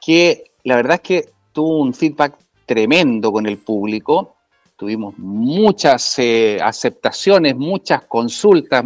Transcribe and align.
que 0.00 0.44
la 0.64 0.76
verdad 0.76 0.94
es 0.94 1.00
que 1.00 1.28
tuvo 1.52 1.80
un 1.80 1.94
feedback 1.94 2.36
tremendo 2.66 3.32
con 3.32 3.46
el 3.46 3.58
público. 3.58 4.36
Tuvimos 4.76 5.16
muchas 5.18 6.18
eh, 6.18 6.58
aceptaciones, 6.62 7.54
muchas 7.54 8.02
consultas. 8.04 8.84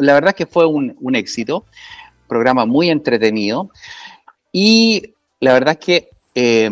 La 0.00 0.14
verdad 0.14 0.30
es 0.30 0.34
que 0.36 0.46
fue 0.46 0.66
un, 0.66 0.96
un 1.00 1.14
éxito. 1.14 1.64
Programa 2.26 2.66
muy 2.66 2.90
entretenido. 2.90 3.70
Y 4.50 5.14
la 5.40 5.52
verdad 5.52 5.76
es 5.78 5.84
que 5.84 6.08
eh, 6.34 6.70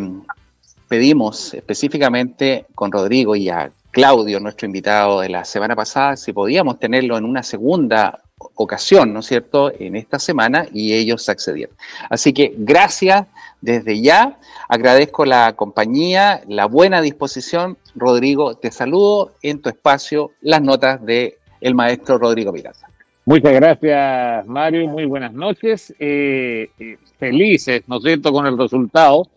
pedimos 0.88 1.54
específicamente 1.54 2.66
con 2.74 2.90
Rodrigo 2.90 3.36
y 3.36 3.48
a 3.48 3.70
Claudio, 3.94 4.40
nuestro 4.40 4.66
invitado 4.66 5.20
de 5.20 5.28
la 5.28 5.44
semana 5.44 5.76
pasada, 5.76 6.16
si 6.16 6.32
podíamos 6.32 6.80
tenerlo 6.80 7.16
en 7.16 7.24
una 7.24 7.44
segunda 7.44 8.22
ocasión, 8.56 9.12
¿no 9.14 9.20
es 9.20 9.26
cierto?, 9.26 9.72
en 9.78 9.94
esta 9.94 10.18
semana 10.18 10.66
y 10.72 10.94
ellos 10.94 11.28
accedieron. 11.28 11.76
Así 12.10 12.32
que 12.32 12.52
gracias 12.58 13.28
desde 13.60 14.00
ya, 14.00 14.36
agradezco 14.68 15.24
la 15.24 15.52
compañía, 15.54 16.42
la 16.48 16.66
buena 16.66 17.00
disposición. 17.00 17.78
Rodrigo, 17.94 18.56
te 18.56 18.72
saludo 18.72 19.34
en 19.42 19.62
tu 19.62 19.68
espacio, 19.68 20.32
las 20.40 20.60
notas 20.60 21.00
del 21.06 21.34
el 21.60 21.76
maestro 21.76 22.18
Rodrigo 22.18 22.52
Miranda. 22.52 22.88
Muchas 23.24 23.52
gracias, 23.52 24.44
Mario. 24.44 24.88
Muy 24.88 25.04
buenas 25.04 25.32
noches. 25.32 25.94
Eh, 26.00 26.68
eh, 26.80 26.98
felices, 27.16 27.84
¿no 27.86 27.98
es 27.98 28.02
cierto?, 28.02 28.32
con 28.32 28.44
el 28.44 28.58
resultado. 28.58 29.28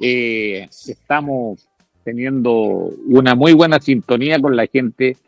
Eh, 0.00 0.68
estamos 0.70 1.68
teniendo 2.08 2.90
una 3.06 3.34
muy 3.34 3.52
buena 3.52 3.78
sintonía 3.80 4.40
con 4.40 4.56
la 4.56 4.66
gente 4.66 5.18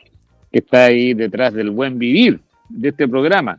que 0.50 0.61
está 0.61 0.84
ahí 0.84 1.12
detrás 1.12 1.53
del 1.53 1.70
buen 1.70 1.98
vivir 1.98 2.41
de 2.70 2.89
este 2.89 3.06
programa. 3.06 3.59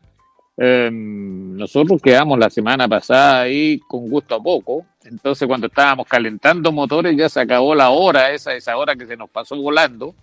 Em, 0.57 1.55
nosotros 1.55 2.01
quedamos 2.01 2.39
la 2.39 2.49
semana 2.49 2.87
pasada 2.87 3.41
ahí 3.41 3.79
con 3.87 4.09
gusto 4.09 4.33
a 4.33 4.41
poco. 4.41 4.87
Entonces, 5.03 5.47
cuando 5.47 5.67
estábamos 5.67 6.07
calentando 6.07 6.71
motores, 6.71 7.15
ya 7.15 7.29
se 7.29 7.41
acabó 7.41 7.75
la 7.75 7.91
hora, 7.91 8.31
esa, 8.31 8.55
esa 8.55 8.75
hora 8.75 8.95
que 8.95 9.05
se 9.05 9.15
nos 9.15 9.29
pasó 9.29 9.55
volando. 9.55 10.15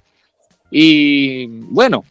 Y 0.68 1.46
bueno, 1.46 2.02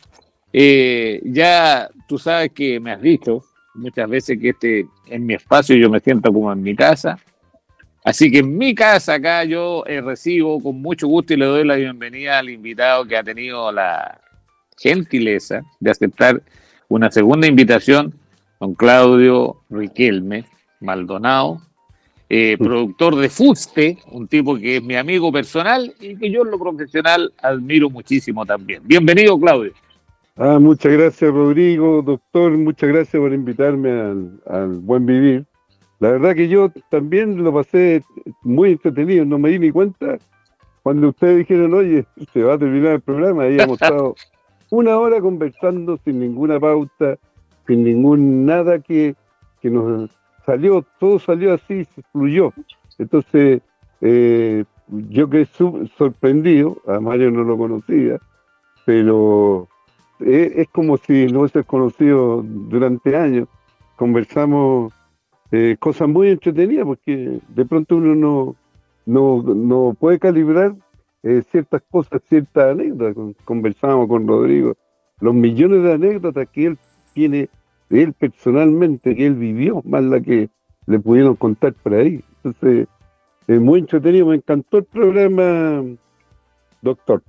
eh, 0.53 1.19
ya 1.25 1.89
tú 2.07 2.17
sabes 2.17 2.53
que 2.53 2.79
me 2.79 2.93
has 2.93 3.01
dicho 3.01 3.43
muchas 3.73 4.09
veces 4.09 4.39
que 4.39 4.49
este 4.49 4.87
en 5.07 5.25
mi 5.25 5.33
espacio 5.33 5.75
yo 5.75 5.89
me 5.89 5.99
siento 5.99 6.31
como 6.31 6.49
en 6.53 6.61
mi 6.61 6.77
casa. 6.77 7.19
Así 8.07 8.31
que 8.31 8.37
en 8.37 8.57
mi 8.57 8.73
casa 8.73 9.15
acá 9.15 9.43
yo 9.43 9.83
eh, 9.85 9.99
recibo 9.99 10.63
con 10.63 10.81
mucho 10.81 11.09
gusto 11.09 11.33
y 11.33 11.35
le 11.35 11.45
doy 11.45 11.65
la 11.65 11.75
bienvenida 11.75 12.39
al 12.39 12.49
invitado 12.49 13.05
que 13.05 13.17
ha 13.17 13.21
tenido 13.21 13.69
la 13.69 14.21
gentileza 14.77 15.61
de 15.81 15.91
aceptar 15.91 16.41
una 16.87 17.11
segunda 17.11 17.47
invitación, 17.47 18.13
don 18.61 18.75
Claudio 18.75 19.57
Riquelme 19.69 20.45
Maldonado, 20.79 21.61
eh, 22.29 22.55
productor 22.57 23.17
de 23.17 23.27
Fuste, 23.27 23.97
un 24.09 24.25
tipo 24.29 24.55
que 24.55 24.77
es 24.77 24.83
mi 24.83 24.95
amigo 24.95 25.29
personal 25.29 25.93
y 25.99 26.15
que 26.15 26.31
yo 26.31 26.43
en 26.43 26.51
lo 26.51 26.59
profesional 26.59 27.33
admiro 27.41 27.89
muchísimo 27.89 28.45
también. 28.45 28.83
Bienvenido, 28.85 29.37
Claudio. 29.37 29.73
Ah, 30.37 30.59
muchas 30.61 30.93
gracias, 30.93 31.29
Rodrigo, 31.29 32.01
doctor. 32.01 32.51
Muchas 32.51 32.87
gracias 32.87 33.19
por 33.19 33.33
invitarme 33.33 33.89
al, 34.45 34.79
buen 34.79 35.05
vivir. 35.05 35.45
La 35.99 36.11
verdad 36.11 36.35
que 36.35 36.47
yo 36.47 36.71
también 36.89 37.43
lo 37.43 37.53
pasé 37.53 38.03
muy 38.43 38.73
entretenido, 38.73 39.25
no 39.25 39.39
me 39.39 39.49
di 39.49 39.59
ni 39.59 39.71
cuenta 39.71 40.17
cuando 40.83 41.09
ustedes 41.09 41.39
dijeron, 41.39 41.73
oye, 41.73 42.05
se 42.31 42.43
va 42.43 42.53
a 42.53 42.57
terminar 42.57 42.93
el 42.93 43.01
programa, 43.01 43.47
hemos 43.47 43.81
estado 43.81 44.15
una 44.69 44.97
hora 44.97 45.19
conversando 45.19 45.99
sin 46.05 46.19
ninguna 46.19 46.59
pauta, 46.59 47.17
sin 47.65 47.83
ningún 47.83 48.45
nada 48.45 48.79
que, 48.79 49.15
que 49.61 49.69
nos 49.69 50.09
salió, 50.45 50.85
todo 50.99 51.19
salió 51.19 51.53
así, 51.53 51.83
se 51.83 52.01
fluyó. 52.13 52.53
Entonces, 52.97 53.61
eh, 54.01 54.63
yo 55.09 55.29
quedé 55.29 55.45
sorprendido, 55.97 56.77
a 56.87 56.99
Mario 56.99 57.31
no 57.31 57.43
lo 57.43 57.57
conocía, 57.57 58.19
pero 58.85 59.67
es, 60.19 60.67
como 60.69 60.97
si 60.97 61.27
no 61.27 61.41
hubiese 61.41 61.63
conocido 61.63 62.43
durante 62.43 63.15
años. 63.15 63.47
Conversamos 63.97 64.93
eh, 65.51 65.77
cosas 65.79 66.09
muy 66.09 66.29
entretenidas 66.29 66.85
porque 66.85 67.39
de 67.47 67.65
pronto 67.65 67.97
uno 67.97 68.15
no, 68.15 68.55
no, 69.05 69.53
no 69.53 69.95
puede 69.99 70.19
calibrar 70.19 70.75
eh, 71.23 71.41
ciertas 71.51 71.81
cosas, 71.89 72.21
ciertas 72.27 72.71
anécdotas. 72.71 73.35
Conversamos 73.45 74.07
con 74.07 74.27
Rodrigo, 74.27 74.75
los 75.19 75.33
millones 75.33 75.83
de 75.83 75.93
anécdotas 75.93 76.47
que 76.49 76.67
él 76.67 76.77
tiene, 77.13 77.49
él 77.89 78.13
personalmente, 78.13 79.15
que 79.15 79.25
él 79.25 79.35
vivió, 79.35 79.81
más 79.85 80.03
la 80.03 80.19
que 80.19 80.49
le 80.85 80.99
pudieron 80.99 81.35
contar 81.35 81.73
por 81.73 81.93
ahí. 81.93 82.23
Entonces, 82.43 82.87
es 83.47 83.61
muy 83.61 83.79
entretenido, 83.79 84.27
me 84.27 84.35
encantó 84.35 84.77
el 84.77 84.83
programa, 84.83 85.83
doctor. 86.81 87.23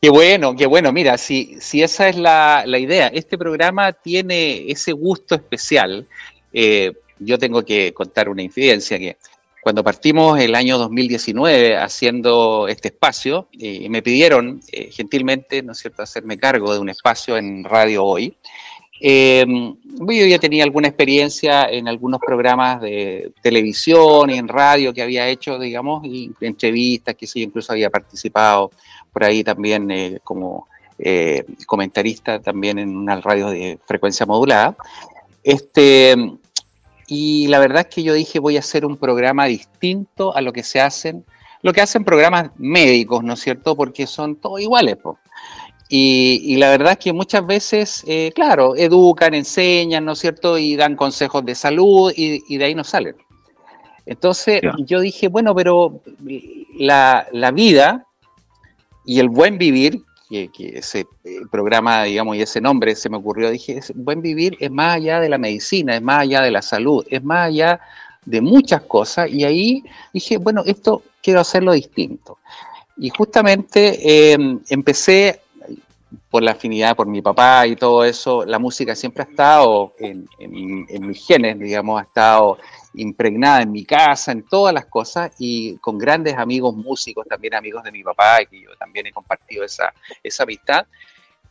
Qué 0.00 0.10
bueno, 0.10 0.54
qué 0.54 0.66
bueno. 0.66 0.92
Mira, 0.92 1.16
si, 1.16 1.56
si 1.58 1.82
esa 1.82 2.08
es 2.08 2.16
la, 2.16 2.64
idea, 2.78 3.08
este 3.08 3.38
programa 3.38 3.92
tiene 3.92 4.70
ese 4.70 4.92
gusto 4.92 5.34
especial. 5.34 6.06
Eh, 6.52 6.92
yo 7.18 7.38
tengo 7.38 7.64
que 7.64 7.92
contar 7.92 8.28
una 8.28 8.42
incidencia 8.42 8.98
que 8.98 9.16
cuando 9.60 9.82
partimos 9.82 10.38
el 10.38 10.54
año 10.54 10.78
2019 10.78 11.76
haciendo 11.76 12.68
este 12.68 12.88
espacio, 12.88 13.48
eh, 13.58 13.88
me 13.88 14.00
pidieron 14.00 14.60
eh, 14.70 14.90
gentilmente, 14.92 15.62
¿no 15.62 15.72
es 15.72 15.78
cierto?, 15.78 16.02
hacerme 16.02 16.38
cargo 16.38 16.72
de 16.72 16.78
un 16.78 16.88
espacio 16.88 17.36
en 17.36 17.64
Radio 17.64 18.04
Hoy. 18.04 18.36
yo 19.00 20.26
ya 20.26 20.38
tenía 20.38 20.62
alguna 20.62 20.86
experiencia 20.86 21.64
en 21.64 21.88
algunos 21.88 22.20
programas 22.20 22.80
de 22.80 23.32
televisión 23.42 24.30
y 24.30 24.38
en 24.38 24.46
radio 24.46 24.94
que 24.94 25.02
había 25.02 25.28
hecho, 25.28 25.58
digamos, 25.58 26.04
y 26.04 26.30
entrevistas 26.40 27.16
que 27.16 27.26
sí, 27.26 27.42
incluso 27.42 27.72
había 27.72 27.90
participado 27.90 28.70
por 29.16 29.24
ahí 29.24 29.42
también 29.42 29.90
eh, 29.90 30.20
como 30.22 30.68
eh, 30.98 31.42
comentarista 31.66 32.38
también 32.38 32.78
en 32.78 32.94
una 32.94 33.18
radio 33.20 33.48
de 33.48 33.78
frecuencia 33.86 34.26
modulada. 34.26 34.76
Este, 35.42 36.14
y 37.06 37.46
la 37.48 37.58
verdad 37.58 37.86
es 37.88 37.94
que 37.94 38.02
yo 38.02 38.14
dije 38.14 38.38
voy 38.38 38.56
a 38.56 38.60
hacer 38.60 38.84
un 38.84 38.96
programa 38.96 39.46
distinto 39.46 40.34
a 40.34 40.40
lo 40.40 40.52
que 40.52 40.62
se 40.62 40.80
hacen, 40.80 41.24
lo 41.62 41.72
que 41.72 41.80
hacen 41.80 42.04
programas 42.04 42.50
médicos, 42.56 43.22
¿no 43.22 43.34
es 43.34 43.40
cierto? 43.40 43.76
Porque 43.76 44.06
son 44.06 44.36
todos 44.36 44.60
iguales. 44.60 44.96
Y, 45.88 46.56
la 46.56 46.70
verdad 46.70 46.92
es 46.92 46.98
que 46.98 47.12
muchas 47.12 47.46
veces, 47.46 48.04
eh, 48.08 48.32
claro, 48.34 48.74
educan, 48.74 49.34
enseñan, 49.34 50.04
¿no 50.04 50.12
es 50.12 50.18
cierto? 50.18 50.58
Y 50.58 50.74
dan 50.74 50.96
consejos 50.96 51.44
de 51.44 51.54
salud 51.54 52.12
y, 52.14 52.56
de 52.56 52.64
ahí 52.64 52.74
no 52.74 52.82
salen. 52.82 53.16
Entonces 54.04 54.60
yo 54.78 55.00
dije, 55.00 55.28
bueno, 55.28 55.54
pero 55.54 56.00
la, 56.76 57.26
la 57.32 57.50
vida 57.50 58.06
y 59.04 59.20
el 59.20 59.28
buen 59.28 59.58
vivir, 59.58 60.02
que, 60.28 60.50
ese 60.74 61.06
eh, 61.24 61.40
programa, 61.50 62.04
digamos, 62.04 62.36
y 62.36 62.42
ese 62.42 62.60
nombre 62.60 62.94
se 62.94 63.08
me 63.08 63.16
ocurrió, 63.16 63.50
dije, 63.50 63.80
buen 63.94 64.20
vivir 64.20 64.56
es 64.60 64.70
más 64.70 64.96
allá 64.96 65.20
de 65.20 65.28
la 65.28 65.38
medicina, 65.38 65.96
es 65.96 66.02
más 66.02 66.20
allá 66.20 66.42
de 66.42 66.50
la 66.50 66.62
salud, 66.62 67.06
es 67.08 67.22
más 67.22 67.48
allá 67.48 67.80
de 68.24 68.40
muchas 68.40 68.82
cosas. 68.82 69.30
Y 69.30 69.44
ahí 69.44 69.84
dije, 70.12 70.38
bueno, 70.38 70.62
esto 70.66 71.02
quiero 71.22 71.40
hacerlo 71.40 71.72
distinto. 71.72 72.38
Y 72.96 73.10
justamente 73.10 74.32
em, 74.32 74.60
empecé 74.68 75.40
por 76.30 76.42
la 76.42 76.52
afinidad 76.52 76.96
por 76.96 77.06
mi 77.06 77.22
papá 77.22 77.66
y 77.66 77.76
todo 77.76 78.04
eso, 78.04 78.44
la 78.44 78.58
música 78.58 78.94
siempre 78.94 79.22
ha 79.22 79.30
estado 79.30 79.94
en, 79.98 80.28
en, 80.38 81.06
mis 81.06 81.26
genes, 81.26 81.58
digamos, 81.58 82.00
ha 82.00 82.04
estado 82.04 82.58
impregnada 82.96 83.62
en 83.62 83.72
mi 83.72 83.84
casa, 83.84 84.32
en 84.32 84.42
todas 84.42 84.74
las 84.74 84.86
cosas, 84.86 85.32
y 85.38 85.76
con 85.78 85.98
grandes 85.98 86.34
amigos 86.34 86.74
músicos, 86.74 87.26
también 87.28 87.54
amigos 87.54 87.82
de 87.84 87.92
mi 87.92 88.02
papá, 88.02 88.42
y 88.42 88.46
que 88.46 88.60
yo 88.62 88.70
también 88.78 89.06
he 89.06 89.12
compartido 89.12 89.64
esa, 89.64 89.92
esa 90.22 90.42
amistad. 90.42 90.86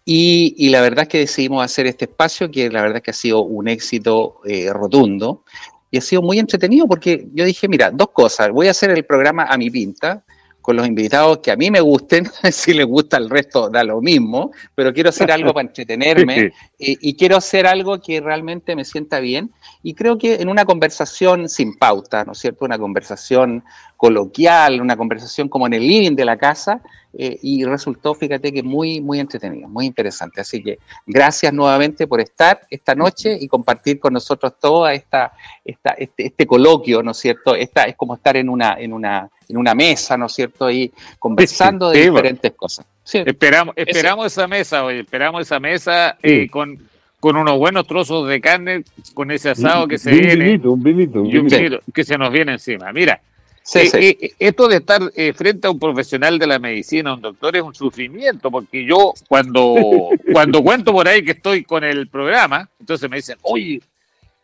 Y, 0.03 0.69
la 0.69 0.81
verdad 0.81 1.03
es 1.03 1.07
que 1.07 1.19
decidimos 1.19 1.63
hacer 1.63 1.87
este 1.87 2.05
espacio, 2.05 2.51
que 2.51 2.69
la 2.69 2.81
verdad 2.81 2.97
es 2.97 3.03
que 3.03 3.11
ha 3.11 3.15
sido 3.15 3.41
un 3.41 3.67
éxito 3.67 4.41
eh, 4.45 4.71
rotundo, 4.71 5.43
y 5.89 5.97
ha 5.97 6.01
sido 6.01 6.21
muy 6.21 6.39
entretenido 6.39 6.87
porque 6.87 7.27
yo 7.33 7.45
dije, 7.45 7.67
mira, 7.67 7.89
dos 7.89 8.09
cosas, 8.09 8.49
voy 8.49 8.67
a 8.67 8.71
hacer 8.71 8.91
el 8.91 9.05
programa 9.05 9.45
a 9.45 9.57
mi 9.57 9.69
pinta, 9.69 10.23
con 10.65 10.77
los 10.77 10.87
invitados 10.87 11.37
que 11.43 11.51
a 11.51 11.55
mí 11.55 11.69
me 11.69 11.79
gusten, 11.79 12.25
si 12.51 12.73
les 12.73 12.87
gusta 12.87 13.17
el 13.17 13.29
resto 13.29 13.69
da 13.69 13.83
lo 13.83 14.01
mismo, 14.01 14.51
pero 14.73 14.91
quiero 14.95 15.09
hacer 15.09 15.31
algo 15.31 15.53
para 15.53 15.67
entretenerme 15.67 16.53
y, 16.79 17.07
y, 17.07 17.15
quiero 17.15 17.37
hacer 17.37 17.67
algo 17.67 18.01
que 18.01 18.19
realmente 18.19 18.75
me 18.75 18.83
sienta 18.83 19.19
bien. 19.19 19.51
Y 19.83 19.93
creo 19.93 20.17
que 20.17 20.41
en 20.41 20.49
una 20.49 20.65
conversación 20.65 21.49
sin 21.49 21.77
pauta, 21.77 22.25
¿no 22.25 22.31
es 22.31 22.39
cierto? 22.39 22.65
Una 22.65 22.79
conversación 22.79 23.63
coloquial, 23.97 24.81
una 24.81 24.95
conversación 24.95 25.49
como 25.49 25.67
en 25.67 25.73
el 25.73 25.87
living 25.87 26.15
de 26.15 26.25
la 26.25 26.37
casa, 26.37 26.81
eh, 27.17 27.39
y 27.41 27.63
resultó, 27.63 28.13
fíjate 28.13 28.51
que 28.51 28.61
muy, 28.61 28.99
muy 28.99 29.21
entretenido, 29.21 29.69
muy 29.69 29.85
interesante. 29.85 30.41
Así 30.41 30.61
que 30.61 30.79
gracias 31.05 31.53
nuevamente 31.53 32.07
por 32.07 32.19
estar 32.19 32.59
esta 32.69 32.93
noche 32.93 33.37
y 33.39 33.47
compartir 33.47 33.99
con 33.99 34.13
nosotros 34.13 34.53
toda 34.59 34.93
esta, 34.93 35.31
esta 35.63 35.91
este, 35.91 36.27
este, 36.27 36.45
coloquio, 36.45 37.01
¿no 37.01 37.11
es 37.11 37.17
cierto? 37.17 37.55
Esta 37.55 37.83
es 37.83 37.95
como 37.95 38.15
estar 38.15 38.35
en 38.35 38.49
una, 38.49 38.75
en 38.77 38.91
una, 38.91 39.29
en 39.47 39.57
una 39.57 39.73
mesa, 39.73 40.17
¿no 40.17 40.25
es 40.25 40.33
cierto? 40.33 40.69
Y 40.69 40.91
conversando 41.17 41.89
de 41.89 42.01
diferentes 42.01 42.51
cosas. 42.51 42.85
esperamos, 43.05 43.73
esperamos 43.77 44.25
esa 44.25 44.45
mesa, 44.45 44.83
hoy 44.83 44.99
esperamos 44.99 45.41
esa 45.41 45.59
mesa 45.59 46.17
eh, 46.21 46.49
con 46.49 46.77
con 47.17 47.37
unos 47.37 47.57
buenos 47.57 47.87
trozos 47.87 48.27
de 48.27 48.39
carne, 48.39 48.83
con 49.15 49.31
ese 49.31 49.49
asado 49.49 49.87
que 49.87 49.97
se 49.97 50.11
viene. 50.11 50.59
un 50.67 50.83
vinito, 50.83 51.23
un 51.23 51.31
vinito. 51.47 51.79
que 51.91 52.03
se 52.03 52.19
nos 52.19 52.31
viene 52.31 52.51
encima. 52.51 52.93
Mira, 52.93 53.19
eh, 53.73 53.89
eh, 53.93 54.31
esto 54.37 54.67
de 54.67 54.77
estar 54.77 55.01
eh, 55.15 55.33
frente 55.33 55.67
a 55.67 55.71
un 55.71 55.79
profesional 55.79 56.37
de 56.37 56.45
la 56.45 56.59
medicina, 56.59 57.15
un 57.15 57.21
doctor, 57.21 57.55
es 57.55 57.63
un 57.63 57.73
sufrimiento, 57.73 58.51
porque 58.51 58.85
yo 58.85 59.13
cuando, 59.27 59.75
cuando 60.31 60.61
cuento 60.61 60.91
por 60.91 61.07
ahí 61.07 61.23
que 61.23 61.31
estoy 61.31 61.63
con 61.63 61.83
el 61.83 62.07
programa, 62.07 62.69
entonces 62.79 63.09
me 63.09 63.17
dicen, 63.17 63.37
oye, 63.41 63.81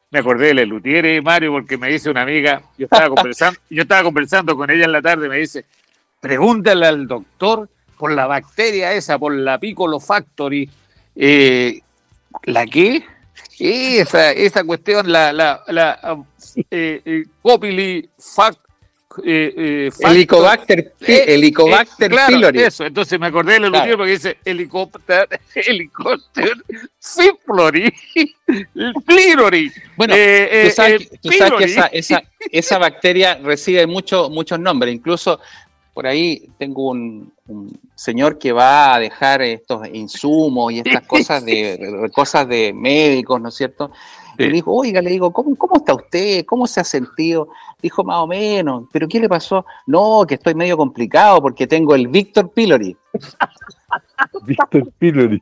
me 0.09 0.19
acordé 0.19 0.47
de 0.47 0.53
Lelutiere, 0.55 1.21
Mario, 1.21 1.51
porque 1.51 1.77
me 1.77 1.89
dice 1.89 2.09
una 2.09 2.23
amiga, 2.23 2.63
yo 2.77 2.85
estaba 2.85 3.09
conversando, 3.15 3.59
yo 3.69 3.83
estaba 3.83 4.03
conversando 4.03 4.55
con 4.55 4.71
ella 4.71 4.85
en 4.85 4.91
la 4.91 5.01
tarde, 5.01 5.29
me 5.29 5.37
dice, 5.37 5.65
pregúntale 6.19 6.87
al 6.87 7.07
doctor 7.07 7.69
por 7.97 8.11
la 8.11 8.25
bacteria 8.25 8.93
esa, 8.93 9.19
por 9.19 9.33
la 9.35 9.59
Piccolo 9.59 9.99
Factory, 9.99 10.67
¿la 11.15 12.65
qué? 12.65 13.03
Esa, 13.59 14.31
esa 14.31 14.63
cuestión, 14.63 15.11
la, 15.11 15.31
la, 15.31 15.63
la 15.67 16.17
eh, 16.71 17.01
eh, 17.05 17.25
eh, 19.23 19.89
helicobacter, 19.99 20.93
eh, 21.01 21.25
helicobacter 21.27 22.11
pylori. 22.27 22.61
Eso, 22.61 22.85
entonces 22.85 23.19
me 23.19 23.27
acordé 23.27 23.59
del 23.59 23.71
claro. 23.71 23.97
porque 23.97 24.11
dice 24.11 24.37
helicóptero, 24.45 25.27
helicóptero, 25.55 26.55
pylori, 27.45 27.93
pylori. 29.05 29.71
Bueno, 29.95 30.13
tú 30.15 30.71
sabes, 30.71 31.09
tú 31.21 31.31
sabes 31.31 31.53
que 31.57 31.63
esa, 31.65 31.87
esa, 31.87 32.23
esa, 32.51 32.77
bacteria 32.77 33.39
recibe 33.43 33.85
mucho, 33.87 34.29
muchos 34.29 34.59
nombres, 34.59 34.93
incluso 34.93 35.39
por 35.93 36.07
ahí 36.07 36.49
tengo 36.57 36.89
un, 36.89 37.33
un, 37.47 37.79
señor 37.95 38.39
que 38.39 38.51
va 38.51 38.95
a 38.95 38.99
dejar 38.99 39.41
estos 39.41 39.87
insumos 39.93 40.71
y 40.71 40.79
estas 40.79 41.01
cosas 41.07 41.45
de, 41.45 42.09
cosas 42.13 42.47
de 42.47 42.73
médicos, 42.73 43.41
¿no 43.41 43.49
es 43.49 43.55
cierto? 43.55 43.91
Le 44.37 44.49
dijo, 44.49 44.73
oiga, 44.73 45.01
le 45.01 45.11
digo, 45.11 45.31
¿cómo, 45.31 45.55
¿cómo 45.55 45.75
está 45.77 45.93
usted? 45.93 46.45
¿Cómo 46.45 46.65
se 46.65 46.79
ha 46.79 46.83
sentido? 46.83 47.49
Dijo, 47.79 48.03
más 48.03 48.17
o 48.17 48.27
menos, 48.27 48.85
¿pero 48.91 49.07
qué 49.07 49.19
le 49.19 49.29
pasó? 49.29 49.65
No, 49.85 50.25
que 50.27 50.35
estoy 50.35 50.55
medio 50.55 50.77
complicado 50.77 51.41
porque 51.41 51.67
tengo 51.67 51.93
el 51.93 52.07
Víctor 52.07 52.49
Pillori. 52.49 52.97
Víctor 54.45 54.91
Pillori. 54.99 55.41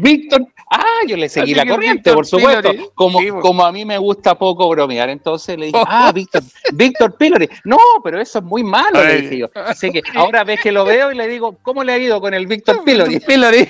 Víctor, 0.00 0.46
ah, 0.70 1.00
yo 1.06 1.16
le 1.16 1.28
seguí 1.28 1.54
la 1.54 1.66
corriente, 1.66 2.12
por 2.12 2.26
supuesto. 2.26 2.70
como, 2.94 3.18
como 3.40 3.64
a 3.64 3.72
mí 3.72 3.84
me 3.84 3.98
gusta 3.98 4.36
poco 4.36 4.68
bromear, 4.68 5.10
entonces 5.10 5.58
le 5.58 5.66
dije, 5.66 5.78
ah, 5.86 6.12
Víctor, 6.12 6.42
Víctor 6.72 7.16
Pillori. 7.16 7.48
No, 7.64 7.78
pero 8.02 8.20
eso 8.20 8.38
es 8.38 8.44
muy 8.44 8.62
malo, 8.62 9.04
le 9.04 9.22
dije 9.22 9.38
yo. 9.38 9.50
Así 9.54 9.90
que 9.90 10.02
ahora 10.14 10.44
ves 10.44 10.60
que 10.60 10.72
lo 10.72 10.84
veo 10.84 11.12
y 11.12 11.16
le 11.16 11.28
digo, 11.28 11.58
¿cómo 11.62 11.84
le 11.84 11.92
ha 11.92 11.98
ido 11.98 12.20
con 12.20 12.34
el 12.34 12.46
Víctor 12.46 12.84
Pillori? 12.84 13.20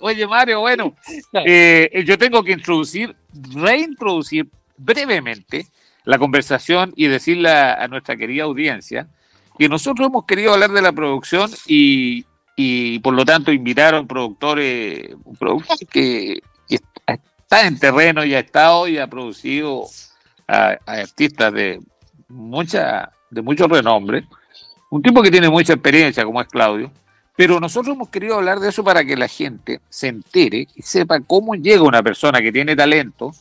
Oye, 0.00 0.26
Mario, 0.26 0.60
bueno, 0.60 0.94
eh, 1.44 2.04
yo 2.06 2.18
tengo 2.18 2.42
que 2.42 2.52
introducir, 2.52 3.14
reintroducir 3.54 4.48
brevemente 4.76 5.66
la 6.04 6.18
conversación 6.18 6.92
y 6.96 7.06
decirle 7.06 7.50
a, 7.50 7.86
nuestra 7.88 8.16
querida 8.16 8.44
audiencia 8.44 9.08
que 9.58 9.68
nosotros 9.68 10.08
hemos 10.08 10.24
querido 10.24 10.54
hablar 10.54 10.70
de 10.70 10.82
la 10.82 10.92
producción 10.92 11.50
y, 11.66 12.24
por 13.02 13.14
lo 13.14 13.24
tanto 13.24 13.52
invitaron 13.52 14.06
productores, 14.06 15.14
un 15.24 15.36
productor 15.36 15.78
que, 15.90 16.42
está 16.68 17.66
en 17.66 17.78
terreno 17.78 18.24
y 18.24 18.34
ha 18.34 18.40
estado 18.40 18.86
y 18.88 18.98
ha 18.98 19.06
producido 19.06 19.86
a, 20.46 20.76
artistas 20.86 21.52
de 21.52 21.80
mucha 22.28 23.10
de 23.30 23.42
mucho 23.42 23.66
renombre, 23.66 24.24
un 24.90 25.02
tipo 25.02 25.22
que 25.22 25.30
tiene 25.30 25.48
mucha 25.48 25.74
experiencia 25.74 26.24
como 26.24 26.40
es 26.40 26.48
Claudio, 26.48 26.90
pero 27.36 27.60
nosotros 27.60 27.94
hemos 27.94 28.08
querido 28.08 28.34
hablar 28.34 28.58
de 28.58 28.70
eso 28.70 28.82
para 28.82 29.04
que 29.04 29.16
la 29.16 29.28
gente 29.28 29.80
se 29.88 30.08
entere 30.08 30.66
y 30.74 30.82
sepa 30.82 31.20
cómo 31.20 31.54
llega 31.54 31.82
una 31.82 32.02
persona 32.02 32.40
que 32.40 32.50
tiene 32.50 32.74
talento, 32.74 33.32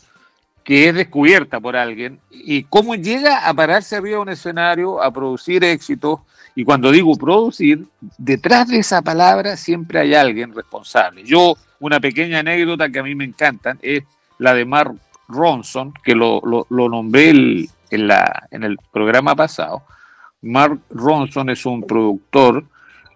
que 0.63 0.89
es 0.89 0.93
descubierta 0.93 1.59
por 1.59 1.75
alguien, 1.75 2.19
y 2.29 2.63
cómo 2.63 2.93
llega 2.95 3.47
a 3.47 3.53
pararse 3.53 3.95
arriba 3.95 4.17
de 4.17 4.21
un 4.21 4.29
escenario, 4.29 5.01
a 5.01 5.11
producir 5.11 5.63
éxitos. 5.63 6.19
Y 6.57 6.65
cuando 6.65 6.91
digo 6.91 7.15
producir, 7.15 7.85
detrás 8.17 8.67
de 8.67 8.79
esa 8.79 9.03
palabra 9.03 9.55
siempre 9.55 9.99
hay 9.99 10.15
alguien 10.15 10.55
responsable. 10.55 11.23
Yo, 11.23 11.53
una 11.79 11.99
pequeña 11.99 12.39
anécdota 12.39 12.89
que 12.89 12.97
a 12.97 13.03
mí 13.03 13.13
me 13.13 13.25
encantan 13.25 13.77
es 13.79 14.01
la 14.39 14.55
de 14.55 14.65
Mark 14.65 14.95
Ronson, 15.27 15.93
que 16.03 16.15
lo, 16.15 16.41
lo, 16.43 16.89
nombré 16.89 17.29
en, 17.29 18.07
la, 18.07 18.47
en 18.49 18.63
el 18.63 18.75
programa 18.91 19.35
pasado. 19.35 19.83
Mark 20.41 20.79
Ronson 20.89 21.51
es 21.51 21.63
un 21.63 21.83
productor 21.83 22.65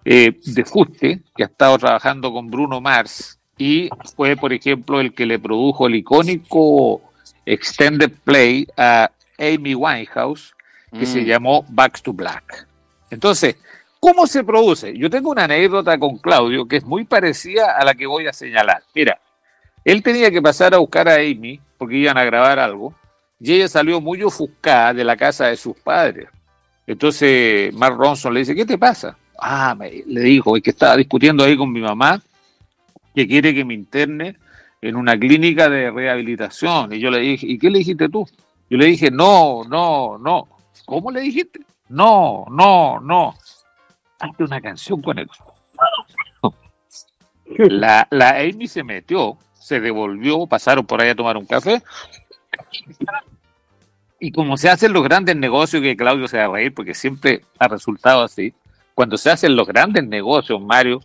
eh, 0.06 0.40
de 0.46 0.64
Fuste, 0.64 1.22
que 1.36 1.42
ha 1.42 1.48
estado 1.48 1.80
trabajando 1.80 2.32
con 2.32 2.52
Bruno 2.52 2.80
Mars 2.80 3.40
y 3.58 3.90
fue, 4.16 4.36
por 4.36 4.54
ejemplo, 4.54 5.02
el 5.02 5.16
que 5.16 5.26
le 5.26 5.40
produjo 5.40 5.88
el 5.88 5.96
icónico 5.96 7.02
extended 7.48 8.12
play 8.24 8.68
a 8.78 9.10
Amy 9.40 9.74
Winehouse, 9.74 10.54
que 10.92 11.08
se 11.08 11.22
mm. 11.22 11.26
llamó 11.26 11.66
Back 11.70 12.04
to 12.04 12.14
Black. 12.14 12.68
Entonces, 13.12 13.58
¿cómo 14.00 14.26
se 14.26 14.44
produce? 14.44 14.98
Yo 14.98 15.10
tengo 15.10 15.30
una 15.30 15.44
anécdota 15.44 16.00
con 16.00 16.18
Claudio 16.18 16.68
que 16.68 16.78
es 16.78 16.86
muy 16.86 17.04
parecida 17.04 17.78
a 17.78 17.86
la 17.86 17.94
que 17.94 18.08
voy 18.08 18.26
a 18.26 18.34
señalar. 18.34 18.82
Mira, 18.96 19.20
él 19.84 20.02
tenía 20.02 20.32
que 20.32 20.42
pasar 20.42 20.74
a 20.74 20.78
buscar 20.78 21.08
a 21.10 21.16
Amy 21.16 21.60
porque 21.78 21.98
iban 21.98 22.18
a 22.18 22.24
grabar 22.24 22.58
algo 22.58 22.96
y 23.40 23.54
ella 23.54 23.68
salió 23.68 24.00
muy 24.00 24.24
ofuscada 24.24 24.94
de 24.94 25.04
la 25.04 25.18
casa 25.18 25.48
de 25.48 25.58
sus 25.58 25.76
padres. 25.78 26.30
Entonces 26.88 27.74
Mark 27.74 27.96
Ronson 27.98 28.34
le 28.34 28.40
dice, 28.40 28.56
¿qué 28.56 28.66
te 28.66 28.78
pasa? 28.78 29.18
Ah, 29.40 29.76
le 29.80 30.22
dijo, 30.22 30.56
es 30.56 30.64
que 30.64 30.70
estaba 30.70 30.96
discutiendo 30.96 31.44
ahí 31.44 31.58
con 31.58 31.72
mi 31.72 31.82
mamá 31.82 32.22
que 33.14 33.28
quiere 33.28 33.54
que 33.54 33.66
me 33.66 33.74
interne 33.74 34.38
en 34.82 34.96
una 34.96 35.18
clínica 35.18 35.70
de 35.70 35.92
rehabilitación. 35.92 36.94
Y 36.94 37.00
yo 37.00 37.12
le 37.12 37.20
dije, 37.20 37.48
¿y 37.48 37.58
qué 37.58 37.70
le 37.70 37.80
dijiste 37.80 38.08
tú? 38.08 38.28
Yo 38.70 38.78
le 38.78 38.86
dije, 38.86 39.12
no, 39.12 39.64
no, 39.64 40.18
no. 40.18 40.48
¿Cómo 40.86 41.12
le 41.12 41.22
dijiste? 41.22 41.60
No, 41.92 42.46
no, 42.50 43.02
no. 43.02 43.36
Hazte 44.20 44.44
una 44.46 44.62
canción 44.62 45.02
con 45.02 45.20
él. 45.20 45.30
La, 47.58 48.08
la 48.10 48.30
Amy 48.40 48.70
se 48.70 48.82
metió, 48.82 49.38
se 49.60 49.82
devolvió, 49.82 50.48
pasaron 50.48 50.86
por 50.86 51.02
ahí 51.02 51.10
a 51.10 51.16
tomar 51.16 51.36
un 51.36 51.46
café. 51.46 51.84
Y 54.22 54.32
como 54.32 54.56
se 54.56 54.70
hacen 54.70 54.94
los 54.94 55.04
grandes 55.04 55.36
negocios, 55.36 55.82
que 55.82 55.98
Claudio 55.98 56.30
se 56.30 56.38
va 56.38 56.46
a 56.46 56.48
reír 56.48 56.74
porque 56.74 56.94
siempre 56.94 57.42
ha 57.60 57.68
resultado 57.68 58.24
así, 58.24 58.54
cuando 58.96 59.18
se 59.18 59.32
hacen 59.32 59.54
los 59.54 59.68
grandes 59.68 60.08
negocios, 60.08 60.62
Mario, 60.62 61.02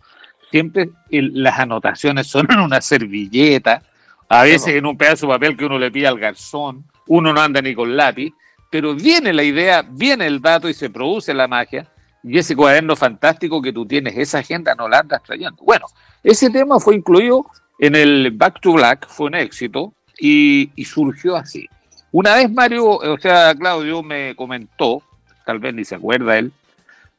siempre 0.51 0.89
las 1.09 1.59
anotaciones 1.59 2.27
son 2.27 2.47
en 2.49 2.59
una 2.59 2.79
servilleta, 2.79 3.81
a 4.29 4.43
veces 4.43 4.75
en 4.75 4.85
un 4.85 4.97
pedazo 4.97 5.27
de 5.27 5.33
papel 5.33 5.57
que 5.57 5.65
uno 5.65 5.77
le 5.77 5.91
pide 5.91 6.07
al 6.07 6.17
garzón, 6.17 6.85
uno 7.07 7.33
no 7.33 7.41
anda 7.41 7.61
ni 7.61 7.75
con 7.75 7.97
lápiz, 7.97 8.33
pero 8.69 8.95
viene 8.95 9.33
la 9.33 9.43
idea, 9.43 9.81
viene 9.81 10.27
el 10.27 10.41
dato 10.41 10.67
y 10.69 10.73
se 10.73 10.89
produce 10.89 11.33
la 11.33 11.47
magia, 11.47 11.87
y 12.23 12.37
ese 12.37 12.55
cuaderno 12.55 12.95
fantástico 12.95 13.61
que 13.61 13.71
tú 13.71 13.85
tienes, 13.85 14.17
esa 14.17 14.39
agenda 14.39 14.75
no 14.75 14.87
la 14.89 14.99
andas 14.99 15.23
trayendo. 15.23 15.63
Bueno, 15.63 15.85
ese 16.23 16.49
tema 16.49 16.79
fue 16.79 16.95
incluido 16.95 17.45
en 17.79 17.95
el 17.95 18.31
Back 18.31 18.59
to 18.61 18.73
Black, 18.73 19.07
fue 19.07 19.27
un 19.27 19.35
éxito, 19.35 19.93
y, 20.19 20.71
surgió 20.85 21.35
así. 21.35 21.67
Una 22.11 22.35
vez 22.35 22.51
Mario, 22.51 22.85
o 22.85 23.17
sea, 23.19 23.53
Claudio 23.55 24.01
me 24.01 24.35
comentó, 24.35 25.03
tal 25.45 25.59
vez 25.59 25.73
ni 25.73 25.85
se 25.85 25.95
acuerda 25.95 26.37
él, 26.37 26.51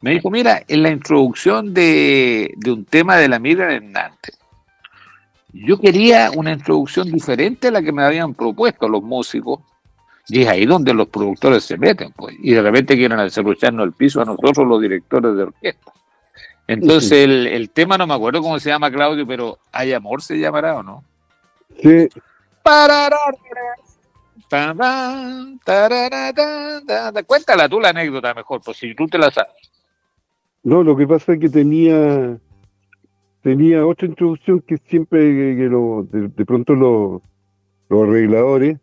me 0.00 0.12
dijo, 0.12 0.30
mira, 0.30 0.62
en 0.68 0.82
la 0.82 0.90
introducción 0.90 1.74
de, 1.74 2.54
un 2.66 2.84
tema 2.84 3.16
de 3.16 3.28
la 3.28 3.38
Miriam 3.38 3.70
Hernández, 3.70 4.38
yo 5.52 5.80
quería 5.80 6.30
una 6.34 6.52
introducción 6.52 7.10
diferente 7.10 7.68
a 7.68 7.70
la 7.70 7.82
que 7.82 7.92
me 7.92 8.04
habían 8.04 8.34
propuesto 8.34 8.88
los 8.88 9.02
músicos, 9.02 9.60
y 10.28 10.42
es 10.42 10.48
ahí 10.48 10.66
donde 10.66 10.92
los 10.92 11.08
productores 11.08 11.64
se 11.64 11.78
meten, 11.78 12.12
pues, 12.12 12.36
y 12.40 12.52
de 12.52 12.62
repente 12.62 12.96
quieren 12.96 13.18
hacerrucharnos 13.18 13.86
el 13.86 13.92
piso 13.92 14.20
a 14.20 14.24
nosotros 14.24 14.66
los 14.66 14.80
directores 14.80 15.34
de 15.34 15.42
orquesta. 15.44 15.92
Entonces 16.66 17.12
el, 17.12 17.46
el, 17.46 17.70
tema 17.70 17.96
no 17.96 18.06
me 18.06 18.12
acuerdo 18.12 18.42
cómo 18.42 18.58
se 18.58 18.68
llama, 18.68 18.90
Claudio, 18.90 19.26
pero 19.26 19.58
¿Hay 19.72 19.94
amor 19.94 20.20
se 20.20 20.38
llamará 20.38 20.76
o 20.76 20.82
no? 20.82 21.02
Sí. 21.82 22.08
Cuéntala 27.26 27.68
tú 27.68 27.80
la 27.80 27.88
anécdota 27.88 28.34
mejor, 28.34 28.60
pues 28.62 28.76
si 28.76 28.94
tú 28.94 29.06
te 29.06 29.16
la 29.16 29.30
sabes. 29.30 29.52
No, 30.62 30.82
lo 30.82 30.94
que 30.94 31.06
pasa 31.06 31.32
es 31.32 31.40
que 31.40 31.48
tenía 31.48 32.38
tenía 33.42 33.86
otra 33.86 34.06
introducción 34.06 34.60
que 34.60 34.76
siempre 34.76 35.20
que 35.56 35.68
lo, 35.70 36.06
de, 36.10 36.44
pronto 36.44 36.74
los, 36.74 37.22
los 37.88 38.08
arregladores, 38.08 38.78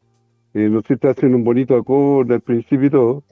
eh, 0.56 0.70
no 0.70 0.82
sé, 0.82 0.96
te 0.96 1.10
hacen 1.10 1.36
un 1.36 1.44
bonito 1.44 1.76
acorde 1.76 2.36
al 2.36 2.42
principio 2.42 2.88
y 2.88 2.90
todo. 2.90 3.24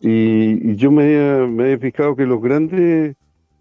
Y, 0.00 0.74
yo 0.76 0.90
me, 0.90 1.46
me 1.46 1.74
he 1.74 1.78
fijado 1.78 2.16
que 2.16 2.26
los 2.26 2.40
grandes 2.40 3.14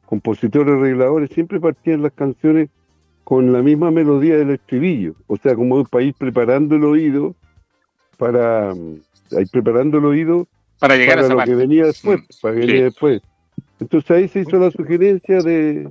compositores 0.06 0.76
arregladores 0.76 1.30
siempre 1.30 1.60
partían 1.60 2.02
las 2.02 2.14
canciones 2.14 2.70
con 3.24 3.54
la 3.54 3.62
misma 3.62 3.92
melodía 3.92 4.38
del 4.38 4.52
estribillo, 4.52 5.14
o 5.28 5.38
sea, 5.38 5.56
como 5.56 5.84
para 5.86 6.06
ir 6.06 6.14
preparando 6.16 6.76
el 6.76 6.84
oído, 6.84 7.36
para 8.18 8.74
ir 8.74 9.50
preparando 9.52 10.00
el 10.00 10.06
oído 10.06 10.48
para 10.80 10.96
llegar 10.96 11.20
a 11.20 11.22
esa 11.22 11.34
lo 11.36 11.44
que 11.44 11.56
venía 11.56 11.86
después, 11.86 12.20
mm, 12.20 12.42
para 12.42 12.56
que 12.56 12.60
venía 12.62 12.84
después. 12.86 13.22
Entonces 13.80 14.12
ahí 14.12 14.28
se 14.28 14.40
hizo 14.40 14.58
la 14.58 14.72
sugerencia 14.72 15.42
de, 15.42 15.90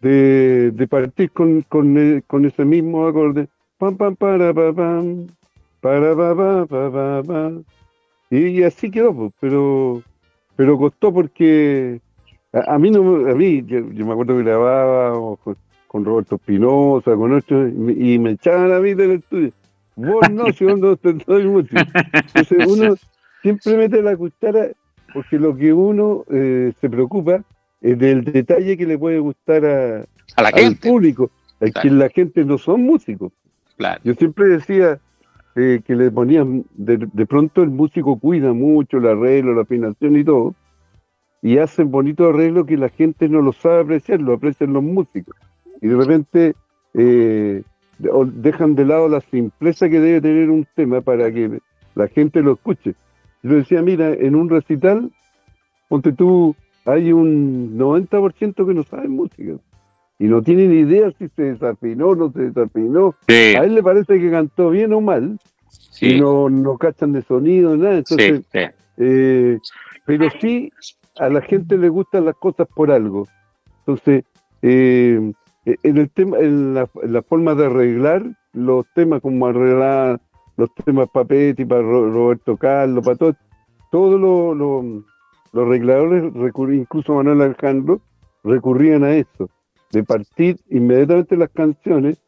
de, 0.00 0.88
partir 0.88 1.30
con, 1.30 1.62
con, 1.62 1.96
eh, 1.96 2.22
con, 2.26 2.44
ese 2.44 2.64
mismo 2.64 3.06
acorde. 3.06 3.48
Pam, 3.78 3.96
pam, 3.96 4.16
para, 4.16 4.52
pa, 4.52 4.72
pam, 4.72 5.28
para, 5.80 6.14
pa, 6.14 6.66
pa, 6.66 7.22
pa, 7.22 7.52
Y, 8.30 8.62
así 8.62 8.90
quedó, 8.90 9.32
pero, 9.40 10.02
pero 10.56 10.78
costó 10.78 11.12
porque 11.12 12.00
a, 12.52 12.78
mí, 12.78 12.90
no, 12.90 13.28
a 13.30 13.34
mí 13.34 13.64
yo, 13.66 13.82
me 13.82 14.12
acuerdo 14.12 14.36
que 14.36 14.44
grababa 14.44 15.36
con, 15.88 16.04
Roberto 16.04 16.36
Espinosa, 16.36 17.16
con 17.16 17.32
otros, 17.32 17.72
y 17.72 18.18
me, 18.18 18.32
echaban 18.32 18.72
a 18.72 18.80
mí 18.80 18.94
del 18.94 19.12
estudio. 19.12 19.50
Vos 19.96 20.30
no, 20.30 20.52
si 20.52 20.64
vos 20.64 20.78
no 20.78 20.96
te 20.96 21.12
doy 21.12 21.46
mucho. 21.46 21.74
Entonces 22.12 22.66
uno 22.66 22.94
siempre 23.42 23.76
mete 23.76 24.02
la 24.02 24.16
cuchara 24.16 24.68
porque 25.12 25.38
lo 25.38 25.56
que 25.56 25.72
uno 25.72 26.24
eh, 26.30 26.72
se 26.80 26.88
preocupa 26.88 27.42
es 27.80 27.98
del 27.98 28.24
detalle 28.24 28.76
que 28.76 28.86
le 28.86 28.98
puede 28.98 29.18
gustar 29.18 29.64
a, 29.64 30.42
la 30.42 30.48
al 30.48 30.76
público. 30.76 31.30
Es 31.60 31.74
que 31.74 31.90
la 31.90 32.08
gente 32.08 32.44
no 32.44 32.56
son 32.58 32.82
músicos. 32.82 33.32
Yo 34.04 34.14
siempre 34.14 34.46
decía 34.46 34.98
eh, 35.56 35.80
que 35.84 35.96
le 35.96 36.10
ponían, 36.10 36.64
de, 36.74 37.08
de, 37.12 37.26
pronto 37.26 37.62
el 37.62 37.70
músico 37.70 38.18
cuida 38.18 38.52
mucho 38.52 38.98
el 38.98 39.06
arreglo, 39.06 39.54
la 39.54 39.62
afinación 39.62 40.16
y 40.16 40.24
todo, 40.24 40.54
y 41.42 41.58
hacen 41.58 41.90
bonito 41.90 42.28
arreglo 42.28 42.66
que 42.66 42.76
la 42.76 42.88
gente 42.88 43.28
no 43.28 43.42
lo 43.42 43.52
sabe 43.52 43.80
apreciar, 43.80 44.20
lo 44.20 44.34
aprecian 44.34 44.72
los 44.72 44.82
músicos. 44.82 45.34
Y 45.80 45.88
de 45.88 45.96
repente 45.96 46.54
eh, 46.94 47.62
dejan 47.98 48.74
de 48.74 48.84
lado 48.84 49.08
la 49.08 49.20
simpleza 49.20 49.88
que 49.88 50.00
debe 50.00 50.20
tener 50.20 50.50
un 50.50 50.66
tema 50.74 51.00
para 51.00 51.32
que 51.32 51.60
la 51.94 52.08
gente 52.08 52.42
lo 52.42 52.52
escuche. 52.52 52.94
Yo 53.42 53.54
decía, 53.54 53.82
mira, 53.82 54.12
en 54.12 54.34
un 54.36 54.50
recital, 54.50 55.10
ponte 55.88 56.12
tú, 56.12 56.54
hay 56.84 57.12
un 57.12 57.78
90% 57.78 58.66
que 58.66 58.74
no 58.74 58.82
saben 58.82 59.12
música 59.12 59.58
y 60.20 60.26
no 60.26 60.42
tienen 60.42 60.70
idea 60.70 61.10
si 61.18 61.28
se 61.28 61.54
desafinó 61.54 62.08
o 62.08 62.14
no 62.14 62.30
se 62.30 62.50
desafinó. 62.50 63.16
A 63.26 63.64
él 63.64 63.74
le 63.74 63.82
parece 63.82 64.20
que 64.20 64.30
cantó 64.30 64.68
bien 64.68 64.92
o 64.92 65.00
mal 65.00 65.38
y 65.98 66.20
no, 66.20 66.50
no 66.50 66.76
cachan 66.76 67.14
de 67.14 67.22
sonido, 67.22 67.74
nada. 67.74 67.96
Entonces, 67.96 68.42
eh, 68.98 69.58
pero 70.04 70.28
sí 70.38 70.70
a 71.18 71.30
la 71.30 71.40
gente 71.40 71.78
le 71.78 71.88
gustan 71.88 72.26
las 72.26 72.36
cosas 72.36 72.68
por 72.76 72.90
algo. 72.90 73.26
Entonces, 73.78 74.24
eh, 74.60 75.32
en 75.64 75.96
el 75.96 76.10
tema, 76.10 76.38
en 76.38 76.74
la, 76.74 76.86
forma 77.26 77.54
de 77.54 77.64
arreglar 77.64 78.22
los 78.52 78.84
temas 78.94 79.22
como 79.22 79.46
arreglar 79.46 80.20
los 80.58 80.68
temas 80.84 81.08
para 81.08 81.24
Petty, 81.24 81.64
para 81.64 81.80
Roberto 81.80 82.58
Carlos, 82.58 83.02
para 83.02 83.16
todo, 83.16 83.36
todos 83.90 84.20
los, 84.20 85.02
los, 85.54 85.66
arregladores, 85.66 86.30
incluso 86.74 87.14
Manuel 87.14 87.40
Alejandro, 87.40 88.02
recurrían 88.44 89.02
a 89.04 89.14
eso, 89.14 89.48
de 89.90 90.04
partir 90.04 90.58
inmediatamente 90.70 91.36
las 91.36 91.50
canciones 91.50 92.18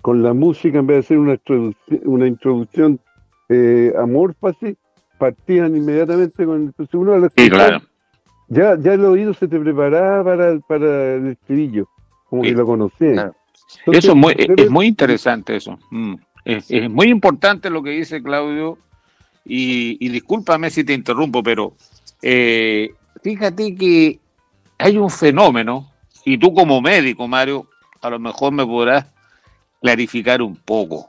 con 0.00 0.22
la 0.22 0.32
música 0.32 0.78
en 0.78 0.86
vez 0.86 0.96
de 0.96 1.00
hacer 1.00 1.18
una, 1.18 1.32
introducción, 1.34 2.00
una 2.04 2.26
introducción 2.26 3.00
eh, 3.48 3.92
partían 5.18 5.76
inmediatamente 5.76 6.44
con 6.44 6.62
entonces 6.62 6.94
uno 6.94 7.28
sí, 7.36 7.48
claro. 7.48 7.80
ya, 8.48 8.76
ya 8.76 8.94
el 8.94 9.04
oído 9.04 9.32
se 9.34 9.46
te 9.46 9.58
preparaba 9.60 10.24
para, 10.24 10.58
para 10.60 11.14
el 11.14 11.28
estribillo, 11.28 11.88
como 12.28 12.42
que 12.42 12.50
lo 12.50 12.66
conocía. 12.66 13.32
eso 13.86 14.12
es 14.12 14.16
muy, 14.16 14.34
es 14.36 14.70
muy 14.70 14.86
interesante 14.86 15.54
eso. 15.54 15.78
Mm. 15.90 16.14
Es, 16.44 16.90
muy 16.90 17.06
importante 17.06 17.70
lo 17.70 17.84
que 17.84 17.90
dice 17.90 18.20
Claudio, 18.20 18.78
y, 19.44 20.08
discúlpame 20.08 20.70
si 20.70 20.82
te 20.82 20.92
interrumpo, 20.92 21.42
pero 21.42 21.74
eh, 22.20 22.92
fíjate 23.22 23.74
que 23.76 24.18
hay 24.78 24.96
un 24.96 25.10
fenómeno, 25.10 25.91
y 26.24 26.38
tú 26.38 26.54
como 26.54 26.80
médico, 26.80 27.26
Mario, 27.28 27.68
a 28.00 28.10
lo 28.10 28.18
mejor 28.18 28.52
me 28.52 28.64
podrás 28.64 29.06
clarificar 29.80 30.42
un 30.42 30.56
poco. 30.56 31.08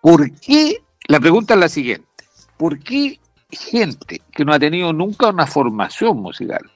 ¿Por 0.00 0.30
qué? 0.40 0.82
La 1.08 1.20
pregunta 1.20 1.54
es 1.54 1.60
la 1.60 1.68
siguiente. 1.68 2.06
¿Por 2.56 2.78
qué 2.78 3.18
gente 3.50 4.22
que 4.32 4.44
no 4.44 4.52
ha 4.52 4.58
tenido 4.58 4.92
nunca 4.92 5.28
una 5.28 5.46
formación 5.46 6.20
musical, 6.20 6.70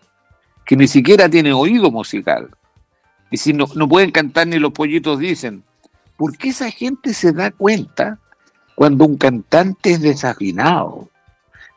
que 0.64 0.76
ni 0.76 0.86
siquiera 0.86 1.28
tiene 1.28 1.52
oído 1.52 1.90
musical, 1.90 2.50
y 3.30 3.36
si 3.36 3.52
no, 3.52 3.66
no 3.74 3.88
pueden 3.88 4.10
cantar 4.10 4.46
ni 4.46 4.58
los 4.58 4.72
pollitos 4.72 5.18
dicen, 5.18 5.62
¿por 6.16 6.36
qué 6.36 6.48
esa 6.48 6.70
gente 6.70 7.14
se 7.14 7.32
da 7.32 7.50
cuenta 7.50 8.18
cuando 8.74 9.04
un 9.04 9.16
cantante 9.16 9.92
es 9.92 10.02
desafinado? 10.02 11.08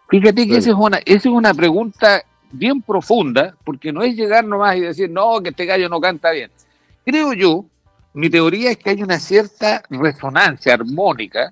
Fíjate 0.09 0.47
que 0.47 0.57
esa, 0.57 0.71
es 0.71 0.75
una, 0.75 0.97
esa 0.97 1.17
es 1.17 1.25
una 1.33 1.53
pregunta 1.53 2.23
bien 2.53 2.81
profunda, 2.81 3.55
porque 3.65 3.91
no 3.91 4.03
es 4.03 4.15
llegar 4.15 4.45
nomás 4.45 4.77
y 4.77 4.81
decir, 4.81 5.09
no, 5.09 5.41
que 5.41 5.49
este 5.49 5.65
gallo 5.65 5.89
no 5.89 5.99
canta 5.99 6.31
bien. 6.31 6.49
Creo 7.05 7.33
yo, 7.33 7.65
mi 8.13 8.29
teoría 8.29 8.71
es 8.71 8.77
que 8.77 8.91
hay 8.91 9.03
una 9.03 9.19
cierta 9.19 9.83
resonancia 9.89 10.75
armónica 10.75 11.51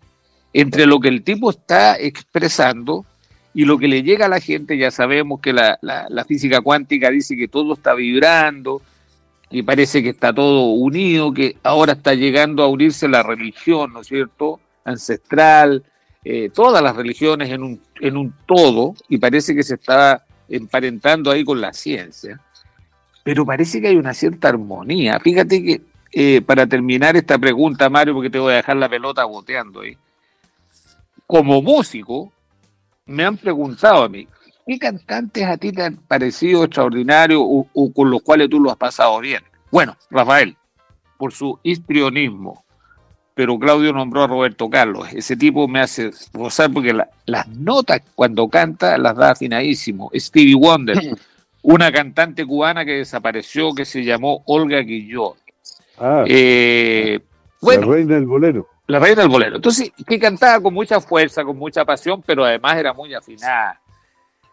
entre 0.53 0.85
lo 0.85 0.99
que 0.99 1.09
el 1.09 1.23
tipo 1.23 1.49
está 1.49 1.97
expresando 1.97 3.05
y 3.53 3.65
lo 3.65 3.77
que 3.77 3.87
le 3.89 4.03
llega 4.03 4.27
a 4.27 4.29
la 4.29 4.39
gente. 4.39 4.77
Ya 4.77 4.91
sabemos 4.91 5.41
que 5.41 5.51
la, 5.51 5.77
la 5.81 6.23
física 6.23 6.61
cuántica 6.61 7.09
dice 7.09 7.35
que 7.35 7.49
todo 7.49 7.73
está 7.73 7.93
vibrando, 7.93 8.81
y 9.51 9.63
parece 9.63 10.01
que 10.01 10.09
está 10.09 10.33
todo 10.33 10.67
unido, 10.67 11.33
que 11.33 11.57
ahora 11.61 11.93
está 11.93 12.13
llegando 12.13 12.63
a 12.63 12.67
unirse 12.67 13.07
la 13.07 13.21
religión, 13.21 13.91
¿no 13.91 14.01
es 14.01 14.07
cierto? 14.07 14.61
Ancestral, 14.85 15.83
eh, 16.23 16.49
todas 16.53 16.81
las 16.81 16.95
religiones 16.95 17.49
en 17.49 17.63
un, 17.63 17.81
en 17.99 18.15
un 18.15 18.33
todo, 18.45 18.95
y 19.09 19.17
parece 19.17 19.53
que 19.53 19.63
se 19.63 19.75
está 19.75 20.23
emparentando 20.51 21.31
ahí 21.31 21.43
con 21.43 21.59
la 21.59 21.73
ciencia. 21.73 22.39
Pero 23.23 23.45
parece 23.45 23.81
que 23.81 23.87
hay 23.87 23.95
una 23.95 24.13
cierta 24.13 24.49
armonía. 24.49 25.19
Fíjate 25.19 25.63
que, 25.63 25.81
eh, 26.11 26.41
para 26.41 26.67
terminar 26.67 27.15
esta 27.15 27.37
pregunta, 27.37 27.89
Mario, 27.89 28.13
porque 28.13 28.29
te 28.29 28.39
voy 28.39 28.53
a 28.53 28.57
dejar 28.57 28.77
la 28.77 28.89
pelota 28.89 29.25
boteando 29.25 29.81
ahí. 29.81 29.97
Como 31.25 31.61
músico, 31.61 32.31
me 33.05 33.23
han 33.23 33.37
preguntado 33.37 34.03
a 34.03 34.09
mí, 34.09 34.27
¿Qué 34.71 34.77
cantantes 34.77 35.43
a 35.45 35.57
ti 35.57 35.71
te 35.71 35.83
han 35.83 35.97
parecido 35.97 36.63
extraordinarios 36.63 37.41
o, 37.43 37.93
con 37.93 38.09
los 38.09 38.21
cuales 38.21 38.49
tú 38.49 38.59
lo 38.59 38.71
has 38.71 38.77
pasado 38.77 39.19
bien? 39.19 39.43
Bueno, 39.71 39.97
Rafael, 40.09 40.55
por 41.17 41.33
su 41.33 41.59
histrionismo, 41.63 42.63
pero 43.33 43.57
Claudio 43.57 43.93
nombró 43.93 44.23
a 44.23 44.27
Roberto 44.27 44.69
Carlos. 44.69 45.07
Ese 45.13 45.35
tipo 45.35 45.67
me 45.67 45.79
hace 45.79 46.11
gozar 46.33 46.71
porque 46.71 46.93
las 47.25 47.47
notas 47.47 48.01
cuando 48.15 48.47
canta 48.49 48.97
las 48.97 49.15
da 49.15 49.31
afinadísimo. 49.31 50.11
Stevie 50.13 50.55
Wonder, 50.55 50.97
una 51.61 51.91
cantante 51.91 52.45
cubana 52.45 52.85
que 52.85 52.97
desapareció 52.97 53.73
que 53.73 53.85
se 53.85 54.03
llamó 54.03 54.43
Olga 54.45 54.79
Guillot. 54.79 55.37
Ah, 55.97 56.23
eh, 56.27 57.19
la 57.61 57.77
reina 57.77 58.15
del 58.15 58.25
bolero. 58.25 58.67
La 58.87 58.99
reina 58.99 59.21
del 59.21 59.29
bolero. 59.29 59.55
Entonces, 59.57 59.91
que 60.05 60.19
cantaba 60.19 60.59
con 60.61 60.73
mucha 60.73 60.99
fuerza, 60.99 61.43
con 61.43 61.57
mucha 61.57 61.85
pasión, 61.85 62.21
pero 62.25 62.43
además 62.43 62.77
era 62.77 62.93
muy 62.93 63.13
afinada. 63.13 63.79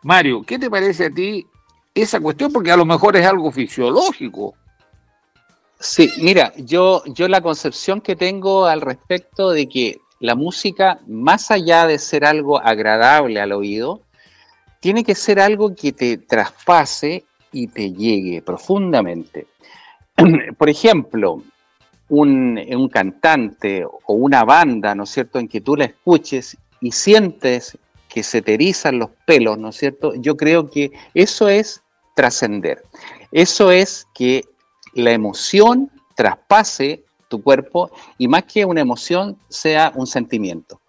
Mario, 0.03 0.43
¿qué 0.47 0.59
te 0.59 0.71
parece 0.71 1.07
a 1.07 1.11
ti 1.11 1.47
esa 1.95 2.21
cuestión? 2.21 2.53
Porque 2.53 2.71
a 2.71 2.77
lo 2.77 2.85
mejor 2.85 3.17
es 3.17 3.27
algo 3.27 3.51
fisiológico. 3.51 4.55
Sí, 5.81 6.11
mira, 6.19 6.53
yo, 6.57 7.05
yo 7.07 7.29
la 7.29 7.41
concepción 7.41 8.01
que 8.01 8.17
tengo 8.17 8.67
al 8.67 8.81
respecto 8.81 9.51
de 9.51 9.69
que 9.69 10.01
la 10.19 10.35
música, 10.35 11.01
más 11.07 11.53
allá 11.53 11.87
de 11.87 11.99
ser 11.99 12.25
algo 12.25 12.59
agradable 12.59 13.41
al 13.41 13.53
oído, 13.53 14.03
tiene 14.81 15.05
que 15.05 15.15
ser 15.15 15.39
algo 15.39 15.75
que 15.77 15.93
te 15.93 16.19
traspase 16.19 17.25
y 17.53 17.69
te 17.69 17.93
llegue 17.93 18.43
profundamente. 18.43 19.47
Por 20.59 20.69
ejemplo, 20.69 21.45
un, 22.09 22.59
un, 22.59 22.89
cantante 22.89 23.85
o 23.85 24.15
una 24.15 24.45
banda, 24.45 24.97
¿no 24.97 25.05
es 25.05 25.11
cierto?, 25.11 25.39
en 25.39 25.47
que 25.47 25.61
tú 25.61 25.77
la 25.77 25.85
escuches 25.85 26.57
y 26.81 26.91
sientes 26.91 27.79
que 28.09 28.25
se 28.25 28.43
te 28.43 28.55
erizan 28.55 28.99
los 28.99 29.11
pelos, 29.25 29.59
¿no 29.59 29.69
es 29.69 29.77
cierto? 29.77 30.15
Yo 30.17 30.37
creo 30.37 30.71
que 30.71 30.91
eso 31.15 31.49
es 31.49 31.83
trascender. 32.17 32.83
Eso 33.31 33.71
es 33.71 34.09
que 34.15 34.43
la 34.99 35.13
emoción 35.13 35.91
traspase 36.15 37.05
tu 37.29 37.43
cuerpo 37.43 37.91
y 38.17 38.27
más 38.27 38.45
que 38.45 38.65
una 38.65 38.81
emoción 38.81 39.39
sea 39.49 39.93
un 39.95 40.07
sentimiento. 40.07 40.81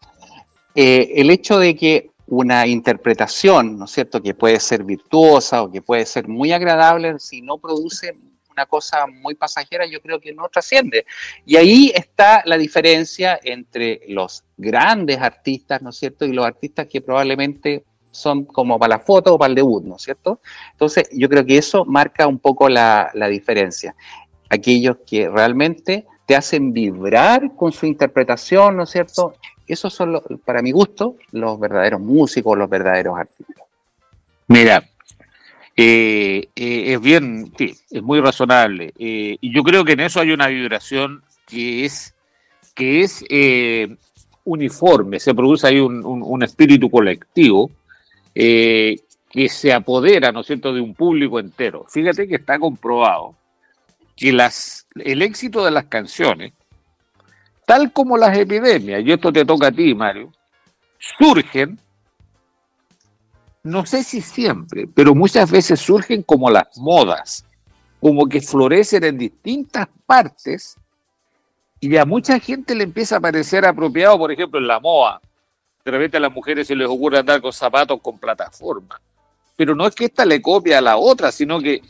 Eh, 0.74 1.14
el 1.16 1.30
hecho 1.30 1.60
de 1.60 1.76
que 1.76 2.10
una 2.28 2.68
interpretación, 2.68 3.78
¿no 3.78 3.86
es 3.86 3.92
cierto?, 3.92 4.22
que 4.22 4.34
puede 4.34 4.60
ser 4.60 4.84
virtuosa 4.84 5.64
o 5.64 5.72
que 5.72 5.82
puede 5.82 6.06
ser 6.06 6.28
muy 6.28 6.52
agradable, 6.52 7.20
si 7.20 7.42
no 7.42 7.58
produce 7.58 8.16
una 8.50 8.66
cosa 8.66 9.08
muy 9.08 9.36
pasajera, 9.36 9.86
yo 9.86 10.02
creo 10.02 10.20
que 10.20 10.34
no 10.34 10.48
trasciende. 10.50 11.06
Y 11.46 11.56
ahí 11.56 11.92
está 11.96 12.42
la 12.46 12.58
diferencia 12.58 13.40
entre 13.44 14.02
los 14.08 14.44
grandes 14.58 15.20
artistas, 15.20 15.82
¿no 15.82 15.90
es 15.90 15.98
cierto?, 15.98 16.26
y 16.26 16.34
los 16.34 16.46
artistas 16.46 16.88
que 16.88 17.02
probablemente 17.02 17.84
son 18.12 18.46
como 18.46 18.80
para 18.80 18.98
la 18.98 19.00
foto 19.00 19.36
o 19.36 19.38
para 19.38 19.50
el 19.50 19.56
debut, 19.56 19.84
¿no 19.84 19.96
es 19.96 20.02
cierto? 20.02 20.40
Entonces, 20.72 21.10
yo 21.14 21.30
creo 21.30 21.46
que 21.46 21.58
eso 21.58 21.86
marca 21.86 22.28
un 22.28 22.40
poco 22.40 22.70
la, 22.70 23.12
la 23.14 23.28
diferencia. 23.28 23.96
Aquellos 24.50 24.98
que 25.06 25.30
realmente 25.30 26.06
te 26.26 26.36
hacen 26.36 26.74
vibrar 26.74 27.56
con 27.56 27.72
su 27.72 27.86
interpretación, 27.86 28.78
¿no 28.78 28.84
es 28.84 28.92
cierto? 28.92 29.34
Esos 29.68 29.94
son, 29.94 30.22
para 30.46 30.62
mi 30.62 30.72
gusto, 30.72 31.16
los 31.32 31.60
verdaderos 31.60 32.02
músicos, 32.02 32.58
los 32.58 32.70
verdaderos 32.70 33.18
artistas. 33.18 33.66
Mira, 34.48 34.84
eh, 35.76 36.50
eh, 36.56 36.94
es 36.94 37.02
bien, 37.02 37.54
sí, 37.58 37.76
es 37.90 38.02
muy 38.02 38.20
razonable. 38.20 38.94
Eh, 38.98 39.38
y 39.40 39.54
yo 39.54 39.64
creo 39.64 39.86
que 39.86 39.94
en 39.94 40.02
eso 40.02 40.20
hay 40.20 40.32
una 40.32 40.48
vibración 40.48 41.24
que 41.46 41.86
es, 41.86 42.16
que 42.74 43.02
es 43.02 43.24
uniforme, 44.44 45.20
se 45.20 45.34
produce 45.34 45.68
ahí 45.68 45.80
un, 45.80 46.04
un 46.04 46.44
espíritu 46.44 46.90
colectivo 46.90 47.72
que 48.34 49.50
se 49.50 49.74
apodera, 49.74 50.32
¿no 50.32 50.42
es 50.42 50.48
cierto?, 50.48 50.74
de 50.74 50.82
un 50.82 50.94
público 50.94 51.40
entero. 51.40 51.86
Fíjate 51.90 52.28
que 52.28 52.36
está 52.36 52.58
comprobado 52.60 53.36
que 54.16 54.32
las, 54.32 54.88
el 54.96 55.22
éxito 55.22 55.64
de 55.64 55.72
las 55.72 55.86
canciones 55.86 56.54
tal 57.70 57.94
como 57.94 58.18
las 58.18 58.36
epidemias, 58.36 59.04
y 59.06 59.12
esto 59.12 59.32
te 59.32 59.46
toca 59.46 59.68
a 59.68 59.72
ti, 59.72 59.94
Mario, 59.94 60.32
surgen, 61.20 61.80
no 63.62 63.86
sé 63.86 64.04
si 64.04 64.22
siempre, 64.22 64.88
pero 64.92 65.14
muchas 65.14 65.52
veces 65.52 65.80
surgen 65.80 66.24
como 66.24 66.50
las 66.50 66.76
modas, 66.80 67.46
como 68.02 68.26
que 68.28 68.42
florecen 68.42 69.04
en 69.04 69.20
distintas 69.20 69.88
partes 70.08 70.78
y 71.80 71.96
a 71.96 72.06
mucha 72.06 72.40
gente 72.40 72.74
le 72.74 72.86
empieza 72.86 73.18
a 73.18 73.22
parecer 73.22 73.64
apropiado, 73.68 74.18
por 74.18 74.32
ejemplo, 74.32 74.60
en 74.60 74.66
la 74.66 74.80
moda. 74.80 75.22
De 75.90 75.98
repente 75.98 76.18
a 76.18 76.20
las 76.20 76.32
mujeres 76.32 76.68
se 76.68 76.76
les 76.76 76.88
ocurre 76.88 77.18
andar 77.18 77.42
con 77.42 77.52
zapatos 77.52 78.00
con 78.00 78.20
plataforma. 78.20 79.02
Pero 79.56 79.74
no 79.74 79.88
es 79.88 79.96
que 79.96 80.06
esta 80.06 80.24
le 80.24 80.40
copia 80.40 80.78
a 80.78 80.82
la 80.82 80.98
otra, 80.98 81.32
sino 81.32 81.60
que 81.60 81.82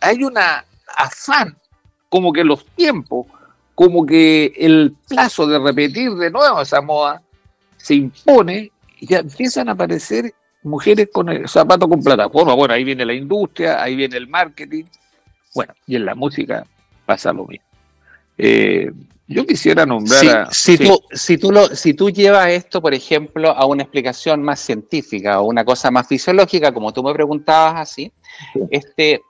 hay 0.00 0.24
una 0.24 0.64
afán, 0.96 1.56
como 2.08 2.32
que 2.32 2.42
los 2.42 2.66
tiempos 2.66 3.28
como 3.76 4.04
que 4.04 4.52
el 4.56 4.94
plazo 5.08 5.46
de 5.46 5.60
repetir 5.60 6.12
de 6.14 6.30
nuevo 6.32 6.60
esa 6.60 6.80
moda 6.80 7.22
se 7.76 7.94
impone 7.94 8.72
y 8.98 9.06
ya 9.06 9.18
empiezan 9.18 9.68
a 9.68 9.72
aparecer 9.72 10.32
mujeres 10.64 11.08
con 11.12 11.28
el 11.28 11.48
zapato 11.48 11.88
con 11.88 12.02
plataforma. 12.02 12.54
Bueno, 12.54 12.74
ahí 12.74 12.82
viene 12.82 13.04
la 13.04 13.14
industria, 13.14 13.80
ahí 13.80 13.94
viene 13.94 14.16
el 14.16 14.26
marketing. 14.26 14.84
Bueno, 15.54 15.74
y 15.86 15.94
en 15.94 16.06
la 16.06 16.16
música 16.16 16.66
pasa 17.06 17.32
lo 17.32 17.46
mismo. 17.46 17.66
Eh, 18.36 18.90
yo 19.26 19.46
quisiera 19.46 19.86
nombrar 19.86 20.52
si, 20.52 20.76
Tú, 20.76 21.00
si, 21.12 21.38
tú 21.38 21.50
lo, 21.50 21.68
si 21.68 21.94
tú 21.94 22.10
llevas 22.10 22.48
esto, 22.48 22.82
por 22.82 22.92
ejemplo, 22.92 23.50
a 23.50 23.64
una 23.66 23.82
explicación 23.82 24.42
más 24.42 24.60
científica 24.60 25.40
o 25.40 25.46
una 25.46 25.64
cosa 25.64 25.90
más 25.90 26.06
fisiológica, 26.06 26.72
como 26.72 26.92
tú 26.92 27.02
me 27.02 27.14
preguntabas 27.14 27.80
así, 27.80 28.12
este, 28.70 29.22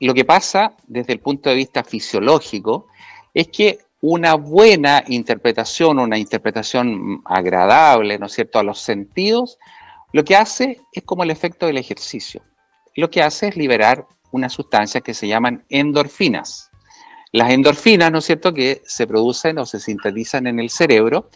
lo 0.00 0.14
que 0.14 0.24
pasa 0.24 0.74
desde 0.86 1.12
el 1.12 1.20
punto 1.20 1.50
de 1.50 1.56
vista 1.56 1.84
fisiológico 1.84 2.86
es 3.34 3.48
que 3.48 3.78
una 4.00 4.34
buena 4.34 5.04
interpretación, 5.08 5.98
una 5.98 6.16
interpretación 6.16 7.20
agradable, 7.26 8.18
¿no 8.18 8.26
es 8.26 8.32
cierto?, 8.32 8.58
a 8.58 8.62
los 8.62 8.80
sentidos, 8.80 9.58
lo 10.12 10.24
que 10.24 10.36
hace 10.36 10.80
es 10.92 11.02
como 11.02 11.22
el 11.22 11.30
efecto 11.30 11.66
del 11.66 11.76
ejercicio. 11.76 12.42
Lo 12.96 13.10
que 13.10 13.22
hace 13.22 13.48
es 13.48 13.56
liberar 13.56 14.06
unas 14.32 14.52
sustancias 14.52 15.02
que 15.02 15.14
se 15.14 15.28
llaman 15.28 15.64
endorfinas. 15.68 16.69
Las 17.32 17.50
endorfinas, 17.50 18.10
¿no 18.10 18.18
es 18.18 18.24
cierto?, 18.24 18.52
que 18.52 18.82
se 18.84 19.06
producen 19.06 19.58
o 19.58 19.66
se 19.66 19.78
sintetizan 19.78 20.46
en 20.46 20.58
el 20.58 20.70
cerebro, 20.70 21.30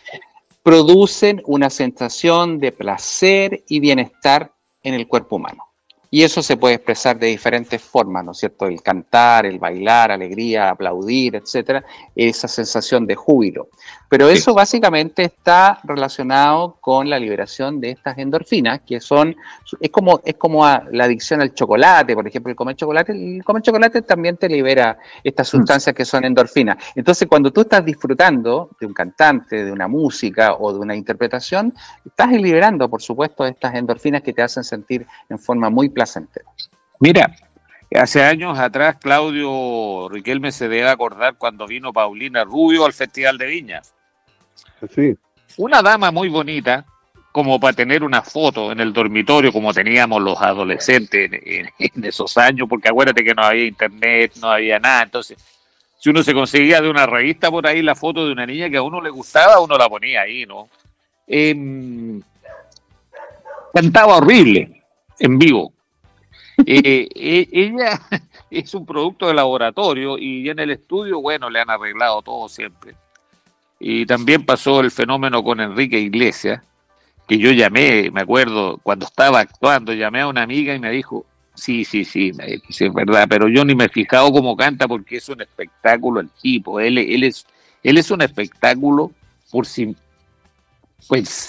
producen 0.62 1.42
una 1.46 1.70
sensación 1.70 2.58
de 2.58 2.72
placer 2.72 3.62
y 3.68 3.80
bienestar 3.80 4.54
en 4.82 4.94
el 4.94 5.06
cuerpo 5.06 5.36
humano. 5.36 5.73
Y 6.14 6.22
eso 6.22 6.42
se 6.42 6.56
puede 6.56 6.76
expresar 6.76 7.18
de 7.18 7.26
diferentes 7.26 7.82
formas, 7.82 8.24
¿no 8.24 8.30
es 8.30 8.38
cierto? 8.38 8.66
El 8.66 8.80
cantar, 8.82 9.46
el 9.46 9.58
bailar, 9.58 10.12
alegría, 10.12 10.70
aplaudir, 10.70 11.34
etcétera, 11.34 11.84
esa 12.14 12.46
sensación 12.46 13.04
de 13.04 13.16
júbilo. 13.16 13.66
Pero 14.08 14.28
eso 14.28 14.54
básicamente 14.54 15.24
está 15.24 15.80
relacionado 15.82 16.76
con 16.80 17.10
la 17.10 17.18
liberación 17.18 17.80
de 17.80 17.90
estas 17.90 18.16
endorfinas, 18.16 18.82
que 18.86 19.00
son, 19.00 19.34
es 19.80 19.90
como, 19.90 20.20
es 20.24 20.36
como 20.36 20.64
la 20.92 21.02
adicción 21.02 21.40
al 21.40 21.52
chocolate, 21.52 22.14
por 22.14 22.28
ejemplo, 22.28 22.50
el 22.50 22.54
comer 22.54 22.76
chocolate, 22.76 23.10
el 23.10 23.42
comer 23.42 23.62
chocolate 23.62 24.02
también 24.02 24.36
te 24.36 24.48
libera 24.48 24.96
estas 25.24 25.48
mm. 25.48 25.56
sustancias 25.56 25.96
que 25.96 26.04
son 26.04 26.24
endorfinas. 26.24 26.76
Entonces, 26.94 27.26
cuando 27.26 27.52
tú 27.52 27.62
estás 27.62 27.84
disfrutando 27.84 28.70
de 28.78 28.86
un 28.86 28.94
cantante, 28.94 29.64
de 29.64 29.72
una 29.72 29.88
música 29.88 30.54
o 30.60 30.72
de 30.72 30.78
una 30.78 30.94
interpretación, 30.94 31.74
estás 32.06 32.30
liberando, 32.30 32.88
por 32.88 33.02
supuesto, 33.02 33.44
estas 33.44 33.74
endorfinas 33.74 34.22
que 34.22 34.32
te 34.32 34.42
hacen 34.42 34.62
sentir 34.62 35.04
en 35.28 35.40
forma 35.40 35.70
muy 35.70 35.88
placentera. 35.88 36.03
Mira, 37.00 37.34
hace 37.94 38.22
años 38.22 38.58
atrás 38.58 38.96
Claudio 39.00 40.08
Riquelme 40.08 40.52
se 40.52 40.68
debe 40.68 40.88
acordar 40.88 41.36
cuando 41.36 41.66
vino 41.66 41.92
Paulina 41.92 42.44
Rubio 42.44 42.84
al 42.84 42.92
Festival 42.92 43.38
de 43.38 43.46
Viña. 43.46 43.82
Una 45.56 45.82
dama 45.82 46.10
muy 46.10 46.28
bonita, 46.28 46.84
como 47.32 47.58
para 47.58 47.72
tener 47.72 48.04
una 48.04 48.22
foto 48.22 48.72
en 48.72 48.80
el 48.80 48.92
dormitorio, 48.92 49.52
como 49.52 49.72
teníamos 49.72 50.22
los 50.22 50.40
adolescentes 50.40 51.30
en, 51.32 52.04
esos 52.04 52.36
años, 52.38 52.68
porque 52.68 52.88
acuérdate 52.88 53.24
que 53.24 53.34
no 53.34 53.42
había 53.42 53.66
internet, 53.66 54.32
no 54.40 54.50
había 54.50 54.78
nada. 54.78 55.02
Entonces, 55.02 55.38
si 55.98 56.10
uno 56.10 56.22
se 56.22 56.34
conseguía 56.34 56.80
de 56.80 56.88
una 56.88 57.06
revista 57.06 57.50
por 57.50 57.66
ahí 57.66 57.82
la 57.82 57.94
foto 57.94 58.26
de 58.26 58.32
una 58.32 58.46
niña 58.46 58.70
que 58.70 58.76
a 58.76 58.82
uno 58.82 59.00
le 59.00 59.10
gustaba, 59.10 59.60
uno 59.60 59.76
la 59.76 59.88
ponía 59.88 60.22
ahí, 60.22 60.46
¿no? 60.46 60.68
Em, 61.26 62.20
cantaba 63.72 64.16
horrible 64.18 64.82
en 65.18 65.38
vivo. 65.38 65.72
Ella 66.66 68.00
es 68.50 68.74
un 68.74 68.86
producto 68.86 69.28
de 69.28 69.34
laboratorio 69.34 70.18
y 70.18 70.48
en 70.48 70.58
el 70.58 70.70
estudio, 70.70 71.20
bueno, 71.20 71.50
le 71.50 71.60
han 71.60 71.70
arreglado 71.70 72.22
todo 72.22 72.48
siempre. 72.48 72.94
Y 73.80 74.06
también 74.06 74.44
pasó 74.46 74.80
el 74.80 74.90
fenómeno 74.90 75.42
con 75.42 75.60
Enrique 75.60 75.98
Iglesias, 75.98 76.62
que 77.26 77.38
yo 77.38 77.50
llamé, 77.50 78.10
me 78.10 78.22
acuerdo, 78.22 78.78
cuando 78.82 79.06
estaba 79.06 79.40
actuando, 79.40 79.92
llamé 79.92 80.20
a 80.20 80.28
una 80.28 80.42
amiga 80.42 80.74
y 80.74 80.78
me 80.78 80.90
dijo, 80.90 81.26
sí, 81.54 81.84
sí, 81.84 82.04
sí, 82.04 82.32
sí, 82.70 82.84
es 82.84 82.92
verdad, 82.92 83.26
pero 83.28 83.48
yo 83.48 83.64
ni 83.64 83.74
me 83.74 83.84
he 83.84 83.88
fijado 83.88 84.32
cómo 84.32 84.56
canta 84.56 84.86
porque 84.86 85.16
es 85.16 85.28
un 85.28 85.40
espectáculo 85.40 86.20
el 86.20 86.30
tipo, 86.30 86.80
él, 86.80 86.98
él, 86.98 87.24
es, 87.24 87.46
él 87.82 87.98
es 87.98 88.10
un 88.10 88.22
espectáculo 88.22 89.10
por 89.50 89.66
sí, 89.66 89.94
pues 91.08 91.48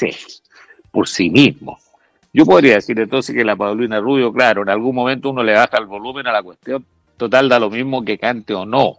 por 0.91 1.07
sí 1.07 1.29
mismo. 1.29 1.77
Yo 2.35 2.45
podría 2.45 2.73
decir 2.73 2.99
entonces 2.99 3.33
que 3.33 3.45
la 3.45 3.55
Paulina 3.55 4.01
Rubio, 4.01 4.33
claro, 4.33 4.63
en 4.63 4.67
algún 4.67 4.93
momento 4.93 5.29
uno 5.29 5.41
le 5.41 5.53
baja 5.53 5.77
el 5.77 5.85
volumen 5.85 6.27
a 6.27 6.33
la 6.33 6.43
cuestión, 6.43 6.85
total 7.15 7.47
da 7.47 7.59
lo 7.59 7.69
mismo 7.69 8.03
que 8.03 8.17
cante 8.17 8.53
o 8.53 8.65
no. 8.65 8.97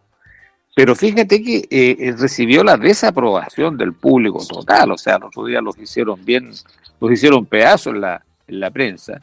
Pero 0.75 0.95
fíjate 0.95 1.43
que 1.43 1.69
eh, 1.69 2.15
recibió 2.17 2.65
la 2.65 2.79
desaprobación 2.79 3.77
del 3.77 3.93
público 3.93 4.43
total, 4.49 4.93
o 4.93 4.97
sea, 4.97 5.19
los 5.19 5.29
otros 5.29 5.49
días 5.49 5.63
los 5.63 5.77
hicieron 5.77 6.25
bien, 6.25 6.51
los 6.99 7.13
hicieron 7.13 7.45
pedazos 7.45 7.93
en 7.93 8.01
la, 8.01 8.25
la 8.47 8.71
prensa. 8.71 9.21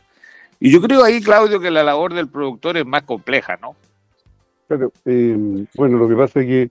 Y 0.59 0.71
yo 0.71 0.79
creo 0.79 1.03
ahí, 1.03 1.19
Claudio, 1.19 1.59
que 1.59 1.71
la 1.71 1.81
labor 1.81 2.13
del 2.13 2.27
productor 2.27 2.77
es 2.77 2.85
más 2.85 3.01
compleja, 3.01 3.57
¿no? 3.59 3.75
Claro, 4.67 4.91
eh, 5.05 5.65
bueno, 5.73 5.97
lo 5.97 6.07
que 6.07 6.15
pasa 6.15 6.39
es 6.39 6.45
que, 6.45 6.69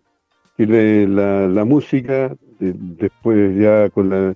la, 0.68 1.64
música, 1.64 2.36
después 2.60 3.56
ya 3.58 3.90
con 3.90 4.10
la, 4.10 4.34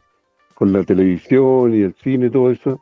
con 0.55 0.73
la 0.73 0.83
televisión 0.83 1.73
y 1.73 1.83
el 1.83 1.95
cine 2.03 2.31
todo 2.31 2.51
eso, 2.51 2.81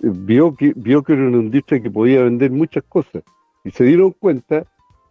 vio, 0.00 0.54
que, 0.54 0.72
vio 0.76 1.02
que 1.02 1.12
era 1.12 1.22
una 1.22 1.38
industria 1.38 1.82
que 1.82 1.90
podía 1.90 2.22
vender 2.22 2.50
muchas 2.50 2.84
cosas. 2.88 3.22
Y 3.64 3.70
se 3.70 3.84
dieron 3.84 4.12
cuenta 4.12 4.64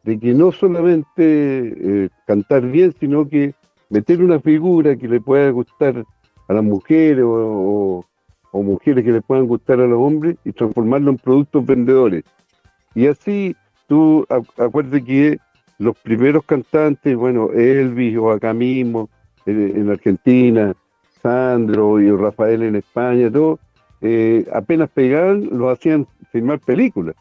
de 0.03 0.19
que 0.19 0.33
no 0.33 0.51
solamente 0.51 1.15
eh, 1.19 2.09
cantar 2.25 2.65
bien, 2.65 2.93
sino 2.99 3.27
que 3.27 3.53
meter 3.89 4.23
una 4.23 4.39
figura 4.39 4.95
que 4.95 5.07
le 5.07 5.19
pueda 5.19 5.49
gustar 5.51 6.03
a 6.47 6.53
las 6.53 6.63
mujeres 6.63 7.23
o, 7.25 8.03
mujeres 8.53 9.03
que 9.03 9.11
le 9.11 9.21
puedan 9.21 9.45
gustar 9.45 9.79
a 9.79 9.85
los 9.85 9.99
hombres 9.99 10.35
y 10.43 10.51
transformarlo 10.51 11.11
en 11.11 11.17
productos 11.17 11.63
vendedores. 11.63 12.23
Y 12.95 13.05
así 13.05 13.55
tú 13.87 14.25
acuérdate 14.57 15.03
que 15.03 15.37
los 15.77 15.95
primeros 15.99 16.43
cantantes, 16.43 17.15
bueno, 17.15 17.51
Elvis 17.51 18.17
o 18.17 18.31
acá 18.31 18.53
mismo, 18.53 19.09
en, 19.45 19.89
Argentina, 19.89 20.73
Sandro 21.21 21.99
y 21.99 22.11
Rafael 22.11 22.63
en 22.63 22.75
España, 22.75 23.31
todo, 23.31 23.59
eh, 24.01 24.47
apenas 24.53 24.89
pegaban, 24.89 25.49
lo 25.51 25.69
hacían 25.69 26.07
filmar 26.31 26.59
películas. 26.59 27.15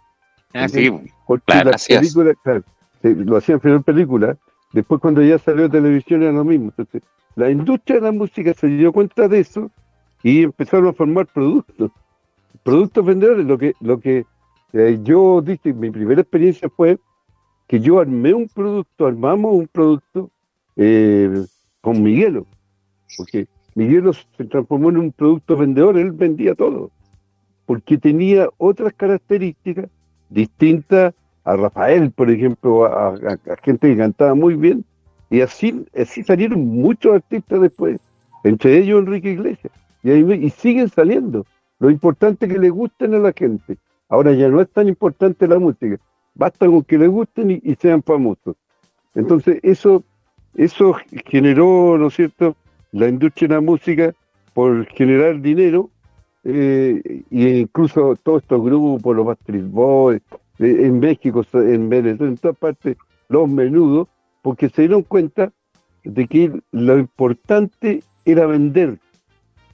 Ah, 0.54 0.68
sí, 0.68 0.90
porque 1.26 1.64
las 1.64 1.86
películas, 1.86 2.36
claro, 2.42 2.62
lo 3.02 3.36
hacían 3.36 3.60
en 3.62 3.82
película, 3.82 4.36
después 4.72 5.00
cuando 5.00 5.22
ya 5.22 5.38
salió 5.38 5.70
televisión 5.70 6.22
era 6.22 6.32
lo 6.32 6.44
mismo. 6.44 6.66
Entonces, 6.76 7.02
la 7.34 7.50
industria 7.50 7.96
de 7.96 8.02
la 8.02 8.12
música 8.12 8.54
se 8.54 8.66
dio 8.68 8.92
cuenta 8.92 9.28
de 9.28 9.40
eso 9.40 9.70
y 10.22 10.44
empezaron 10.44 10.88
a 10.88 10.92
formar 10.92 11.26
productos, 11.26 11.90
productos 12.62 13.04
vendedores. 13.04 13.44
Lo 13.46 13.58
que, 13.58 13.74
lo 13.80 14.00
que 14.00 14.24
eh, 14.72 14.98
yo 15.02 15.42
dije, 15.42 15.72
mi 15.72 15.90
primera 15.90 16.22
experiencia 16.22 16.68
fue 16.68 16.98
que 17.66 17.80
yo 17.80 18.00
armé 18.00 18.32
un 18.32 18.48
producto, 18.48 19.06
armamos 19.06 19.54
un 19.54 19.68
producto 19.68 20.30
eh, 20.76 21.44
con 21.80 22.02
Miguelo, 22.02 22.46
porque 23.16 23.46
Miguelo 23.76 24.14
se 24.14 24.44
transformó 24.46 24.88
en 24.88 24.96
un 24.96 25.12
producto 25.12 25.54
vendedor, 25.54 25.98
él 25.98 26.10
vendía 26.10 26.54
todo, 26.54 26.90
porque 27.66 27.98
tenía 27.98 28.48
otras 28.56 28.94
características 28.94 29.90
distintas 30.30 31.12
a 31.44 31.56
Rafael, 31.56 32.10
por 32.10 32.30
ejemplo, 32.30 32.86
a, 32.86 33.14
gente 33.62 33.90
que 33.90 33.96
cantaba 33.98 34.34
muy 34.34 34.54
bien, 34.54 34.82
y 35.28 35.42
así, 35.42 35.84
así 35.94 36.22
salieron 36.22 36.66
muchos 36.66 37.16
artistas 37.16 37.60
después, 37.60 38.00
entre 38.44 38.78
ellos 38.78 39.00
Enrique 39.00 39.32
Iglesias, 39.32 39.72
y, 40.02 40.10
y 40.10 40.50
siguen 40.50 40.88
saliendo. 40.88 41.44
Lo 41.78 41.90
importante 41.90 42.46
es 42.46 42.52
que 42.54 42.58
le 42.58 42.70
gusten 42.70 43.12
a 43.12 43.18
la 43.18 43.34
gente. 43.34 43.76
Ahora 44.08 44.32
ya 44.32 44.48
no 44.48 44.62
es 44.62 44.70
tan 44.70 44.88
importante 44.88 45.46
la 45.46 45.58
música, 45.58 45.98
basta 46.34 46.66
con 46.66 46.82
que 46.82 46.96
les 46.96 47.10
gusten 47.10 47.60
y, 47.62 47.74
sean 47.74 48.02
famosos. 48.02 48.56
Entonces, 49.14 49.60
eso, 49.62 50.02
eso 50.54 50.96
generó, 51.26 51.98
¿no 51.98 52.06
es 52.06 52.14
cierto?, 52.14 52.56
la 52.96 53.08
industria 53.08 53.48
de 53.48 53.54
la 53.56 53.60
música 53.60 54.14
por 54.54 54.86
generar 54.86 55.40
dinero, 55.42 55.90
eh, 56.44 57.22
e 57.30 57.58
incluso 57.58 58.16
todos 58.22 58.42
estos 58.42 58.62
grupos, 58.64 59.14
los 59.14 59.26
Bastard 59.26 59.68
Boys, 59.68 60.22
eh, 60.58 60.86
en 60.86 60.98
México, 60.98 61.44
en 61.52 61.88
Venezuela, 61.90 62.32
en 62.32 62.38
todas 62.38 62.56
partes, 62.56 62.96
los 63.28 63.48
menudos, 63.48 64.08
porque 64.40 64.70
se 64.70 64.82
dieron 64.82 65.02
cuenta 65.02 65.52
de 66.04 66.26
que 66.26 66.52
lo 66.72 66.98
importante 66.98 68.02
era 68.24 68.46
vender. 68.46 68.98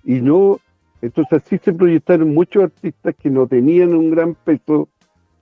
Y 0.04 0.20
no 0.20 0.58
entonces 1.00 1.42
así 1.44 1.58
se 1.58 1.72
proyectaron 1.72 2.35
muchos 2.35 2.64
artistas 2.64 3.14
que 3.20 3.30
no 3.30 3.46
tenían 3.46 3.94
un 3.94 4.11
gran 4.11 4.35
peso 4.35 4.88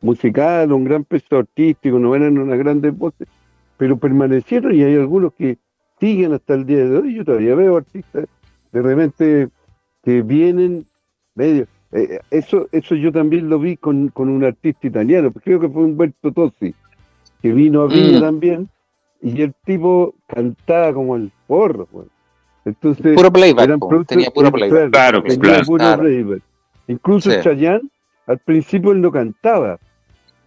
musical, 0.00 0.72
un 0.72 0.84
gran 0.84 1.04
peso 1.04 1.38
artístico, 1.38 1.98
no 1.98 2.14
eran 2.14 2.38
unas 2.38 2.58
grandes 2.58 2.96
voces, 2.96 3.28
pero 3.76 3.98
permanecieron 3.98 4.74
y 4.74 4.82
hay 4.82 4.94
algunos 4.96 5.34
que 5.34 5.58
siguen 6.00 6.32
hasta 6.32 6.54
el 6.54 6.66
día 6.66 6.78
de 6.78 6.98
hoy. 6.98 7.14
Yo 7.14 7.24
todavía 7.24 7.54
veo 7.54 7.76
artistas 7.76 8.26
de 8.72 8.82
repente 8.82 9.48
que 10.02 10.22
vienen 10.22 10.86
medio. 11.34 11.66
Eh, 11.92 12.20
eso, 12.30 12.68
eso 12.72 12.94
yo 12.94 13.12
también 13.12 13.48
lo 13.48 13.58
vi 13.58 13.76
con, 13.76 14.12
un 14.14 14.44
artista 14.44 14.86
italiano, 14.86 15.32
creo 15.32 15.58
que 15.58 15.68
fue 15.68 15.82
Humberto 15.82 16.32
Tosi, 16.32 16.74
que 17.42 17.52
vino 17.52 17.82
a 17.82 17.86
Viña 17.88 18.18
mm. 18.18 18.22
también, 18.22 18.68
y 19.20 19.42
el 19.42 19.54
tipo 19.64 20.14
cantaba 20.26 20.92
como 20.94 21.16
el 21.16 21.32
porro. 21.46 21.88
Entonces, 22.64 23.16
puro 23.16 23.32
playback, 23.32 24.06
tenía 24.06 24.30
puro 24.30 24.52
playback. 24.52 24.90
Claro, 24.92 25.22
tenía 25.22 25.62
puro 25.62 25.98
playback. 25.98 26.42
Incluso 26.86 27.30
Chayanne, 27.40 27.88
al 28.26 28.38
principio 28.38 28.92
él 28.92 29.00
no 29.00 29.10
cantaba. 29.10 29.78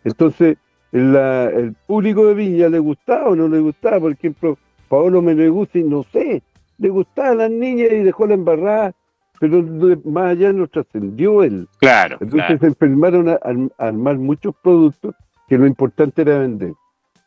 Entonces, 0.04 0.58
el 0.92 1.76
público 1.88 2.28
de 2.28 2.34
Viña 2.36 2.70
le 2.70 2.80
gustaba 2.80 3.30
o 3.30 3.36
no 3.36 3.48
le 3.48 3.60
gustaba. 3.60 4.00
Por 4.00 4.12
ejemplo, 4.12 4.58
Paolo 4.94 5.24
Meneguzzi, 5.24 5.82
no 5.82 6.04
sé, 6.04 6.44
le 6.78 6.90
gustaba 6.90 7.30
a 7.30 7.34
las 7.34 7.50
niñas 7.50 7.92
y 7.92 8.04
dejó 8.04 8.28
la 8.28 8.36
embarrada, 8.36 8.94
pero 9.40 9.64
más 10.06 10.34
allá 10.34 10.54
no 10.54 10.68
trascendió 10.68 11.42
él. 11.42 11.68
Claro. 11.80 12.18
Entonces 12.22 12.60
se 12.60 12.68
enfermaron 12.68 13.28
a, 13.28 13.40
armar 13.80 14.20
muchos 14.20 14.54
productos 14.62 15.16
que 15.48 15.58
lo 15.58 15.66
importante 15.66 16.22
era 16.22 16.38
vender. 16.38 16.74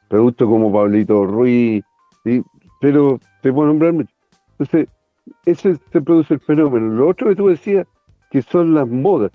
Productos 0.08 0.48
como 0.48 0.72
Pablito 0.72 1.26
Ruiz, 1.26 1.82
¿sí? 2.22 2.40
pero 2.80 3.18
te 3.42 3.52
puedo 3.52 3.66
nombrar 3.66 3.94
mucho. 3.94 4.14
Entonces, 4.52 4.88
ese 5.44 5.76
se 5.90 6.00
produce 6.00 6.34
el 6.34 6.40
fenómeno. 6.40 6.86
Lo 6.94 7.08
otro 7.08 7.30
que 7.30 7.34
tú 7.34 7.48
decías, 7.48 7.84
que 8.30 8.42
son 8.42 8.74
las 8.74 8.86
modas. 8.86 9.32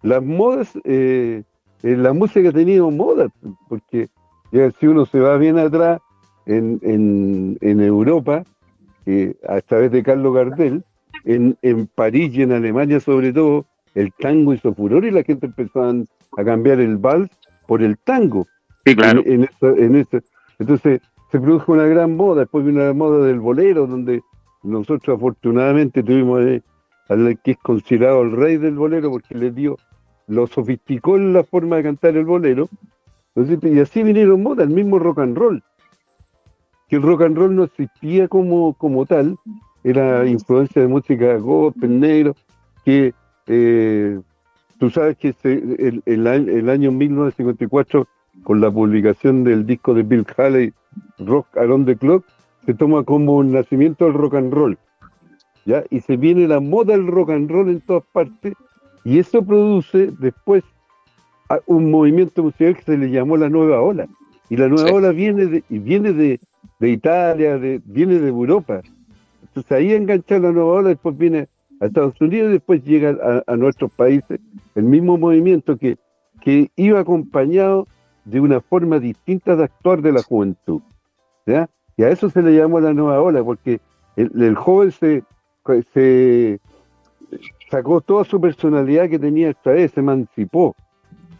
Las 0.00 0.22
modas, 0.22 0.72
eh, 0.84 1.42
eh, 1.82 1.96
la 1.98 2.14
música 2.14 2.48
ha 2.48 2.52
tenido 2.52 2.90
modas, 2.90 3.30
porque 3.68 4.08
ya 4.52 4.70
si 4.70 4.86
uno 4.86 5.04
se 5.04 5.20
va 5.20 5.36
bien 5.36 5.58
atrás, 5.58 6.00
en, 6.46 7.58
en, 7.60 7.80
Europa, 7.80 8.44
a 9.48 9.60
través 9.60 9.90
de 9.90 10.02
Carlos 10.02 10.34
Gardel, 10.34 10.84
en, 11.24 11.56
en 11.62 11.86
París 11.88 12.34
y 12.34 12.42
en 12.42 12.52
Alemania 12.52 13.00
sobre 13.00 13.32
todo, 13.32 13.66
el 13.94 14.12
tango 14.12 14.54
hizo 14.54 14.74
furor 14.74 15.04
y 15.04 15.10
la 15.10 15.22
gente 15.22 15.46
empezó 15.46 15.82
a, 15.82 16.44
cambiar 16.44 16.80
el 16.80 16.96
vals 16.98 17.30
por 17.66 17.82
el 17.82 17.98
tango. 17.98 18.46
Sí, 18.84 18.94
claro. 18.94 19.22
En, 19.24 19.48
en 19.60 20.06
Entonces, 20.58 21.00
se 21.32 21.40
produjo 21.40 21.72
una 21.72 21.86
gran 21.86 22.16
moda, 22.16 22.40
después 22.40 22.64
vino 22.64 22.84
la 22.84 22.92
moda 22.92 23.26
del 23.26 23.40
bolero, 23.40 23.86
donde 23.86 24.22
nosotros 24.62 25.16
afortunadamente 25.16 26.02
tuvimos 26.02 26.40
al 27.08 27.38
que 27.42 27.52
es 27.52 27.58
considerado 27.58 28.22
el 28.22 28.32
rey 28.32 28.56
del 28.56 28.74
bolero, 28.74 29.10
porque 29.10 29.34
le 29.34 29.50
dio, 29.50 29.76
lo 30.26 30.46
sofisticó 30.46 31.16
en 31.16 31.32
la 31.32 31.44
forma 31.44 31.76
de 31.76 31.84
cantar 31.84 32.16
el 32.16 32.24
bolero, 32.24 32.68
y 33.34 33.78
así 33.80 34.02
vinieron 34.02 34.42
modas, 34.42 34.66
el 34.66 34.74
mismo 34.74 34.98
rock 34.98 35.18
and 35.18 35.36
roll, 35.36 35.62
que 36.88 36.96
el 36.96 37.02
rock 37.02 37.22
and 37.22 37.36
roll 37.36 37.54
no 37.54 37.64
existía 37.64 38.28
como, 38.28 38.74
como 38.74 39.06
tal, 39.06 39.36
era 39.84 40.26
influencia 40.26 40.82
de 40.82 40.88
música 40.88 41.36
gospel, 41.36 42.00
negro, 42.00 42.34
que 42.84 43.14
eh, 43.46 44.20
tú 44.78 44.90
sabes 44.90 45.16
que 45.16 45.34
el, 45.44 46.02
el, 46.06 46.26
el 46.26 46.68
año 46.68 46.92
1954, 46.92 48.06
con 48.42 48.60
la 48.60 48.70
publicación 48.70 49.44
del 49.44 49.66
disco 49.66 49.94
de 49.94 50.02
Bill 50.02 50.26
Haley, 50.36 50.72
Rock 51.18 51.56
Around 51.56 51.86
the 51.86 51.96
Clock 51.96 52.24
se 52.64 52.74
toma 52.74 53.04
como 53.04 53.36
un 53.36 53.52
nacimiento 53.52 54.04
del 54.06 54.14
rock 54.14 54.34
and 54.34 54.52
roll. 54.52 54.78
¿ya? 55.64 55.84
Y 55.90 56.00
se 56.00 56.16
viene 56.16 56.48
la 56.48 56.60
moda 56.60 56.92
del 56.96 57.06
rock 57.06 57.30
and 57.30 57.50
roll 57.50 57.68
en 57.68 57.80
todas 57.80 58.04
partes 58.12 58.54
y 59.04 59.20
eso 59.20 59.42
produce 59.44 60.10
después 60.18 60.64
un 61.66 61.92
movimiento 61.92 62.42
musical 62.42 62.76
que 62.76 62.82
se 62.82 62.98
le 62.98 63.10
llamó 63.10 63.36
la 63.36 63.48
nueva 63.48 63.80
ola. 63.80 64.08
Y 64.48 64.56
la 64.56 64.68
nueva 64.68 64.90
ola 64.92 65.10
viene 65.10 65.46
de, 65.46 65.64
viene 65.68 66.12
de, 66.12 66.40
Italia, 66.80 67.58
de, 67.58 67.80
viene 67.84 68.18
de 68.18 68.28
Europa. 68.28 68.80
Entonces 69.42 69.72
ahí 69.72 69.92
engancha 69.92 70.38
la 70.38 70.52
nueva 70.52 70.72
ola, 70.72 70.88
después 70.90 71.16
viene 71.16 71.48
a 71.80 71.86
Estados 71.86 72.20
Unidos 72.20 72.50
y 72.50 72.52
después 72.52 72.84
llega 72.84 73.16
a, 73.22 73.52
a 73.52 73.56
nuestros 73.56 73.92
países 73.92 74.40
el 74.74 74.84
mismo 74.84 75.18
movimiento 75.18 75.76
que, 75.76 75.96
que 76.40 76.70
iba 76.76 77.00
acompañado 77.00 77.86
de 78.24 78.40
una 78.40 78.60
forma 78.60 78.98
distinta 78.98 79.56
de 79.56 79.64
actuar 79.64 80.02
de 80.02 80.12
la 80.12 80.22
juventud. 80.22 80.82
¿ya? 81.46 81.68
Y 81.96 82.02
a 82.02 82.10
eso 82.10 82.28
se 82.28 82.42
le 82.42 82.52
llamó 82.52 82.80
la 82.80 82.92
nueva 82.92 83.20
ola, 83.20 83.42
porque 83.42 83.80
el, 84.16 84.54
joven 84.54 84.90
se, 84.92 85.22
se 85.94 86.60
sacó 87.70 88.00
toda 88.00 88.24
su 88.24 88.40
personalidad 88.40 89.08
que 89.08 89.18
tenía 89.18 89.50
esta 89.50 89.70
vez, 89.70 89.92
se 89.92 90.00
emancipó. 90.00 90.74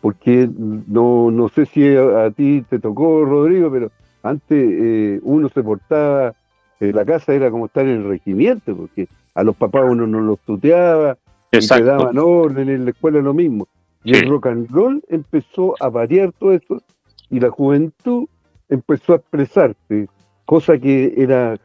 Porque 0.01 0.49
no, 0.57 1.31
no 1.31 1.49
sé 1.49 1.67
si 1.67 1.97
a, 1.97 2.31
ti 2.31 2.65
te 2.69 2.79
tocó, 2.79 3.25
Rodrigo, 3.25 3.71
pero 3.71 3.91
antes 4.29 4.59
eh, 4.59 5.21
uno 5.23 5.49
se 5.49 5.62
portaba, 5.62 6.35
en 6.81 6.95
la 6.95 7.05
casa 7.05 7.33
era 7.33 7.51
como 7.51 7.67
estar 7.67 7.87
en 7.87 8.03
el 8.03 8.09
regimiento, 8.09 8.77
porque 8.77 9.09
a 9.35 9.43
los 9.43 9.57
papás 9.57 9.85
uno 9.89 10.07
no 10.07 10.21
los 10.21 10.39
tuteaba, 10.41 11.17
y 11.53 11.67
te 11.67 11.83
daban 11.83 12.19
orden, 12.19 12.69
en 12.69 12.85
la 12.85 12.91
escuela 12.91 13.21
lo 13.21 13.35
mismo. 13.35 13.69
Y 14.05 14.15
el 14.17 14.29
rock 14.29 14.47
and 14.47 14.71
roll 14.71 15.03
empezó 15.09 15.75
a 15.81 15.89
variar 15.89 16.33
todo 16.33 16.53
eso 16.53 16.81
y 17.29 17.41
la 17.41 17.51
juventud 17.51 18.29
empezó 18.69 19.15
a 19.15 19.17
expresarse, 19.17 20.07
cosa 20.45 20.79
que 20.79 21.15
era 21.17 21.59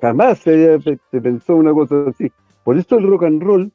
jamás 0.00 0.38
se, 0.38 0.78
pensó 1.10 1.56
una 1.56 1.72
cosa 1.72 2.06
así. 2.08 2.30
Por 2.64 2.76
eso 2.78 2.98
el 2.98 3.06
rock 3.06 3.24
and 3.24 3.42
roll, 3.42 3.72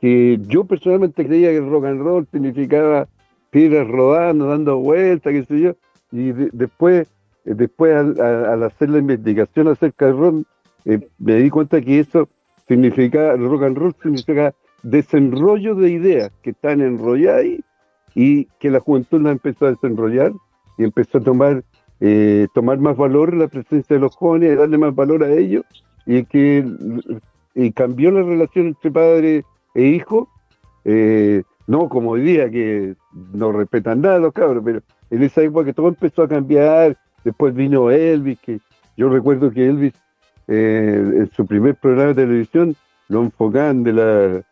que 0.00 0.38
yo 0.46 0.64
personalmente 0.64 1.26
creía 1.26 1.50
que 1.50 1.58
el 1.58 1.68
rock 1.68 1.86
and 1.86 2.00
roll 2.00 2.26
significaba 2.30 3.08
piedras 3.50 3.88
rodando, 3.88 4.46
dando 4.46 4.78
vueltas, 4.78 5.32
qué 5.32 5.44
sé 5.44 5.60
yo, 5.60 5.72
y 6.12 6.32
después, 6.32 7.08
después 7.54 7.94
al, 7.94 8.62
hacer 8.62 8.90
la 8.90 8.98
investigación 8.98 9.68
acerca 9.68 10.06
del 10.06 10.18
rock, 10.18 10.46
eh, 10.84 11.08
me 11.18 11.36
di 11.36 11.50
cuenta 11.50 11.80
que 11.80 12.00
eso 12.00 12.28
significaba, 12.66 13.32
el 13.32 13.48
rock 13.48 13.62
and 13.64 13.78
roll 13.78 13.94
significa 14.02 14.54
desenrollo 14.82 15.74
de 15.74 15.90
ideas 15.90 16.32
que 16.42 16.50
están 16.50 16.80
enrolladas 16.80 17.44
y 18.14 18.44
que 18.58 18.70
la 18.70 18.80
juventud 18.80 19.20
la 19.22 19.32
empezó 19.32 19.66
a 19.66 19.70
desenrollar 19.70 20.32
y 20.76 20.84
empezó 20.84 21.18
a 21.18 21.22
tomar, 21.22 21.64
eh, 22.00 22.46
tomar 22.54 22.78
más 22.78 22.96
valor 22.96 23.34
la 23.34 23.48
presencia 23.48 23.96
de 23.96 24.00
los 24.00 24.14
jóvenes, 24.14 24.58
darle 24.58 24.78
más 24.78 24.94
valor 24.94 25.24
a 25.24 25.32
ellos 25.32 25.64
y 26.06 26.24
que 26.24 26.64
cambió 27.74 28.10
la 28.10 28.22
relación 28.22 28.68
entre 28.68 28.90
padre 28.90 29.44
e 29.74 29.82
hijo, 29.82 30.28
eh, 30.84 31.42
no 31.66 31.88
como 31.88 32.12
hoy 32.12 32.22
día 32.22 32.50
que 32.50 32.94
no 33.32 33.52
respetan 33.52 34.00
nada 34.00 34.18
los 34.18 34.32
cabros, 34.32 34.62
pero 34.64 34.80
en 35.10 35.22
esa 35.22 35.42
época 35.42 35.66
que 35.66 35.72
todo 35.74 35.88
empezó 35.88 36.22
a 36.22 36.28
cambiar, 36.28 36.96
después 37.24 37.54
vino 37.54 37.90
Elvis, 37.90 38.38
que 38.40 38.60
yo 38.96 39.08
recuerdo 39.08 39.50
que 39.50 39.66
Elvis 39.66 39.92
eh, 40.46 41.02
en 41.16 41.30
su 41.32 41.46
primer 41.46 41.74
programa 41.76 42.08
de 42.08 42.26
televisión 42.26 42.76
lo 43.08 43.22
enfocaban 43.22 43.82
de 43.82 43.92
la 43.92 44.42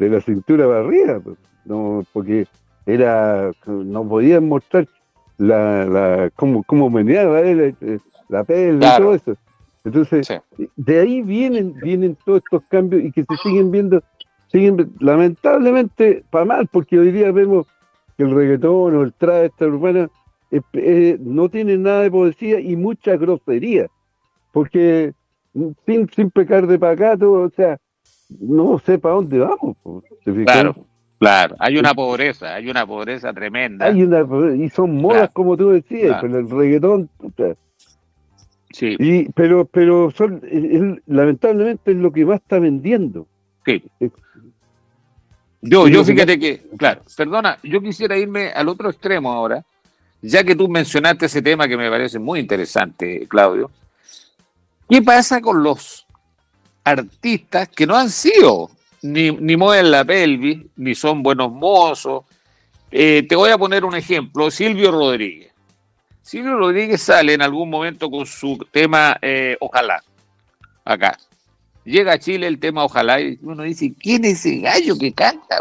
de 0.00 0.08
la 0.08 0.20
cintura 0.20 0.66
barrida, 0.66 1.20
pues, 1.20 1.36
no, 1.66 2.04
porque 2.12 2.46
era, 2.86 3.50
no 3.66 4.08
podían 4.08 4.48
mostrar 4.48 4.88
la, 5.36 5.84
la 5.84 6.30
cómo, 6.36 6.62
cómo 6.64 6.90
meneaba 6.90 7.40
él, 7.40 7.76
eh, 7.80 7.98
la 8.28 8.42
peli 8.44 8.78
y 8.84 8.98
todo 8.98 9.14
eso. 9.14 9.36
Entonces, 9.84 10.28
de 10.76 11.00
ahí 11.00 11.22
vienen, 11.22 11.74
vienen 11.82 12.16
todos 12.24 12.42
estos 12.44 12.62
cambios 12.68 13.04
y 13.04 13.12
que 13.12 13.24
se 13.24 13.36
siguen 13.42 13.70
viendo, 13.70 14.02
siguen 14.48 14.92
lamentablemente 15.00 16.24
para 16.30 16.44
mal, 16.44 16.68
porque 16.70 16.98
hoy 16.98 17.12
día 17.12 17.30
vemos 17.30 17.66
que 18.16 18.24
el 18.24 18.34
reggaetón 18.34 18.96
o 18.96 19.02
el 19.02 19.12
trap 19.12 19.44
esta 19.44 19.66
urbana 19.66 20.10
eh, 20.50 20.60
eh, 20.72 21.16
no 21.20 21.48
tiene 21.48 21.76
nada 21.78 22.02
de 22.02 22.10
poesía 22.10 22.60
y 22.60 22.76
mucha 22.76 23.16
grosería, 23.16 23.88
porque 24.52 25.12
sin, 25.86 26.08
sin 26.10 26.30
pecar 26.30 26.66
de 26.66 26.78
pacato, 26.78 27.32
o 27.32 27.50
sea, 27.50 27.78
no 28.38 28.78
sé 28.78 28.98
para 28.98 29.16
dónde 29.16 29.38
vamos. 29.38 29.76
Claro, 30.44 30.76
claro, 31.18 31.56
hay 31.58 31.78
una 31.78 31.94
pobreza, 31.94 32.54
hay 32.54 32.68
una 32.68 32.86
pobreza 32.86 33.32
tremenda. 33.32 33.86
Hay 33.86 34.02
una 34.02 34.26
y 34.54 34.68
son 34.70 34.96
modas 34.96 35.30
como 35.32 35.56
tú 35.56 35.70
decías, 35.70 36.18
pero 36.20 36.38
el 36.38 36.50
reggaetón, 36.50 37.08
Sí. 38.72 38.94
Y, 39.00 39.28
pero, 39.32 39.64
pero 39.64 40.12
son, 40.12 40.40
lamentablemente 41.06 41.90
es 41.90 41.96
lo 41.96 42.12
que 42.12 42.24
más 42.24 42.40
está 42.40 42.60
vendiendo. 42.60 43.26
Sí. 43.66 43.82
Yo, 45.60 45.88
yo 45.88 46.04
fíjate 46.04 46.38
que, 46.38 46.62
claro, 46.78 47.02
perdona, 47.16 47.58
yo 47.62 47.80
quisiera 47.80 48.16
irme 48.16 48.50
al 48.50 48.68
otro 48.68 48.88
extremo 48.88 49.32
ahora, 49.32 49.64
ya 50.22 50.44
que 50.44 50.54
tú 50.54 50.68
mencionaste 50.68 51.26
ese 51.26 51.42
tema 51.42 51.68
que 51.68 51.76
me 51.76 51.90
parece 51.90 52.18
muy 52.18 52.40
interesante, 52.40 53.26
Claudio. 53.28 53.70
¿Qué 54.88 55.02
pasa 55.02 55.40
con 55.40 55.62
los 55.62 56.06
artistas 56.84 57.68
que 57.68 57.86
no 57.86 57.96
han 57.96 58.10
sido 58.10 58.70
ni, 59.02 59.30
ni 59.30 59.56
mueven 59.56 59.90
la 59.90 60.04
pelvis, 60.04 60.66
ni 60.76 60.94
son 60.94 61.22
buenos 61.22 61.50
mozos? 61.52 62.24
Eh, 62.90 63.24
te 63.28 63.36
voy 63.36 63.50
a 63.50 63.58
poner 63.58 63.84
un 63.84 63.94
ejemplo, 63.94 64.50
Silvio 64.50 64.90
Rodríguez. 64.90 65.52
Silvio 66.22 66.56
Rodríguez 66.56 67.00
sale 67.00 67.34
en 67.34 67.42
algún 67.42 67.70
momento 67.70 68.10
con 68.10 68.26
su 68.26 68.58
tema 68.70 69.16
eh, 69.22 69.56
Ojalá, 69.60 70.02
acá. 70.84 71.16
Llega 71.84 72.12
a 72.12 72.18
Chile 72.18 72.46
el 72.46 72.60
tema 72.60 72.84
Ojalá 72.84 73.20
y 73.20 73.38
uno 73.42 73.62
dice, 73.62 73.92
¿quién 73.98 74.24
es 74.24 74.44
ese 74.44 74.58
gallo 74.58 74.98
que 74.98 75.12
canta? 75.12 75.58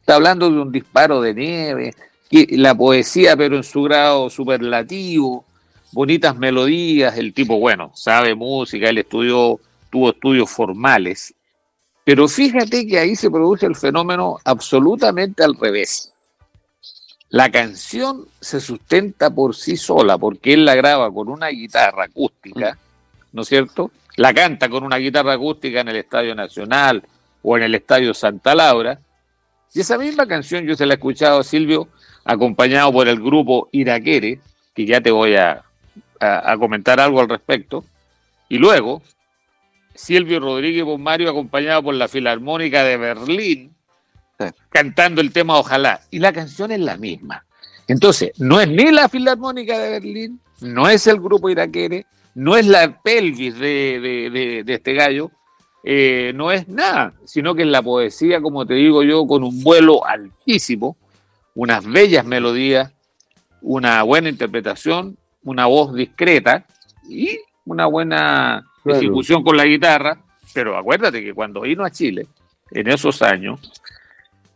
Está 0.00 0.14
hablando 0.14 0.50
de 0.50 0.60
un 0.60 0.72
disparo 0.72 1.20
de 1.20 1.34
nieve, 1.34 1.94
la 2.30 2.74
poesía 2.74 3.36
pero 3.36 3.56
en 3.56 3.64
su 3.64 3.82
grado 3.82 4.30
superlativo, 4.30 5.44
bonitas 5.92 6.36
melodías, 6.36 7.16
el 7.16 7.32
tipo, 7.32 7.58
bueno, 7.58 7.92
sabe 7.94 8.34
música, 8.34 8.88
él 8.88 8.98
estudió, 8.98 9.58
tuvo 9.90 10.10
estudios 10.10 10.50
formales. 10.50 11.34
Pero 12.04 12.28
fíjate 12.28 12.86
que 12.86 12.98
ahí 12.98 13.16
se 13.16 13.30
produce 13.30 13.66
el 13.66 13.76
fenómeno 13.76 14.38
absolutamente 14.44 15.44
al 15.44 15.54
revés. 15.54 16.12
La 17.30 17.50
canción 17.50 18.26
se 18.40 18.60
sustenta 18.60 19.28
por 19.28 19.54
sí 19.54 19.76
sola 19.76 20.16
porque 20.16 20.54
él 20.54 20.64
la 20.64 20.74
graba 20.74 21.12
con 21.12 21.28
una 21.28 21.48
guitarra 21.48 22.04
acústica, 22.04 22.78
¿no 23.32 23.42
es 23.42 23.48
cierto? 23.48 23.90
La 24.16 24.32
canta 24.32 24.70
con 24.70 24.84
una 24.84 24.96
guitarra 24.96 25.34
acústica 25.34 25.80
en 25.80 25.88
el 25.88 25.96
Estadio 25.96 26.34
Nacional 26.34 27.06
o 27.42 27.56
en 27.58 27.64
el 27.64 27.74
Estadio 27.74 28.14
Santa 28.14 28.54
Laura. 28.54 28.98
Y 29.74 29.80
esa 29.80 29.98
misma 29.98 30.26
canción 30.26 30.64
yo 30.64 30.74
se 30.74 30.86
la 30.86 30.94
he 30.94 30.96
escuchado 30.96 31.40
a 31.40 31.44
Silvio 31.44 31.88
acompañado 32.28 32.92
por 32.92 33.08
el 33.08 33.18
grupo 33.18 33.70
Iraquere, 33.72 34.38
que 34.74 34.84
ya 34.84 35.00
te 35.00 35.10
voy 35.10 35.34
a, 35.34 35.64
a, 36.20 36.56
comentar 36.58 37.00
algo 37.00 37.20
al 37.20 37.28
respecto. 37.28 37.86
Y 38.50 38.58
luego, 38.58 39.02
Silvio 39.94 40.38
Rodríguez 40.38 40.84
Mario 40.98 41.30
acompañado 41.30 41.82
por 41.82 41.94
la 41.94 42.06
Filarmónica 42.06 42.84
de 42.84 42.98
Berlín, 42.98 43.74
cantando 44.68 45.22
el 45.22 45.32
tema 45.32 45.58
Ojalá. 45.58 46.02
Y 46.10 46.18
la 46.18 46.34
canción 46.34 46.70
es 46.70 46.80
la 46.80 46.98
misma. 46.98 47.46
Entonces, 47.86 48.32
no 48.38 48.60
es 48.60 48.68
ni 48.68 48.92
la 48.92 49.08
Filarmónica 49.08 49.78
de 49.78 49.88
Berlín, 49.88 50.38
no 50.60 50.86
es 50.86 51.06
el 51.06 51.20
grupo 51.20 51.48
Iraquere, 51.48 52.04
no 52.34 52.58
es 52.58 52.66
la 52.66 53.00
pelvis 53.00 53.58
de, 53.58 54.64
este 54.66 54.92
gallo, 54.92 55.30
eh, 55.82 56.32
no 56.34 56.52
es 56.52 56.68
nada, 56.68 57.14
sino 57.24 57.54
que 57.54 57.62
es 57.62 57.68
la 57.68 57.80
poesía, 57.80 58.42
como 58.42 58.66
te 58.66 58.74
digo 58.74 59.02
yo, 59.02 59.26
con 59.26 59.42
un 59.42 59.62
vuelo 59.62 60.04
altísimo, 60.04 60.98
unas 61.58 61.84
bellas 61.84 62.24
melodías, 62.24 62.92
una 63.62 64.04
buena 64.04 64.28
interpretación, 64.28 65.18
una 65.42 65.66
voz 65.66 65.92
discreta 65.92 66.64
y 67.08 67.36
una 67.64 67.86
buena 67.86 68.64
ejecución 68.84 69.42
con 69.42 69.56
la 69.56 69.64
guitarra. 69.64 70.22
Pero 70.54 70.76
acuérdate 70.76 71.20
que 71.20 71.34
cuando 71.34 71.62
vino 71.62 71.84
a 71.84 71.90
Chile, 71.90 72.28
en 72.70 72.86
esos 72.86 73.22
años, 73.22 73.58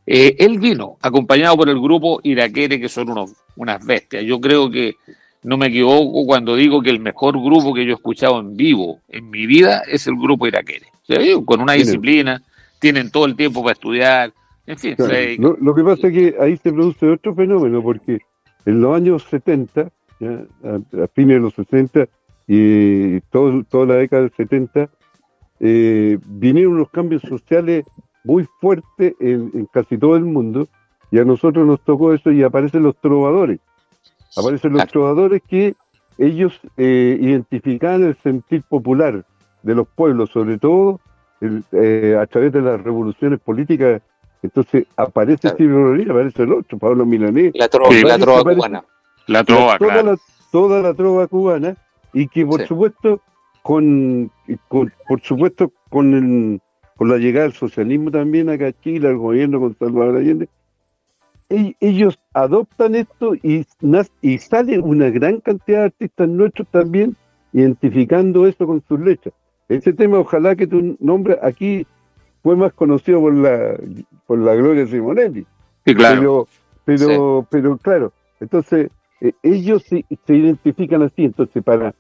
eh, 0.07 0.37
él 0.39 0.61
vino 0.61 0.97
acompañado 1.03 1.57
por 1.57 1.69
el 1.69 1.81
grupo 1.81 2.21
Iraquere, 2.23 2.79
que 2.79 2.89
son 2.89 3.11
unos, 3.11 3.33
unas 3.57 3.85
bestias. 3.85 4.23
Yo 4.23 4.41
creo 4.41 4.71
que 4.71 4.95
no 5.43 5.57
me 5.57 5.67
equivoco 5.67 6.25
cuando 6.25 6.55
digo 6.55 6.83
que 6.83 6.91
el 6.91 7.01
mejor 7.01 7.33
grupo 7.33 7.75
que 7.75 7.85
yo 7.85 7.91
he 7.91 7.97
escuchado 7.97 8.39
en 8.39 8.57
vivo 8.57 9.01
en 9.09 9.29
mi 9.29 9.47
vida 9.47 9.83
es 9.89 10.07
el 10.07 10.15
grupo 10.15 10.47
Iraquere. 10.47 10.87
con 11.45 11.61
una 11.61 11.73
disciplina, 11.73 12.41
tienen 12.79 13.11
todo 13.11 13.25
el 13.25 13.35
tiempo 13.35 13.61
para 13.61 13.73
estudiar, 13.73 14.33
en 14.67 14.79
fin. 14.79 14.97
lo, 15.39 15.75
que 15.75 15.85
pasa 15.85 16.09
es 16.09 16.13
que 16.13 16.37
ahí 16.41 16.57
se 16.57 16.73
produce 16.73 17.09
otro 17.09 17.35
fenómeno, 17.35 17.83
porque 17.83 18.21
en 18.65 18.81
los 18.81 18.95
años 18.95 19.25
70, 19.25 19.81
a, 19.83 21.07
fines 21.15 21.37
de 21.37 21.41
los 21.41 21.55
60 21.55 22.09
y 22.47 23.21
todo, 23.23 23.65
toda 23.65 23.87
la 23.87 23.95
década 23.97 24.23
del 24.23 24.33
70, 24.33 24.89
eh, 25.61 26.19
vinieron 26.27 26.75
unos 26.75 26.91
cambios 26.91 27.23
sociales 27.23 27.85
muy 28.25 28.47
fuerte 28.61 29.15
en, 29.21 29.67
casi 29.73 29.99
todo 29.99 30.17
el 30.17 30.25
mundo, 30.25 30.69
y 31.11 31.19
a 31.19 31.25
nosotros 31.25 31.67
nos 31.67 31.81
tocó 31.83 32.13
eso 32.13 32.31
y 32.31 32.43
aparecen 32.43 32.83
los 32.83 32.97
trovadores. 32.97 33.61
Aparecen 34.37 34.73
los 34.73 34.87
trovadores 34.87 35.43
que 35.47 35.75
ellos 36.19 36.59
eh, 36.77 37.19
identifican 37.21 38.03
el 38.03 38.17
sentir 38.23 38.63
popular 38.63 39.25
de 39.63 39.75
los 39.75 39.87
pueblos, 39.89 40.31
sobre 40.31 40.59
todo 40.59 41.01
eh, 41.41 42.17
a 42.19 42.27
través 42.27 42.53
de 42.53 42.63
las 42.63 42.83
revoluciones 42.83 43.41
políticas. 43.41 44.03
Entonces 44.43 44.87
aparece 44.97 45.51
Silvio 45.57 45.85
Rodríguez, 45.85 46.11
aparece 46.11 46.43
el 46.43 46.53
otro, 46.53 46.79
Pablo 46.79 47.07
Milanés. 47.07 47.53
La 47.55 47.69
trova, 47.69 47.93
la 47.93 48.19
trova 48.19 48.55
cubana. 48.55 48.85
La 49.29 49.45
trova, 49.45 49.79
toda, 49.79 50.03
la, 50.03 50.19
toda 50.51 50.83
la 50.83 50.95
trova 50.95 51.27
cubana, 51.29 51.77
y 52.13 52.27
que 52.27 52.45
por 52.45 52.67
supuesto, 52.67 53.21
con, 53.63 54.31
con, 54.69 54.93
por 55.07 55.21
supuesto, 55.21 55.73
con 55.89 56.15
el 56.15 56.61
con 56.97 57.09
la 57.09 57.19
llegada 57.19 57.47
del 57.47 57.55
socialismo 57.55 58.13
también 58.13 58.49
acá 58.49 58.69
a 58.69 58.73
Chile, 58.81 59.09
al 59.09 59.17
gobierno 59.17 59.59
con 59.59 59.77
Salvador 59.77 60.19
Allende, 60.19 60.49
ellos 61.81 62.19
adoptan 62.33 62.95
esto 62.95 63.35
y, 63.35 63.67
y 64.21 64.39
sale 64.39 64.79
una 64.79 65.11
gran 65.11 65.41
cantidad 65.41 65.81
de 65.81 65.85
artistas 65.87 66.29
nuestros 66.29 66.69
también 66.69 67.17
identificando 67.53 68.47
eso 68.47 68.67
con 68.67 68.83
sus 68.87 69.01
letras. 69.01 69.35
Ese 69.69 69.93
tema, 69.93 70.19
ojalá 70.19 70.55
que 70.55 70.67
tu 70.67 70.97
nombre 71.01 71.39
aquí 71.43 71.87
fue 72.43 72.57
más 72.57 72.73
conocido 72.73 73.21
por 73.21 73.35
la 73.35 73.77
por 74.27 74.39
la 74.39 74.55
Gloria 74.55 74.87
Simonelli. 74.87 75.47
Sí, 75.85 75.95
claro. 75.95 76.49
Pero, 76.85 77.07
pero, 77.07 77.47
pero 77.51 77.77
claro, 77.79 78.13
entonces 78.41 78.91
eh, 79.21 79.33
ellos 79.43 79.85
se, 79.85 80.05
se, 80.27 80.35
identifican 80.35 81.03
así. 81.03 81.25
Entonces, 81.25 81.63
para, 81.63 81.95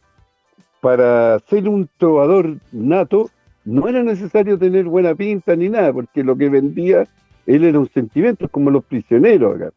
para 0.80 1.38
ser 1.48 1.68
un 1.68 1.88
trovador 1.98 2.56
nato, 2.72 3.30
no 3.64 3.88
era 3.88 4.02
necesario 4.02 4.58
tener 4.58 4.86
buena 4.86 5.14
pinta 5.14 5.54
ni 5.54 5.68
nada, 5.68 5.92
porque 5.92 6.24
lo 6.24 6.36
que 6.36 6.48
vendía 6.48 7.06
él 7.46 7.64
era 7.64 7.78
un 7.78 7.88
sentimiento, 7.90 8.48
como 8.48 8.70
los 8.70 8.84
prisioneros 8.84 9.56
acá. 9.56 9.70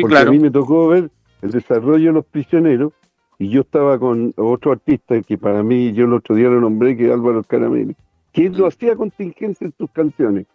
porque 0.00 0.18
a 0.18 0.24
mí 0.26 0.38
me 0.38 0.50
tocó 0.50 0.88
ver 0.88 1.10
el 1.42 1.50
desarrollo 1.50 2.06
de 2.06 2.12
los 2.12 2.26
prisioneros, 2.26 2.92
y 3.38 3.48
yo 3.48 3.62
estaba 3.62 3.98
con 3.98 4.32
otro 4.36 4.72
artista 4.72 5.20
que 5.20 5.36
para 5.36 5.62
mí, 5.62 5.92
yo 5.92 6.04
el 6.04 6.12
otro 6.12 6.36
día 6.36 6.48
lo 6.48 6.60
nombré, 6.60 6.96
que 6.96 7.06
es 7.06 7.12
Álvaro 7.12 7.42
Caramelli, 7.42 7.96
que 8.34 8.50
lo 8.50 8.66
hacía 8.66 8.96
contingencia 8.96 9.64
en 9.64 9.72
sus 9.78 9.90
canciones, 9.92 10.46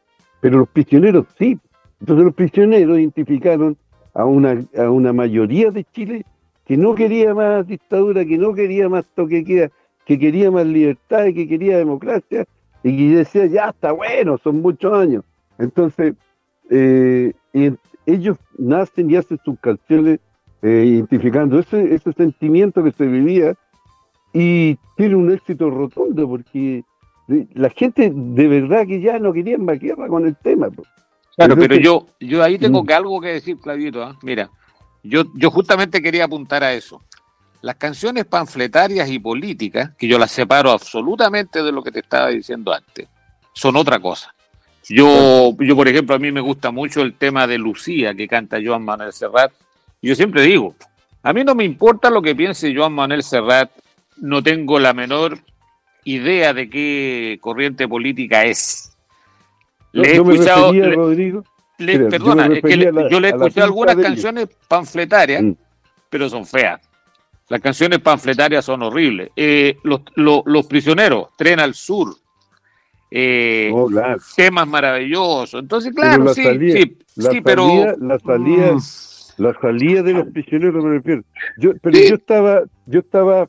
pero 0.41 0.59
los 0.59 0.69
prisioneros 0.69 1.25
sí. 1.39 1.57
Entonces 2.01 2.25
los 2.25 2.35
prisioneros 2.35 2.99
identificaron 2.99 3.77
a 4.13 4.25
una, 4.25 4.61
a 4.77 4.89
una 4.91 5.13
mayoría 5.13 5.71
de 5.71 5.85
Chile 5.85 6.25
que 6.65 6.77
no 6.77 6.93
quería 6.93 7.33
más 7.33 7.65
dictadura, 7.65 8.25
que 8.25 8.37
no 8.37 8.53
quería 8.53 8.89
más 8.89 9.05
toque 9.15 9.43
queda, 9.43 9.71
que 10.05 10.19
quería 10.19 10.51
más 10.51 10.67
libertad, 10.67 11.25
que 11.33 11.47
quería 11.47 11.77
democracia, 11.77 12.45
y 12.83 13.13
decía, 13.13 13.45
ya 13.47 13.69
está 13.69 13.91
bueno, 13.91 14.37
son 14.37 14.61
muchos 14.61 14.93
años. 14.93 15.23
Entonces, 15.57 16.15
eh, 16.69 17.33
ellos 18.05 18.37
nacen 18.57 19.09
y 19.09 19.15
hacen 19.15 19.39
sus 19.43 19.59
canciones 19.59 20.19
eh, 20.61 20.83
identificando 20.85 21.59
ese, 21.59 21.95
ese 21.95 22.13
sentimiento 22.13 22.83
que 22.83 22.91
se 22.91 23.07
vivía 23.07 23.55
y 24.33 24.77
tiene 24.95 25.15
un 25.15 25.31
éxito 25.31 25.69
rotundo 25.69 26.27
porque 26.27 26.83
la 27.53 27.69
gente 27.69 28.11
de 28.13 28.47
verdad 28.47 28.87
que 28.87 29.01
ya 29.01 29.19
no 29.19 29.31
quería 29.31 29.57
más 29.57 29.79
guerra 29.79 30.07
con 30.07 30.25
el 30.25 30.35
tema. 30.35 30.69
Claro, 31.35 31.55
pero 31.55 31.75
yo, 31.75 32.07
yo 32.19 32.43
ahí 32.43 32.57
tengo 32.57 32.83
mm. 32.83 32.87
que 32.87 32.93
algo 32.93 33.21
que 33.21 33.27
decir, 33.29 33.57
Clavito. 33.57 34.03
¿ah? 34.03 34.17
Mira, 34.23 34.49
yo, 35.03 35.23
yo 35.35 35.51
justamente 35.51 36.01
quería 36.01 36.25
apuntar 36.25 36.63
a 36.63 36.73
eso. 36.73 37.01
Las 37.61 37.75
canciones 37.75 38.25
panfletarias 38.25 39.09
y 39.09 39.19
políticas, 39.19 39.91
que 39.97 40.07
yo 40.07 40.17
las 40.17 40.31
separo 40.31 40.71
absolutamente 40.71 41.61
de 41.61 41.71
lo 41.71 41.83
que 41.83 41.91
te 41.91 41.99
estaba 41.99 42.29
diciendo 42.29 42.73
antes, 42.73 43.07
son 43.53 43.75
otra 43.75 43.99
cosa. 43.99 44.33
Yo, 44.87 45.55
yo, 45.59 45.75
por 45.75 45.87
ejemplo, 45.87 46.15
a 46.15 46.19
mí 46.19 46.31
me 46.31 46.41
gusta 46.41 46.71
mucho 46.71 47.01
el 47.01 47.13
tema 47.13 47.45
de 47.45 47.57
Lucía 47.57 48.15
que 48.15 48.27
canta 48.27 48.57
Joan 48.63 48.83
Manuel 48.83 49.13
Serrat. 49.13 49.51
Yo 50.01 50.15
siempre 50.15 50.41
digo, 50.41 50.73
a 51.21 51.31
mí 51.33 51.43
no 51.43 51.53
me 51.53 51.63
importa 51.63 52.09
lo 52.09 52.21
que 52.21 52.33
piense 52.33 52.73
Joan 52.73 52.93
Manuel 52.93 53.21
Serrat, 53.21 53.69
no 54.17 54.41
tengo 54.41 54.79
la 54.79 54.93
menor 54.93 55.39
idea 56.13 56.53
de 56.53 56.69
qué 56.69 57.37
corriente 57.41 57.87
política 57.87 58.45
es. 58.45 58.95
Le 59.91 60.11
he 60.11 60.13
escuchado. 60.15 60.71
Rodrigo, 60.73 61.43
perdona, 61.77 62.47
yo, 63.09 63.19
le 63.19 63.27
he 63.27 63.31
escuchado 63.31 63.65
algunas 63.65 63.95
canciones 63.95 64.47
panfletarias, 64.67 65.43
mm. 65.43 65.53
pero 66.09 66.29
son 66.29 66.45
feas. 66.45 66.81
Las 67.47 67.61
canciones 67.61 67.99
panfletarias 67.99 68.63
son 68.63 68.83
horribles. 68.83 69.31
Eh, 69.35 69.77
los, 69.83 70.01
los, 70.15 70.67
prisioneros, 70.67 71.29
Tren 71.35 71.59
al 71.59 71.73
Sur, 71.73 72.15
eh, 73.09 73.71
oh, 73.73 73.89
temas 74.35 74.67
maravillosos. 74.67 75.59
Entonces, 75.59 75.93
claro, 75.93 76.33
sí, 76.33 76.43
sí, 76.71 76.97
sí, 77.17 77.41
pero. 77.41 77.95
La 77.97 78.19
salida, 78.19 78.73
mm. 78.73 79.41
la 79.41 79.53
salida 79.59 80.03
de 80.03 80.13
los 80.13 80.27
prisioneros 80.27 80.83
me 80.83 80.91
refiero. 80.91 81.23
Yo, 81.57 81.71
pero 81.81 81.97
yo 81.97 82.15
estaba, 82.15 82.63
yo 82.85 82.99
estaba, 82.99 83.47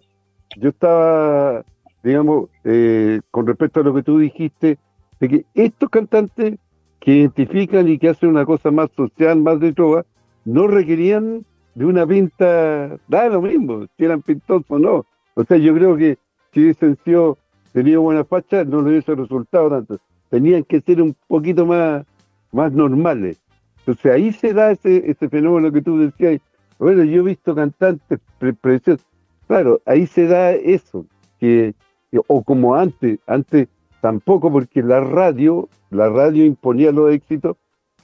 yo 0.56 0.70
estaba, 0.70 1.64
digamos, 2.02 2.48
eh, 2.64 3.20
con 3.30 3.46
respecto 3.46 3.80
a 3.80 3.84
lo 3.84 3.94
que 3.94 4.02
tú 4.02 4.18
dijiste, 4.18 4.78
de 5.20 5.28
que 5.28 5.44
estos 5.54 5.90
cantantes 5.90 6.56
que 6.98 7.16
identifican 7.16 7.88
y 7.88 7.98
que 7.98 8.10
hacen 8.10 8.30
una 8.30 8.44
cosa 8.44 8.70
más 8.70 8.90
social, 8.96 9.40
más 9.40 9.60
de 9.60 9.72
trova, 9.72 10.04
no 10.44 10.66
requerían 10.66 11.44
de 11.74 11.84
una 11.84 12.06
pinta, 12.06 12.98
da 13.08 13.28
lo 13.28 13.42
mismo, 13.42 13.86
si 13.96 14.04
eran 14.04 14.22
pintosos 14.22 14.66
o 14.68 14.78
no. 14.78 15.06
O 15.34 15.44
sea, 15.44 15.56
yo 15.56 15.74
creo 15.74 15.96
que 15.96 16.18
si 16.52 16.74
sido, 17.04 17.38
tenido 17.72 18.02
buena 18.02 18.24
facha, 18.24 18.64
no 18.64 18.82
le 18.82 18.90
hubiese 18.90 19.14
resultado 19.14 19.70
tanto. 19.70 19.98
Tenían 20.28 20.64
que 20.64 20.80
ser 20.80 21.00
un 21.00 21.14
poquito 21.28 21.64
más, 21.66 22.04
más 22.52 22.72
normales. 22.72 23.40
Entonces 23.78 24.12
ahí 24.12 24.32
se 24.32 24.52
da 24.52 24.72
ese, 24.72 25.10
ese 25.10 25.28
fenómeno 25.28 25.72
que 25.72 25.82
tú 25.82 25.98
decías. 25.98 26.40
Bueno, 26.78 27.04
yo 27.04 27.20
he 27.20 27.24
visto 27.24 27.54
cantantes 27.54 28.20
preciosos. 28.60 29.06
Claro, 29.46 29.80
ahí 29.86 30.06
se 30.06 30.26
da 30.26 30.52
eso, 30.52 31.06
que, 31.38 31.74
o 32.26 32.42
como 32.42 32.74
antes, 32.74 33.18
antes 33.26 33.68
tampoco 34.00 34.50
porque 34.50 34.82
la 34.82 35.00
radio, 35.00 35.68
la 35.90 36.08
radio 36.08 36.44
imponía 36.44 36.92
los 36.92 37.12
éxitos 37.12 37.56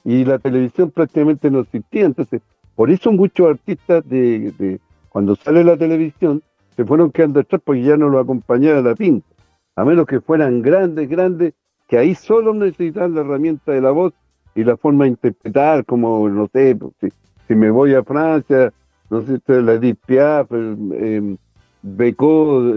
y 0.03 0.23
la 0.23 0.39
televisión 0.39 0.91
prácticamente 0.91 1.51
no 1.51 1.61
existía. 1.61 2.05
Entonces, 2.05 2.41
por 2.75 2.89
eso 2.89 3.11
muchos 3.11 3.49
artistas 3.49 4.07
de, 4.07 4.79
cuando 5.09 5.35
sale 5.35 5.63
la 5.63 5.77
televisión 5.77 6.41
se 6.75 6.85
fueron 6.85 7.11
quedando 7.11 7.39
atrás 7.39 7.61
porque 7.63 7.81
ya 7.81 7.97
no 7.97 8.07
lo 8.07 8.19
acompañaba 8.19 8.81
la 8.81 8.95
pinta. 8.95 9.27
A 9.75 9.83
menos 9.83 10.05
que 10.05 10.21
fueran 10.21 10.61
grandes, 10.61 11.09
grandes, 11.09 11.53
que 11.87 11.97
ahí 11.97 12.15
solo 12.15 12.53
necesitan 12.53 13.15
la 13.15 13.21
herramienta 13.21 13.71
de 13.71 13.81
la 13.81 13.91
voz 13.91 14.13
y 14.55 14.63
la 14.63 14.77
forma 14.77 15.05
de 15.05 15.11
interpretar, 15.11 15.85
como, 15.85 16.27
no 16.29 16.47
sé, 16.51 16.75
pues, 16.75 17.13
si, 17.47 17.55
me 17.55 17.69
voy 17.69 17.93
a 17.93 18.03
Francia, 18.03 18.73
no 19.09 19.21
sé, 19.21 19.39
la 19.47 19.73
Edith 19.73 19.99
Piaf, 20.05 20.47
eh, 20.51 21.35
Becot, 21.81 22.75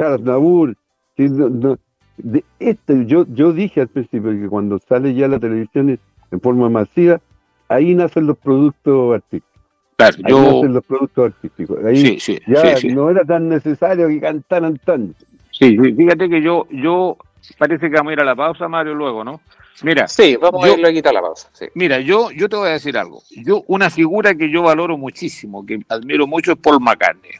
Charles 0.00 0.22
Nabour, 0.22 0.74
de 1.18 2.44
este, 2.58 3.04
yo, 3.04 3.26
yo 3.28 3.52
dije 3.52 3.82
al 3.82 3.88
principio 3.88 4.30
que 4.30 4.48
cuando 4.48 4.78
sale 4.78 5.12
ya 5.12 5.28
la 5.28 5.38
televisión 5.38 5.98
en 6.30 6.40
forma 6.40 6.70
masiva, 6.70 7.20
ahí 7.68 7.94
nacen 7.94 8.26
los 8.26 8.38
productos 8.38 9.16
artísticos. 9.16 9.60
Claro, 9.96 10.16
ahí 10.24 10.32
nacen 10.32 10.72
los 10.72 10.84
productos 10.86 11.26
artísticos. 11.26 11.84
Ahí 11.84 12.18
ya 12.46 12.94
no 12.94 13.10
era 13.10 13.24
tan 13.24 13.50
necesario 13.50 14.08
que 14.08 14.20
cantaran 14.20 14.80
tanto. 14.82 15.22
Sí, 15.50 15.76
fíjate 15.76 16.30
que 16.30 16.40
yo, 16.40 16.66
yo 16.70 17.18
parece 17.58 17.90
que 17.90 17.96
vamos 17.96 18.12
a 18.12 18.14
ir 18.14 18.20
a 18.20 18.24
la 18.24 18.34
pausa, 18.34 18.68
Mario, 18.68 18.94
luego, 18.94 19.22
¿no? 19.22 19.42
Mira, 19.82 20.08
sí, 20.08 20.36
vamos 20.40 20.64
a 20.64 20.70
irlo 20.70 20.88
a 20.88 20.92
quitar 20.92 21.12
la 21.12 21.20
pausa. 21.20 21.50
Mira, 21.74 22.00
yo, 22.00 22.30
yo 22.30 22.48
te 22.48 22.56
voy 22.56 22.68
a 22.68 22.72
decir 22.72 22.96
algo. 22.96 23.22
Yo, 23.44 23.64
una 23.66 23.90
figura 23.90 24.34
que 24.34 24.50
yo 24.50 24.62
valoro 24.62 24.96
muchísimo, 24.96 25.66
que 25.66 25.80
admiro 25.90 26.26
mucho, 26.26 26.52
es 26.52 26.58
Paul 26.58 26.80
McCartney. 26.80 27.32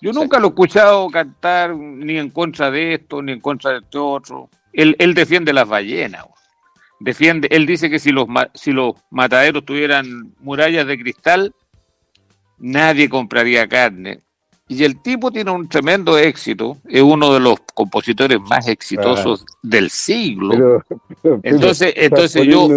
Yo 0.00 0.12
nunca 0.12 0.38
lo 0.38 0.46
he 0.46 0.50
escuchado 0.50 1.08
cantar 1.10 1.76
ni 1.76 2.18
en 2.18 2.30
contra 2.30 2.70
de 2.70 2.94
esto, 2.94 3.20
ni 3.22 3.32
en 3.32 3.40
contra 3.40 3.72
de 3.72 3.78
este 3.78 3.98
otro. 3.98 4.48
Él, 4.72 4.96
él 4.98 5.14
defiende 5.14 5.52
las 5.52 5.68
ballenas 5.68 6.26
defiende, 7.00 7.48
él 7.50 7.66
dice 7.66 7.90
que 7.90 7.98
si 7.98 8.12
los, 8.12 8.28
si 8.54 8.72
los 8.72 8.94
mataderos 9.10 9.64
tuvieran 9.64 10.32
murallas 10.38 10.86
de 10.86 10.98
cristal, 10.98 11.54
nadie 12.58 13.08
compraría 13.08 13.66
carne. 13.66 14.20
Y 14.68 14.84
el 14.84 15.02
tipo 15.02 15.32
tiene 15.32 15.50
un 15.50 15.68
tremendo 15.68 16.16
éxito, 16.16 16.76
es 16.86 17.02
uno 17.02 17.34
de 17.34 17.40
los 17.40 17.58
compositores 17.74 18.38
más 18.40 18.68
exitosos 18.68 19.44
del 19.62 19.90
siglo. 19.90 20.84
entonces, 21.42 21.92
entonces 21.96 22.46
yo... 22.46 22.68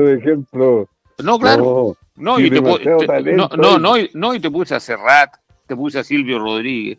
no, 1.24 1.38
claro. 1.38 1.96
No, 2.16 2.40
y 2.40 2.50
te, 2.50 2.62
no, 2.62 3.50
no, 3.50 3.98
no, 4.14 4.34
y 4.34 4.40
te 4.40 4.50
puse 4.50 4.74
a 4.74 4.80
Serrat, 4.80 5.36
te 5.68 5.76
puse 5.76 6.00
a 6.00 6.04
Silvio 6.04 6.40
Rodríguez. 6.40 6.98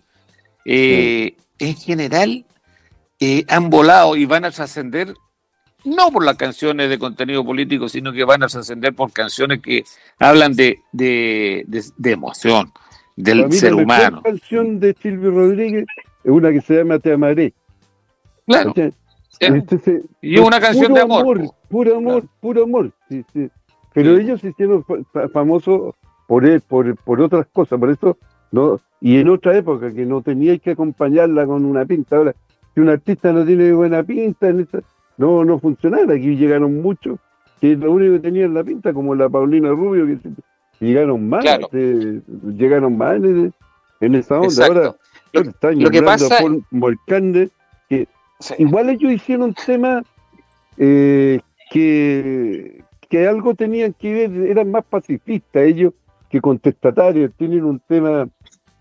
Eh, 0.65 1.37
en 1.59 1.77
general, 1.77 2.45
eh, 3.21 3.45
han 3.49 3.71
volado 3.71 4.17
y 4.17 4.25
van 4.25 4.45
a 4.45 4.51
trascender 4.51 5.15
no 5.85 6.11
por 6.11 6.25
las 6.25 6.37
canciones 6.37 6.89
de 6.89 6.99
contenido 6.99 7.45
político, 7.45 7.89
sino 7.89 8.13
que 8.13 8.25
van 8.25 8.43
a 8.43 8.47
trascender 8.49 8.95
por 8.95 9.13
canciones 9.13 9.61
que 9.61 9.85
hablan 10.19 10.55
de, 10.55 10.81
de, 10.93 11.67
emoción 12.05 12.73
del 13.17 13.53
ser 13.53 13.75
humano. 13.75 14.23
La 14.25 14.31
canción 14.31 14.81
de 14.81 14.97
Silvio 15.01 15.31
Rodríguez 15.31 15.85
es 16.25 16.31
una 16.31 16.51
que 16.51 16.61
se 16.63 16.79
llama 16.79 16.99
Te 16.99 17.13
amaré. 17.13 17.53
Claro. 18.47 18.75
y 20.23 20.35
es 20.35 20.41
una 20.41 20.61
canción 20.61 20.95
de 20.95 21.01
amor. 21.01 21.41
puro 21.69 21.99
amor, 21.99 22.25
puro 22.41 22.65
amor. 22.65 22.93
Pero 23.93 24.19
ellos 24.19 24.41
se 24.41 24.49
hicieron 24.49 24.85
famosos 25.33 25.95
por, 26.27 26.63
por, 26.63 26.97
por 26.97 27.21
otras 27.21 27.47
cosas, 27.53 27.79
por 27.79 27.91
eso 27.91 28.19
no 28.53 28.81
y 29.01 29.19
en 29.19 29.29
otra 29.29 29.55
época 29.55 29.93
que 29.93 30.07
no 30.07 30.23
teníais 30.23 30.63
que 30.63 30.71
acompañarla 30.71 31.45
con 31.45 31.67
una 31.67 31.85
pinta. 31.85 32.17
Ahora, 32.17 32.35
si 32.75 32.81
un 32.81 32.89
artista 32.89 33.33
no 33.33 33.45
tiene 33.45 33.71
buena 33.73 34.03
pinta, 34.03 34.49
en 34.49 34.61
esa, 34.61 34.81
no, 35.19 35.45
no 35.45 35.59
funcionaba. 35.59 36.15
Aquí 36.15 36.37
llegaron 36.37 36.81
muchos 36.81 37.19
que 37.61 37.77
lo 37.77 37.93
único 37.93 38.15
que 38.15 38.21
tenían 38.21 38.55
la 38.55 38.65
pinta, 38.65 38.95
como 38.95 39.15
la 39.15 39.29
Paulina 39.29 39.69
Rubio, 39.69 40.07
que 40.07 40.31
llegaron 40.81 41.29
más, 41.29 41.45
llegaron 42.57 42.97
más 42.97 43.17
en, 43.17 44.15
esa 44.15 44.41
onda. 44.41 44.67
Ahora 44.67 44.97
lo, 45.33 45.41
están 45.43 45.83
lo 45.83 45.91
que 45.91 46.03
pasa 46.03 46.39
que 47.91 48.09
igual 48.59 48.89
ellos 48.89 49.13
hicieron 49.13 49.49
un 49.49 49.55
tema 49.55 50.03
eh, 50.79 51.41
que, 51.71 52.83
que 53.09 53.29
algo 53.29 53.55
tenían 53.55 53.93
que 53.93 54.29
ver, 54.29 54.51
eran 54.51 54.71
más 54.71 54.85
pacifistas 54.85 55.63
ellos 55.65 55.93
que 56.35 56.41
contestatarios, 56.41 57.31
tienen 57.37 57.63
un 57.63 57.79
tema 57.79 58.29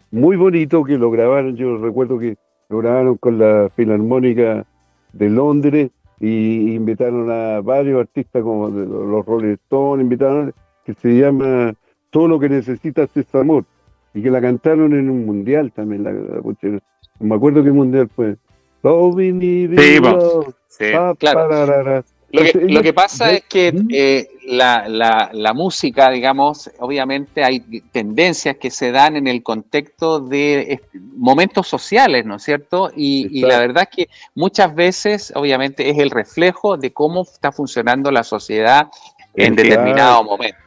muy 0.09 0.35
bonito 0.35 0.83
que 0.83 0.97
lo 0.97 1.11
grabaron, 1.11 1.55
yo 1.55 1.77
recuerdo 1.77 2.17
que 2.17 2.35
lo 2.67 2.79
grabaron 2.79 3.15
con 3.17 3.37
la 3.37 3.69
Filarmónica 3.75 4.65
de 5.11 5.29
Londres 5.29 5.91
y 6.19 6.73
invitaron 6.73 7.29
a 7.29 7.61
varios 7.61 8.01
artistas 8.01 8.41
como 8.41 8.69
los 8.69 9.23
Rolling 9.23 9.53
Stones, 9.65 10.03
invitaron 10.03 10.51
que 10.83 10.95
se 10.95 11.09
llama 11.15 11.75
Todo 12.09 12.27
lo 12.27 12.39
que 12.39 12.49
necesitas 12.49 13.15
es 13.15 13.35
amor 13.35 13.65
y 14.15 14.23
que 14.23 14.31
la 14.31 14.41
cantaron 14.41 14.93
en 14.93 15.11
un 15.11 15.23
mundial 15.23 15.71
también, 15.71 16.05
la, 16.05 16.11
me 17.19 17.35
acuerdo 17.35 17.63
qué 17.63 17.71
mundial 17.71 18.09
fue. 18.15 18.35
sí, 19.77 19.99
sí, 20.69 20.85
claro. 21.19 22.03
Lo 22.31 22.81
que, 22.81 22.93
pasa 22.93 23.31
es 23.31 23.43
que 23.43 23.71
eh, 23.91 24.27
la, 24.45 25.29
la, 25.33 25.53
música, 25.53 26.09
digamos, 26.09 26.69
obviamente 26.79 27.43
hay 27.43 27.59
tendencias 27.91 28.57
que 28.57 28.69
se 28.69 28.91
dan 28.91 29.15
en 29.15 29.27
el 29.27 29.43
contexto 29.43 30.19
de 30.19 30.81
momentos 31.15 31.67
sociales, 31.67 32.25
¿no 32.25 32.35
es 32.35 32.43
cierto? 32.43 32.91
Y, 32.95 33.41
la 33.41 33.59
verdad 33.59 33.87
es 33.89 33.95
que 33.95 34.09
muchas 34.35 34.73
veces, 34.75 35.33
obviamente, 35.35 35.89
es 35.89 35.97
el 35.97 36.09
reflejo 36.09 36.77
de 36.77 36.91
cómo 36.91 37.23
está 37.23 37.51
funcionando 37.51 38.11
la 38.11 38.23
sociedad 38.23 38.89
en 39.35 39.55
determinado 39.55 40.23
momento. 40.23 40.57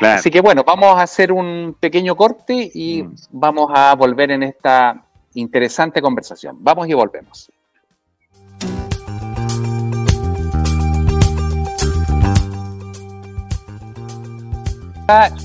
Así 0.00 0.30
que 0.30 0.40
bueno, 0.40 0.64
vamos 0.64 0.96
a 0.96 1.02
hacer 1.02 1.30
un 1.30 1.76
pequeño 1.78 2.16
corte 2.16 2.70
y 2.74 3.02
mm. 3.02 3.14
vamos 3.30 3.70
a 3.72 3.94
volver 3.94 4.32
en 4.32 4.42
esta 4.42 5.04
interesante 5.34 6.00
conversación. 6.00 6.56
Vamos 6.60 6.88
y 6.88 6.94
volvemos. 6.94 7.50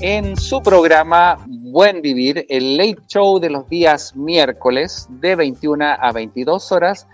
En 0.00 0.38
su 0.38 0.62
programa 0.62 1.36
Buen 1.46 2.00
Vivir, 2.00 2.46
el 2.48 2.78
late 2.78 3.02
show 3.08 3.38
de 3.38 3.50
los 3.50 3.68
días 3.68 4.16
miércoles 4.16 5.06
de 5.10 5.36
21 5.36 5.84
a 6.00 6.12
22 6.12 6.72
horas 6.72 7.06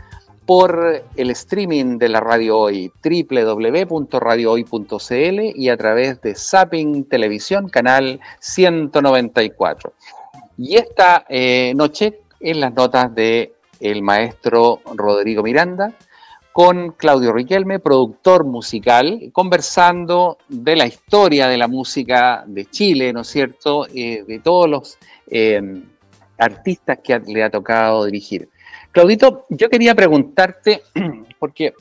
por 0.47 1.03
el 1.17 1.31
streaming 1.31 1.99
de 1.99 2.09
la 2.09 2.21
radio 2.21 2.59
hoy, 2.59 2.93
www.radiohoy.cl 3.03 5.41
y 5.57 5.69
a 5.69 5.77
través 5.77 6.21
de 6.21 6.37
Zapping 6.37 7.09
Televisión, 7.09 7.69
canal 7.69 8.21
194. 8.39 9.93
Y 10.57 10.77
esta 10.77 11.25
eh, 11.29 11.73
noche, 11.75 12.21
en 12.39 12.61
las 12.61 12.73
notas 12.75 13.13
de 13.13 13.55
el 13.81 14.03
maestro 14.03 14.83
Rodrigo 14.95 15.43
Miranda, 15.43 15.97
con 16.57 16.93
Claudio 16.93 17.35
Riquelme, 17.35 17.81
productor 17.81 18.47
musical, 18.47 19.29
conversando 19.31 20.39
de 20.49 20.75
la 20.75 20.87
historia 20.87 21.49
de 21.49 21.59
la 21.59 21.69
música 21.69 22.45
de 22.47 22.65
Chile, 22.65 23.13
¿no 23.13 23.21
es 23.21 23.27
cierto?, 23.27 23.87
eh, 23.95 24.25
de 24.27 24.39
todos 24.39 24.67
los 24.67 24.99
eh, 25.27 25.83
artistas 26.39 27.01
que 27.05 27.19
le 27.19 27.45
ha 27.45 27.51
tocado 27.51 28.07
dirigir. 28.07 28.49
Claudito, 28.91 29.45
yo 29.51 29.69
quería 29.69 29.95
preguntarte, 29.95 30.83
porque 31.39 31.75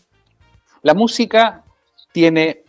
la 0.81 0.93
música 0.93 1.63
tiene 2.11 2.63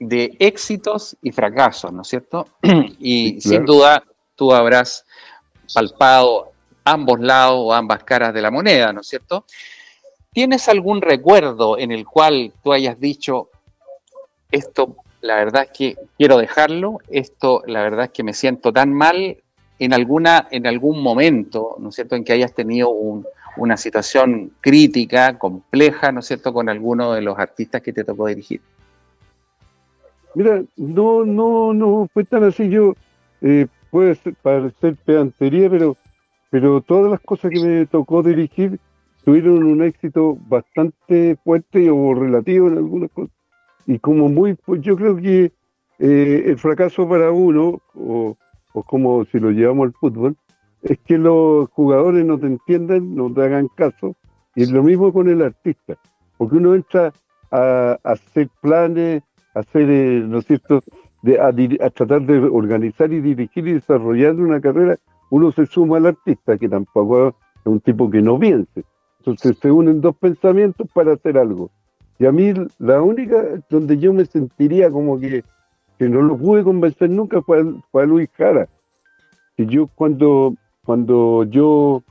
de 0.00 0.34
éxitos 0.40 1.16
y 1.22 1.30
fracasos, 1.30 1.92
¿no 1.92 2.02
es 2.02 2.08
cierto? 2.08 2.48
Y 2.98 3.40
sin 3.40 3.64
duda 3.64 4.02
tú 4.34 4.52
habrás 4.52 5.06
palpado 5.72 6.50
ambos 6.82 7.20
lados 7.20 7.54
o 7.56 7.72
ambas 7.72 8.02
caras 8.02 8.34
de 8.34 8.42
la 8.42 8.50
moneda, 8.50 8.92
¿no 8.92 9.02
es 9.02 9.06
cierto? 9.06 9.46
¿Tienes 10.32 10.68
algún 10.70 11.02
recuerdo 11.02 11.78
en 11.78 11.92
el 11.92 12.06
cual 12.06 12.52
tú 12.64 12.72
hayas 12.72 12.98
dicho, 12.98 13.50
esto 14.50 14.96
la 15.20 15.36
verdad 15.36 15.64
es 15.64 15.76
que 15.76 15.96
quiero 16.16 16.38
dejarlo, 16.38 16.98
esto 17.10 17.62
la 17.66 17.82
verdad 17.82 18.06
es 18.06 18.10
que 18.12 18.24
me 18.24 18.32
siento 18.32 18.72
tan 18.72 18.94
mal 18.94 19.36
en, 19.78 19.92
alguna, 19.92 20.48
en 20.50 20.66
algún 20.66 21.02
momento, 21.02 21.76
¿no 21.78 21.90
es 21.90 21.96
cierto?, 21.96 22.16
en 22.16 22.24
que 22.24 22.32
hayas 22.32 22.54
tenido 22.54 22.88
un, 22.88 23.26
una 23.58 23.76
situación 23.76 24.52
crítica, 24.62 25.38
compleja, 25.38 26.12
¿no 26.12 26.20
es 26.20 26.26
cierto?, 26.26 26.54
con 26.54 26.70
alguno 26.70 27.12
de 27.12 27.20
los 27.20 27.38
artistas 27.38 27.82
que 27.82 27.92
te 27.92 28.02
tocó 28.02 28.26
dirigir. 28.26 28.62
Mira, 30.34 30.62
no, 30.78 31.26
no, 31.26 31.74
no 31.74 32.08
fue 32.12 32.24
tan 32.24 32.44
así. 32.44 32.70
Yo, 32.70 32.94
eh, 33.42 33.66
puede 33.90 34.14
ser, 34.14 34.34
parecer 34.36 34.96
pedantería, 35.04 35.68
pero, 35.68 35.94
pero 36.48 36.80
todas 36.80 37.10
las 37.10 37.20
cosas 37.20 37.50
que 37.50 37.60
me 37.60 37.84
tocó 37.84 38.22
dirigir 38.22 38.80
tuvieron 39.24 39.64
un 39.64 39.82
éxito 39.82 40.36
bastante 40.48 41.36
fuerte 41.44 41.90
o 41.90 42.14
relativo 42.14 42.68
en 42.68 42.78
algunas 42.78 43.10
cosas. 43.10 43.34
Y 43.86 43.98
como 43.98 44.28
muy, 44.28 44.54
pues 44.54 44.80
yo 44.80 44.96
creo 44.96 45.16
que 45.16 45.52
eh, 45.98 46.42
el 46.46 46.58
fracaso 46.58 47.08
para 47.08 47.30
uno, 47.30 47.80
o, 47.94 48.36
o 48.72 48.82
como 48.82 49.24
si 49.26 49.38
lo 49.38 49.50
llevamos 49.50 49.86
al 49.86 49.92
fútbol, 49.94 50.36
es 50.82 50.98
que 51.00 51.18
los 51.18 51.68
jugadores 51.70 52.24
no 52.24 52.38
te 52.38 52.46
entiendan, 52.46 53.14
no 53.14 53.32
te 53.32 53.42
hagan 53.42 53.68
caso, 53.68 54.16
y 54.54 54.62
es 54.62 54.70
lo 54.70 54.82
mismo 54.82 55.12
con 55.12 55.28
el 55.28 55.42
artista, 55.42 55.96
porque 56.36 56.56
uno 56.56 56.74
entra 56.74 57.12
a, 57.50 57.98
hacer 58.02 58.48
planes, 58.60 59.22
a 59.54 59.60
hacer, 59.60 59.88
eh, 59.88 60.24
¿no 60.26 60.38
es 60.38 60.46
cierto?, 60.46 60.80
de, 61.22 61.40
a, 61.40 61.90
tratar 61.90 62.22
de 62.22 62.38
organizar 62.38 63.12
y 63.12 63.20
dirigir 63.20 63.68
y 63.68 63.74
desarrollar 63.74 64.34
una 64.34 64.60
carrera, 64.60 64.98
uno 65.30 65.52
se 65.52 65.66
suma 65.66 65.98
al 65.98 66.06
artista, 66.06 66.58
que 66.58 66.68
tampoco 66.68 67.28
es 67.28 67.34
un 67.64 67.80
tipo 67.80 68.10
que 68.10 68.20
no 68.20 68.38
piense. 68.38 68.84
Entonces 69.22 69.56
se 69.58 69.70
unen 69.70 70.00
dos 70.00 70.16
pensamientos 70.16 70.88
para 70.92 71.12
hacer 71.12 71.38
algo. 71.38 71.70
Y 72.18 72.26
a 72.26 72.32
mí 72.32 72.52
la 72.80 73.00
única 73.00 73.44
donde 73.70 73.98
yo 73.98 74.12
me 74.12 74.24
sentiría 74.24 74.90
como 74.90 75.20
que, 75.20 75.44
que 75.96 76.08
no 76.08 76.22
lo 76.22 76.36
pude 76.36 76.64
convencer 76.64 77.08
nunca 77.08 77.40
fue 77.40 77.64
fue 77.92 78.02
a 78.02 78.06
Luis 78.06 78.28
Jara. 78.36 78.68
Y 79.56 79.66
yo 79.66 79.86
cuando 79.94 80.54
cuando 80.84 81.44
yo 81.44 82.02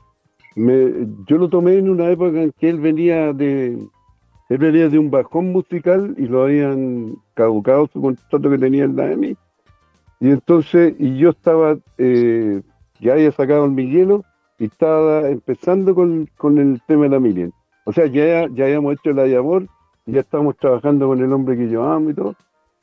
me, 0.56 1.08
yo 1.28 1.38
lo 1.38 1.50
tomé 1.50 1.78
en 1.78 1.90
una 1.90 2.10
época 2.10 2.42
en 2.42 2.54
que 2.54 2.70
él 2.70 2.80
venía 2.80 3.34
de 3.34 3.78
él 4.48 4.58
venía 4.58 4.88
de 4.88 5.00
un 5.00 5.12
bajón 5.12 5.52
musical 5.52 6.16
y 6.18 6.28
lo 6.28 6.44
habían 6.44 7.16
caducado 7.34 7.88
su 7.92 8.02
contrato 8.02 8.50
que 8.50 8.58
tenía 8.58 8.86
en 8.86 8.96
la 8.96 9.12
EMI 9.12 9.36
y 10.22 10.30
entonces 10.30 10.94
y 10.98 11.18
yo 11.18 11.32
estaba 11.32 11.78
eh, 11.98 12.62
ya 13.02 13.14
había 13.14 13.32
sacado 13.34 13.66
el 13.66 13.72
Miguelo 13.72 14.24
estaba 14.66 15.30
empezando 15.30 15.96
con, 15.96 16.28
el 16.58 16.82
tema 16.88 17.04
de 17.04 17.10
la 17.10 17.20
Miriam 17.20 17.52
o 17.86 17.94
sea 17.94 18.06
ya 18.08 18.48
ya 18.54 18.66
habíamos 18.66 18.94
hecho 18.94 19.12
la 19.12 19.28
y 19.28 20.12
ya 20.12 20.20
estábamos 20.22 20.58
trabajando 20.58 21.08
con 21.08 21.22
el 21.22 21.32
hombre 21.32 21.58
que 21.58 21.70
yo 21.70 21.84
amo 21.84 22.10
y 22.10 22.14
todo 22.14 22.36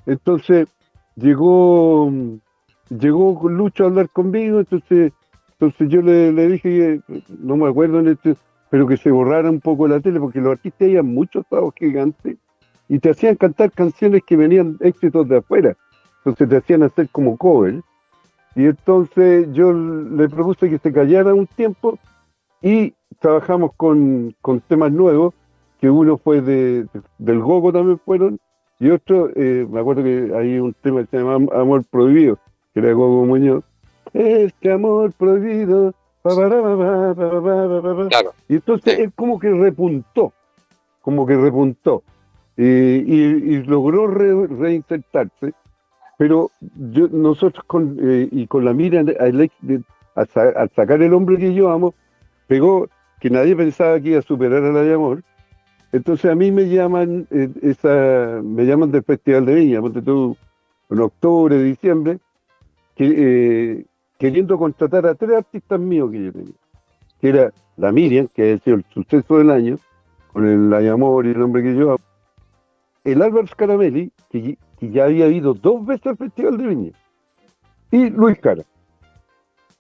entonces 0.07 0.69
llegó 1.17 2.11
llegó 2.89 3.49
Lucho 3.49 3.85
a 3.85 3.87
hablar 3.89 4.09
conmigo 4.11 4.61
entonces 4.61 5.13
entonces 5.61 5.89
yo 5.89 6.03
le, 6.03 6.31
dije, 6.49 7.01
no 7.41 7.57
me 7.57 7.69
acuerdo 7.69 7.99
en 7.99 8.09
este, 8.09 8.37
pero 8.71 8.87
que 8.87 8.97
se 8.97 9.11
borrara 9.11 9.51
un 9.51 9.61
poco 9.61 9.89
la 9.89 9.99
tele, 9.99 10.21
porque 10.21 10.41
los 10.41 10.53
artistas 10.53 10.83
habían 10.83 11.07
muchos 11.07 11.45
sábados 11.51 11.75
gigantes 11.77 12.37
y 12.89 13.01
te 13.01 13.11
hacían 13.11 13.35
cantar 13.35 13.73
canciones 13.73 14.23
que 14.25 14.37
venían 14.37 14.77
éxitos 14.81 15.29
de 15.29 15.39
afuera. 15.39 15.77
Entonces 16.19 16.49
te 16.49 16.57
hacían 16.57 16.85
hacer 16.85 17.09
como 17.11 17.37
cover. 17.37 17.81
Y 18.59 18.67
entonces 18.67 19.47
yo 19.53 19.73
le 19.73 20.29
propuse 20.29 20.69
que 20.69 20.79
se 20.79 20.93
callara 20.93 21.33
un 21.33 21.47
tiempo 21.47 21.97
y 22.61 22.93
trabajamos 23.21 23.71
con, 23.77 24.35
temas 24.67 24.91
nuevos, 24.91 25.33
que 25.81 25.89
uno 25.89 26.19
fue 26.19 26.41
de, 26.41 26.85
del 27.19 27.39
Gogo 27.39 27.73
también 27.73 28.01
fueron, 28.05 28.41
y 28.81 28.91
otro, 28.91 29.31
eh, 29.37 29.65
me 29.71 29.79
acuerdo 29.79 30.03
que 30.03 30.33
hay 30.37 30.59
un 30.59 30.75
tema 30.75 31.03
que 31.03 31.07
se 31.07 31.19
llama 31.19 31.47
Amor 31.55 31.85
Prohibido, 31.85 32.37
que 32.75 32.81
era 32.81 32.93
Gogo 32.95 33.27
Muñoz, 33.27 33.63
este 34.13 34.73
amor 34.73 35.13
prohibido. 35.13 35.95
Y 38.49 38.55
entonces 38.57 38.99
él 38.99 39.13
como 39.15 39.39
que 39.39 39.51
repuntó, 39.51 40.33
como 41.01 41.25
que 41.29 41.37
repuntó, 41.37 42.03
y, 42.57 43.63
logró 43.63 44.09
reinsertarse, 44.09 45.53
pero 46.19 46.51
yo, 46.91 47.09
nosotros 47.09 47.65
con, 47.65 47.97
eh, 48.03 48.29
y 48.31 48.47
con 48.49 48.65
la 48.65 48.75
mira 48.75 49.01
al, 49.01 49.51
sacar 50.75 51.01
el 51.01 51.15
hombre 51.15 51.39
que 51.39 51.55
yo 51.55 51.71
amo, 51.71 51.95
pegó 52.49 52.89
que 53.21 53.31
nadie 53.31 53.55
pensaba 53.55 54.01
que 54.01 54.11
iba 54.11 54.19
a 54.19 54.23
superar 54.23 54.65
a 54.65 54.73
la 54.73 54.83
de 54.83 54.95
amor. 54.95 55.23
Entonces 55.93 56.31
a 56.31 56.35
mí 56.35 56.51
me 56.51 56.69
llaman, 56.69 57.29
eh, 57.31 57.49
esa, 57.63 58.41
me 58.43 58.67
llaman 58.67 58.91
del 58.91 59.05
Festival 59.05 59.47
de 59.47 59.55
Viña, 59.55 59.81
ponte 59.81 60.03
tú, 60.03 60.37
en 60.91 61.01
octubre, 61.01 61.63
diciembre, 61.63 62.19
eh, 62.97 63.85
queriendo 64.19 64.59
contratar 64.59 65.07
a 65.07 65.15
tres 65.15 65.37
artistas 65.37 65.79
míos 65.79 66.11
que 66.11 66.25
yo 66.25 66.33
tenía, 66.33 66.55
que 67.21 67.29
era 67.29 67.53
la 67.77 67.93
Miriam, 67.93 68.27
que 68.35 68.55
ha 68.55 68.59
sido 68.59 68.79
el 68.79 68.85
suceso 68.93 69.39
del 69.39 69.51
año, 69.51 69.79
con 70.33 70.47
el 70.47 70.75
Ay 70.75 70.89
Amor 70.89 71.27
y 71.27 71.31
el 71.31 71.41
hombre 71.41 71.63
que 71.63 71.77
yo 71.77 71.93
amo, 71.93 72.05
el 73.05 73.23
Álvaro 73.23 73.47
Scaramelli, 73.47 74.11
que, 74.31 74.59
ya 74.81 75.05
había 75.05 75.29
ido 75.29 75.55
dos 75.55 75.85
veces 75.85 76.07
al 76.07 76.17
Festival 76.17 76.57
de 76.57 76.67
Viña, 76.67 76.93
y 77.91 78.11
Luis 78.11 78.39
Cara. 78.39 78.63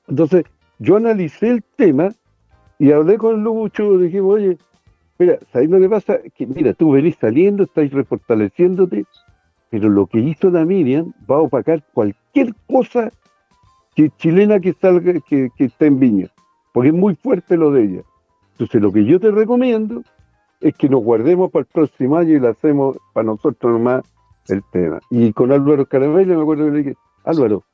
Entonces, 0.06 0.44
yo 0.78 0.96
analicé 0.96 1.50
el 1.50 1.62
tema 1.76 2.10
y 2.78 2.92
hablé 2.92 3.18
con 3.18 3.42
Lucho, 3.42 3.98
dijimos, 3.98 4.36
oye, 4.36 4.58
mira, 5.18 5.38
¿sabes 5.52 5.68
lo 5.68 5.78
que 5.78 5.88
pasa? 5.88 6.18
Que 6.34 6.46
mira, 6.46 6.72
tú 6.72 6.92
venís 6.92 7.16
saliendo, 7.16 7.64
estás 7.64 7.90
refortaleciéndote, 7.90 9.04
pero 9.70 9.88
lo 9.88 10.06
que 10.06 10.20
hizo 10.20 10.50
la 10.50 10.64
va 10.64 11.36
a 11.36 11.40
opacar 11.40 11.82
cualquier 11.92 12.54
cosa 12.66 13.10
que 13.94 14.10
chilena 14.16 14.60
que 14.60 14.72
salga, 14.74 15.14
que, 15.20 15.50
que 15.56 15.64
está 15.64 15.86
en 15.86 15.98
Viña, 15.98 16.28
porque 16.72 16.88
es 16.88 16.94
muy 16.94 17.16
fuerte 17.16 17.56
lo 17.56 17.70
de 17.72 17.84
ella. 17.84 18.02
Entonces 18.52 18.80
lo 18.80 18.92
que 18.92 19.04
yo 19.04 19.20
te 19.20 19.30
recomiendo 19.30 20.02
es 20.60 20.74
que 20.74 20.88
nos 20.88 21.02
guardemos 21.02 21.50
para 21.50 21.62
el 21.62 21.66
próximo 21.66 22.16
año 22.16 22.34
y 22.34 22.40
lo 22.40 22.48
hacemos 22.48 22.96
para 23.12 23.26
nosotros 23.26 23.72
nomás 23.72 24.02
el 24.48 24.62
tema. 24.72 25.00
Y 25.10 25.32
con 25.32 25.52
Álvaro 25.52 25.86
Caramelo 25.86 26.36
me 26.36 26.42
acuerdo 26.42 26.64
que 26.66 26.70
le 26.70 26.78
dije, 26.78 26.96
Álvaro, 27.24 27.64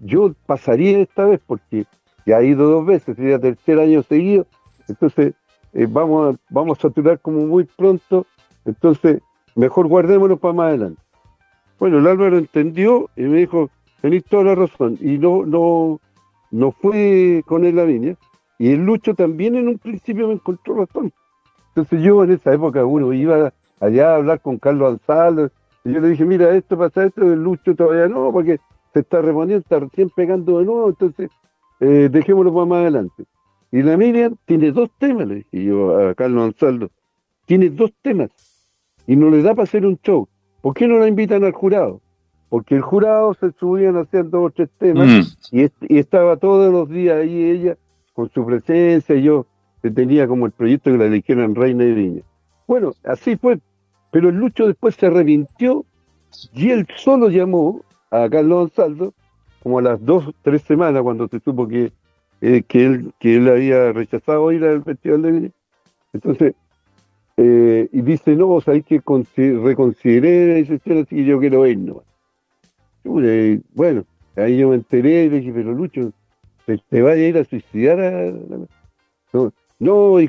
yo 0.00 0.32
pasaría 0.46 0.98
esta 0.98 1.24
vez 1.24 1.40
porque 1.46 1.86
ya 2.26 2.38
ha 2.38 2.42
ido 2.42 2.68
dos 2.68 2.86
veces, 2.86 3.16
sería 3.16 3.38
tercer 3.38 3.78
año 3.78 4.02
seguido, 4.02 4.46
entonces 4.88 5.34
eh, 5.72 5.86
vamos, 5.88 6.34
a, 6.34 6.38
vamos 6.50 6.78
a 6.78 6.82
saturar 6.82 7.20
como 7.20 7.46
muy 7.46 7.64
pronto, 7.64 8.26
entonces 8.64 9.20
mejor 9.54 9.88
guardémonos 9.88 10.38
para 10.38 10.54
más 10.54 10.68
adelante. 10.68 11.00
Bueno, 11.78 11.98
el 11.98 12.06
Álvaro 12.06 12.36
entendió 12.36 13.08
y 13.16 13.22
me 13.22 13.38
dijo, 13.38 13.70
tenéis 14.02 14.24
toda 14.24 14.44
la 14.44 14.54
razón. 14.54 14.98
Y 15.00 15.18
no, 15.18 15.46
no, 15.46 16.00
no 16.50 16.72
fue 16.72 17.42
con 17.46 17.64
él 17.64 17.76
la 17.76 17.84
línea. 17.84 18.16
Y 18.58 18.72
el 18.72 18.84
Lucho 18.84 19.14
también 19.14 19.54
en 19.54 19.68
un 19.68 19.78
principio 19.78 20.28
me 20.28 20.34
encontró 20.34 20.74
razón. 20.74 21.12
Entonces 21.68 22.02
yo 22.02 22.22
en 22.22 22.32
esa 22.32 22.52
época 22.52 22.84
uno 22.84 23.12
iba 23.12 23.52
allá 23.80 24.12
a 24.12 24.16
hablar 24.16 24.40
con 24.40 24.58
Carlos 24.58 24.92
Ansaldo, 24.92 25.50
y 25.84 25.92
yo 25.92 26.00
le 26.00 26.08
dije, 26.08 26.24
mira, 26.24 26.54
esto 26.54 26.76
pasa 26.76 27.04
esto, 27.04 27.22
el 27.22 27.42
Lucho 27.42 27.74
todavía 27.74 28.08
no, 28.08 28.32
porque 28.32 28.60
se 28.92 29.00
está 29.00 29.22
reponiendo, 29.22 29.62
está 29.62 29.78
recién 29.78 30.10
pegando 30.10 30.58
de 30.58 30.64
nuevo, 30.64 30.88
entonces 30.88 31.30
eh, 31.80 32.08
dejémoslo 32.10 32.52
para 32.52 32.66
más 32.66 32.80
adelante. 32.82 33.24
Y 33.72 33.82
la 33.82 33.96
Miriam 33.96 34.36
tiene 34.46 34.72
dos 34.72 34.90
temas, 34.98 35.28
le 35.28 35.34
dije 35.36 35.64
yo 35.64 35.96
a 35.96 36.14
Carlos 36.14 36.44
Ansaldo, 36.44 36.90
tiene 37.46 37.70
dos 37.70 37.92
temas, 38.02 38.30
y 39.06 39.16
no 39.16 39.30
le 39.30 39.42
da 39.42 39.54
para 39.54 39.64
hacer 39.64 39.86
un 39.86 39.98
show. 39.98 40.28
¿Por 40.60 40.74
qué 40.74 40.86
no 40.86 40.98
la 40.98 41.08
invitan 41.08 41.44
al 41.44 41.52
jurado? 41.52 42.00
porque 42.50 42.74
el 42.74 42.82
jurado 42.82 43.32
se 43.34 43.52
subían 43.52 43.96
haciendo 43.96 44.40
dos 44.40 44.48
o 44.48 44.50
tres 44.50 44.68
temas 44.76 45.38
mm. 45.52 45.58
y, 45.88 45.98
estaba 45.98 46.36
todos 46.36 46.70
los 46.70 46.90
días 46.90 47.16
ahí 47.16 47.44
ella 47.44 47.78
con 48.12 48.28
su 48.30 48.44
presencia 48.44 49.14
y 49.14 49.22
yo 49.22 49.46
tenía 49.94 50.26
como 50.26 50.44
el 50.44 50.52
proyecto 50.52 50.90
que 50.90 50.98
la 50.98 51.06
eligieran 51.06 51.54
reina 51.54 51.84
de 51.84 51.92
viña. 51.92 52.22
Bueno, 52.66 52.92
así 53.04 53.36
fue, 53.36 53.60
pero 54.10 54.28
el 54.28 54.36
Lucho 54.36 54.66
después 54.66 54.94
se 54.96 55.06
arrepintió 55.06 55.84
y 56.52 56.70
él 56.70 56.86
solo 56.96 57.28
llamó 57.28 57.82
a 58.10 58.28
Carlos 58.28 58.70
Gonzalo 58.76 59.14
como 59.62 59.78
a 59.78 59.82
las 59.82 60.04
dos, 60.04 60.32
tres 60.42 60.62
semanas 60.62 61.02
cuando 61.02 61.28
se 61.28 61.40
supo 61.40 61.68
que, 61.68 61.92
eh, 62.40 62.62
que, 62.66 62.84
él, 62.84 63.12
que 63.18 63.36
él 63.36 63.48
había 63.48 63.92
rechazado 63.92 64.50
ir 64.52 64.64
al 64.64 64.82
Festival 64.82 65.22
de 65.22 65.30
Viña. 65.32 65.50
Entonces, 66.12 66.54
eh, 67.36 67.88
y 67.92 68.02
dice, 68.02 68.34
no, 68.36 68.46
vos 68.46 68.66
hay 68.68 68.82
que 68.82 69.00
reconsiderar 69.00 70.48
la 70.48 70.54
decisión, 70.54 70.98
así 70.98 71.16
que 71.16 71.24
yo 71.24 71.38
quiero 71.38 71.66
ir 71.66 71.78
nomás. 71.78 72.04
Bueno, 73.04 74.04
ahí 74.36 74.58
yo 74.58 74.68
me 74.68 74.76
enteré 74.76 75.24
y 75.24 75.30
le 75.30 75.38
dije, 75.38 75.52
pero 75.54 75.72
Lucho, 75.72 76.12
¿te, 76.66 76.78
te 76.78 77.02
vaya 77.02 77.22
a 77.22 77.26
ir 77.26 77.38
a 77.38 77.44
suicidar? 77.44 78.00
A 78.00 78.32
No, 79.32 79.52
y 79.80 80.28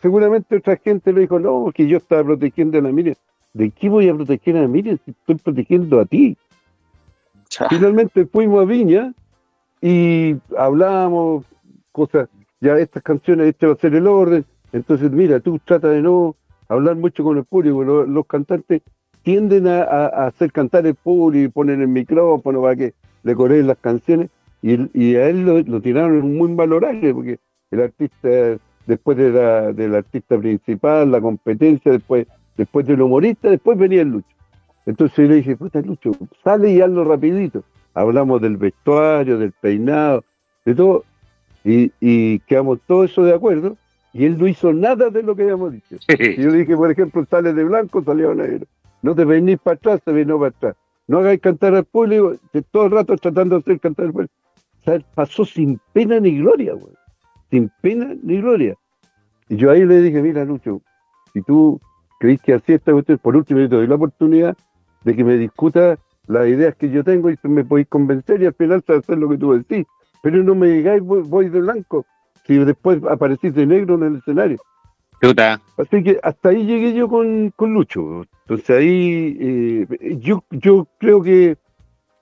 seguramente 0.00 0.56
otra 0.56 0.76
gente 0.76 1.12
le 1.12 1.22
dijo, 1.22 1.40
no, 1.40 1.72
que 1.74 1.88
yo 1.88 1.96
estaba 1.96 2.22
protegiendo 2.22 2.78
a 2.78 2.82
la 2.82 2.92
Miriam. 2.92 3.16
¿De 3.52 3.70
qué 3.70 3.88
voy 3.88 4.08
a 4.08 4.14
proteger 4.14 4.56
a 4.56 4.62
la 4.62 4.68
Miriam 4.68 4.98
si 5.04 5.10
estoy 5.10 5.34
protegiendo 5.36 6.00
a 6.00 6.06
ti? 6.06 6.36
Finalmente 7.68 8.24
fuimos 8.26 8.62
a 8.62 8.64
Viña 8.64 9.12
y 9.80 10.36
hablábamos 10.56 11.44
cosas, 11.90 12.28
ya 12.60 12.78
estas 12.78 13.02
canciones, 13.02 13.48
este 13.48 13.66
va 13.66 13.72
a 13.72 13.76
ser 13.76 13.94
el 13.94 14.06
orden. 14.06 14.44
Entonces, 14.72 15.10
mira, 15.10 15.40
tú 15.40 15.58
trata 15.58 15.88
de 15.88 16.00
no 16.00 16.36
hablar 16.68 16.96
mucho 16.96 17.24
con 17.24 17.36
el 17.36 17.44
público. 17.44 17.82
Los, 17.84 18.26
cantantes 18.26 18.82
tienden 19.22 19.66
a, 19.66 20.06
hacer 20.26 20.52
cantar 20.52 20.86
el 20.86 20.94
público 20.94 21.44
y 21.44 21.48
poner 21.48 21.80
el 21.80 21.88
micrófono 21.88 22.62
para 22.62 22.76
que 22.76 22.94
le 23.24 23.34
coreen 23.34 23.66
las 23.66 23.78
canciones. 23.78 24.30
Y, 24.62 25.16
a 25.16 25.28
él 25.28 25.44
lo, 25.44 25.80
tiraron 25.82 26.36
muy 26.36 26.54
valorable 26.54 27.12
porque 27.12 27.38
el 27.72 27.80
artista, 27.80 28.28
después 28.86 29.16
de 29.16 29.30
la, 29.30 29.72
del 29.72 29.94
artista 29.94 30.38
principal, 30.38 31.10
la 31.10 31.20
competencia, 31.20 31.92
después, 31.92 32.26
después 32.56 32.86
del 32.86 33.02
humorista, 33.02 33.50
después 33.50 33.78
venía 33.78 34.02
el 34.02 34.08
Lucho. 34.08 34.36
Entonces 34.86 35.28
le 35.28 35.36
dije, 35.36 35.56
puta 35.56 35.80
Lucho, 35.80 36.12
sale 36.42 36.70
y 36.70 36.80
hazlo 36.80 37.04
rapidito. 37.04 37.64
Hablamos 37.94 38.40
del 38.40 38.56
vestuario, 38.56 39.38
del 39.38 39.52
peinado, 39.52 40.24
de 40.64 40.74
todo, 40.74 41.04
y, 41.64 41.92
y 42.00 42.40
quedamos 42.40 42.80
todo 42.86 43.04
eso 43.04 43.22
de 43.22 43.34
acuerdo, 43.34 43.76
y 44.12 44.24
él 44.26 44.38
no 44.38 44.46
hizo 44.46 44.72
nada 44.72 45.10
de 45.10 45.22
lo 45.22 45.34
que 45.34 45.42
habíamos 45.42 45.72
dicho. 45.72 45.96
Y 46.18 46.42
yo 46.42 46.52
dije, 46.52 46.76
por 46.76 46.90
ejemplo, 46.90 47.24
sale 47.30 47.52
de 47.52 47.64
blanco, 47.64 48.02
salió 48.02 48.34
negro. 48.34 48.66
No 49.02 49.14
te 49.14 49.24
venís 49.24 49.58
para 49.58 49.74
atrás, 49.74 50.00
te 50.04 50.12
venís 50.12 50.34
para 50.34 50.48
atrás. 50.48 50.76
No 51.06 51.18
hagáis 51.18 51.40
cantar 51.40 51.74
al 51.74 51.84
público, 51.84 52.36
todo 52.70 52.86
el 52.86 52.90
rato 52.92 53.16
tratando 53.16 53.56
de 53.56 53.60
hacer 53.60 53.80
cantar 53.80 54.06
al 54.06 54.12
público. 54.12 54.34
O 54.80 54.84
sea, 54.84 55.00
pasó 55.14 55.44
sin 55.44 55.80
pena 55.92 56.20
ni 56.20 56.38
gloria, 56.38 56.74
güey. 56.74 56.92
Sin 57.52 57.70
pena 57.82 58.14
ni 58.22 58.38
gloria. 58.38 58.74
Y 59.50 59.56
yo 59.56 59.70
ahí 59.70 59.84
le 59.84 60.00
dije, 60.00 60.22
mira, 60.22 60.42
Lucho, 60.46 60.80
si 61.34 61.42
tú 61.42 61.78
crees 62.18 62.40
que 62.40 62.54
así 62.54 62.72
esta 62.72 62.92
cuestión, 62.92 63.18
por 63.18 63.36
último 63.36 63.60
te 63.60 63.68
doy 63.68 63.86
la 63.86 63.96
oportunidad 63.96 64.56
de 65.04 65.14
que 65.14 65.22
me 65.22 65.36
discuta 65.36 65.98
las 66.28 66.48
ideas 66.48 66.74
que 66.76 66.88
yo 66.88 67.04
tengo 67.04 67.28
y 67.28 67.36
me 67.42 67.62
podéis 67.62 67.88
convencer 67.88 68.40
y 68.40 68.46
al 68.46 68.54
final 68.54 68.82
hacer 68.88 69.18
lo 69.18 69.28
que 69.28 69.36
tú 69.36 69.52
decís. 69.52 69.84
Pero 70.22 70.42
no 70.42 70.54
me 70.54 70.68
digáis 70.68 71.02
voy, 71.02 71.50
de 71.50 71.60
blanco, 71.60 72.06
si 72.46 72.56
después 72.56 73.02
aparecís 73.04 73.54
de 73.54 73.66
negro 73.66 73.96
en 73.96 74.04
el 74.04 74.16
escenario. 74.16 74.58
Así 75.76 76.02
que 76.02 76.18
hasta 76.22 76.48
ahí 76.48 76.64
llegué 76.64 76.94
yo 76.94 77.06
con, 77.06 77.50
con 77.50 77.74
Lucho. 77.74 78.24
Entonces 78.46 78.70
ahí 78.70 79.36
eh, 79.38 80.16
yo, 80.20 80.42
yo 80.50 80.88
creo 80.98 81.22
que 81.22 81.58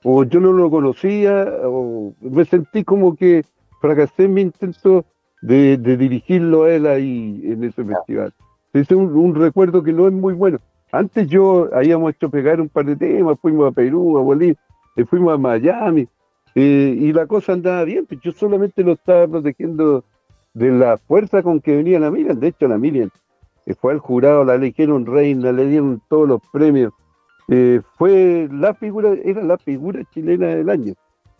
o 0.02 0.24
yo 0.24 0.40
no 0.40 0.52
lo 0.52 0.70
conocía 0.70 1.46
o 1.62 2.14
me 2.20 2.44
sentí 2.46 2.82
como 2.82 3.14
que 3.14 3.44
fracasé 3.80 4.24
en 4.24 4.34
mi 4.34 4.40
intento 4.42 5.04
de, 5.42 5.76
dirigirlo 5.76 6.64
a 6.64 6.74
él 6.74 6.86
ahí 6.86 7.40
en 7.44 7.64
ese 7.64 7.84
festival. 7.84 8.32
Es 8.72 8.90
un, 8.90 9.16
un 9.16 9.34
recuerdo 9.34 9.82
que 9.82 9.92
no 9.92 10.06
es 10.06 10.12
muy 10.12 10.34
bueno. 10.34 10.58
Antes 10.92 11.28
yo 11.28 11.68
habíamos 11.72 12.14
hecho 12.14 12.30
pegar 12.30 12.60
un 12.60 12.68
par 12.68 12.84
de 12.84 12.96
temas, 12.96 13.38
fuimos 13.40 13.70
a 13.70 13.72
Perú, 13.72 14.18
a 14.18 14.22
Bolivia, 14.22 14.56
eh, 14.96 15.04
fuimos 15.04 15.34
a 15.34 15.38
Miami, 15.38 16.08
eh, 16.54 16.96
y 16.98 17.12
la 17.12 17.26
cosa 17.26 17.52
andaba 17.52 17.84
bien, 17.84 18.06
pues 18.06 18.20
yo 18.20 18.32
solamente 18.32 18.82
lo 18.82 18.92
estaba 18.92 19.26
protegiendo 19.28 20.04
de 20.52 20.70
la 20.72 20.98
fuerza 20.98 21.42
con 21.42 21.60
que 21.60 21.76
venía 21.76 22.00
la 22.00 22.10
Miriam. 22.10 22.38
De 22.40 22.48
hecho, 22.48 22.66
la 22.66 22.76
Miriam 22.76 23.10
eh, 23.66 23.74
fue 23.74 23.92
al 23.92 24.00
jurado, 24.00 24.44
la 24.44 24.56
eligieron 24.56 25.06
reina, 25.06 25.52
le 25.52 25.66
dieron 25.66 26.02
todos 26.08 26.28
los 26.28 26.40
premios. 26.52 26.92
fue 27.96 28.48
la 28.50 28.74
figura, 28.74 29.12
era 29.24 29.42
la 29.42 29.58
figura 29.58 30.02
chilena 30.12 30.48
del 30.48 30.70
año. 30.70 30.94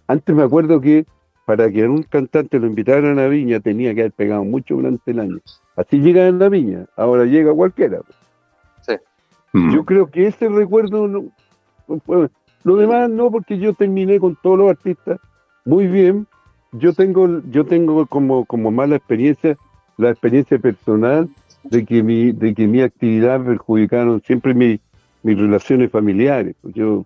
Antes 0.06 0.34
me 0.34 0.42
acuerdo 0.42 0.80
que 0.80 1.06
para 1.50 1.68
que 1.68 1.84
un 1.84 2.04
cantante 2.04 2.60
lo 2.60 2.68
invitaran 2.68 3.18
a 3.18 3.22
la 3.22 3.26
viña 3.26 3.58
tenía 3.58 3.92
que 3.92 4.02
haber 4.02 4.12
pegado 4.12 4.44
mucho 4.44 4.76
durante 4.76 5.10
el 5.10 5.18
año. 5.18 5.38
Así 5.74 5.98
llega 5.98 6.28
en 6.28 6.38
la 6.38 6.48
viña, 6.48 6.86
ahora 6.96 7.24
llega 7.24 7.52
cualquiera. 7.52 7.98
Pues. 8.86 9.00
Mm. 9.52 9.74
Yo 9.74 9.84
creo 9.84 10.08
que 10.08 10.28
ese 10.28 10.48
recuerdo, 10.48 11.08
no, 11.08 11.24
lo 12.62 12.76
demás 12.76 13.10
no, 13.10 13.32
porque 13.32 13.58
yo 13.58 13.74
terminé 13.74 14.20
con 14.20 14.36
todos 14.40 14.58
los 14.58 14.70
artistas 14.70 15.18
muy 15.64 15.88
bien. 15.88 16.28
Yo 16.70 16.92
tengo, 16.92 17.42
yo 17.50 17.66
tengo 17.66 18.06
como, 18.06 18.44
como 18.44 18.70
mala 18.70 18.94
experiencia 18.94 19.56
la 19.96 20.10
experiencia 20.10 20.56
personal 20.56 21.28
de 21.64 21.84
que 21.84 22.04
mi, 22.04 22.30
de 22.30 22.54
que 22.54 22.68
mi 22.68 22.80
actividad 22.80 23.44
perjudicaron 23.44 24.22
siempre 24.24 24.54
mis 24.54 24.80
relaciones 25.24 25.90
familiares. 25.90 26.54
Pues 26.62 26.76
yo, 26.76 27.04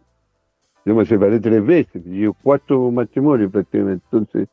yo 0.84 0.94
me 0.94 1.06
separé 1.06 1.40
tres 1.40 1.64
veces, 1.64 2.02
yo 2.04 2.34
cuatro 2.42 2.90
matrimonios 2.90 3.50
prácticamente. 3.50 4.04
Entonces, 4.12 4.48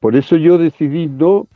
por 0.00 0.16
eso 0.16 0.36
yo 0.36 0.58
decidí 0.58 1.06
no, 1.06 1.46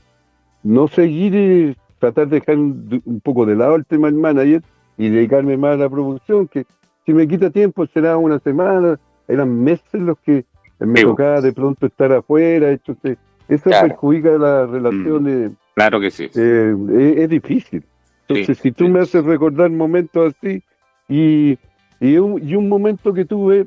no 0.62 0.88
seguir, 0.88 1.34
eh, 1.34 1.76
tratar 1.98 2.28
de 2.28 2.40
dejar 2.40 2.56
un, 2.56 3.02
un, 3.04 3.20
poco 3.20 3.44
de 3.46 3.56
lado 3.56 3.76
el 3.76 3.84
tema 3.84 4.08
del 4.08 4.16
manager 4.16 4.62
y 4.96 5.08
dedicarme 5.08 5.56
más 5.56 5.74
a 5.74 5.76
la 5.76 5.90
producción, 5.90 6.48
que 6.48 6.66
si 7.04 7.12
me 7.12 7.28
quita 7.28 7.50
tiempo 7.50 7.86
será 7.86 8.16
una 8.16 8.38
semana, 8.40 8.98
eran 9.28 9.62
meses 9.62 10.00
los 10.00 10.18
que 10.18 10.44
me 10.80 11.02
tocaba 11.02 11.40
de 11.40 11.52
pronto 11.52 11.86
estar 11.86 12.12
afuera, 12.12 12.70
entonces 12.70 13.18
eso 13.48 13.70
perjudica 13.70 14.30
las 14.32 14.68
relaciones. 14.68 15.50
Mm, 15.50 15.54
claro 15.74 16.00
que 16.00 16.10
sí. 16.10 16.28
Eh, 16.34 17.14
es, 17.18 17.28
difícil. 17.28 17.84
Entonces, 18.28 18.58
si 18.58 18.72
tú 18.72 18.88
me 18.88 19.00
haces 19.00 19.24
recordar 19.24 19.70
momentos 19.70 20.34
así, 20.34 20.62
y, 21.08 21.58
y, 22.00 22.16
un, 22.16 22.68
momento 22.68 23.12
que 23.12 23.24
tuve 23.24 23.66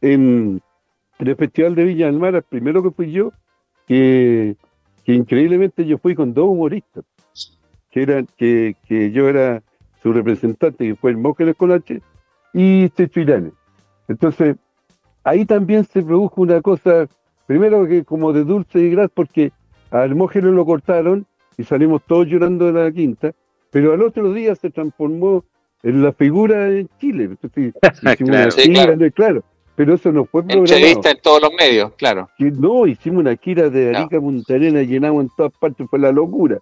en, 0.00 0.60
el 1.18 1.36
Festival 1.36 1.74
de 1.74 1.84
Villa 1.84 2.06
del 2.06 2.18
Mar, 2.18 2.34
el 2.34 2.42
primero 2.42 2.82
que 2.82 2.90
fui 2.90 3.10
yo, 3.10 3.32
que, 3.86 4.56
que 5.04 5.14
increíblemente 5.14 5.86
yo 5.86 5.98
fui 5.98 6.14
con 6.14 6.34
dos 6.34 6.48
humoristas, 6.48 7.04
que 7.90 8.02
eran, 8.02 8.26
que, 8.36 8.76
que 8.86 9.10
yo 9.12 9.28
era 9.28 9.62
su 10.02 10.12
representante, 10.12 10.86
que 10.86 10.94
fue 10.94 11.10
el 11.10 11.16
Mógenes 11.16 11.56
Colache, 11.56 12.02
y 12.52 12.90
Irane. 13.14 13.52
Entonces, 14.08 14.56
ahí 15.24 15.44
también 15.44 15.84
se 15.84 16.02
produjo 16.02 16.42
una 16.42 16.60
cosa, 16.60 17.06
primero 17.46 17.86
que 17.86 18.04
como 18.04 18.32
de 18.32 18.44
dulce 18.44 18.80
y 18.80 18.90
gras, 18.90 19.10
porque 19.12 19.52
al 19.90 20.14
Mógenes 20.14 20.52
lo 20.52 20.64
cortaron 20.64 21.26
y 21.58 21.64
salimos 21.64 22.02
todos 22.06 22.26
llorando 22.26 22.66
de 22.66 22.84
la 22.84 22.92
quinta, 22.92 23.32
pero 23.70 23.92
al 23.92 24.02
otro 24.02 24.32
día 24.32 24.54
se 24.54 24.70
transformó 24.70 25.44
en 25.82 26.02
la 26.02 26.12
figura 26.12 26.68
en 26.68 26.88
Chile. 26.98 27.24
Entonces, 27.24 27.74
claro, 28.18 29.10
claro. 29.12 29.44
Pero 29.76 29.94
eso 29.94 30.10
no 30.10 30.24
fue 30.24 30.42
programado. 30.42 31.00
en 31.04 31.20
todos 31.22 31.42
los 31.42 31.52
medios, 31.52 31.92
claro. 31.96 32.30
no, 32.38 32.86
hicimos 32.86 33.20
una 33.20 33.36
gira 33.36 33.68
de 33.68 33.94
Arica 33.94 34.18
Punta 34.18 34.54
Arena, 34.54 34.82
llenamos 34.82 35.24
en 35.24 35.30
todas 35.36 35.52
partes, 35.52 35.86
fue 35.88 35.98
la 35.98 36.10
locura. 36.10 36.58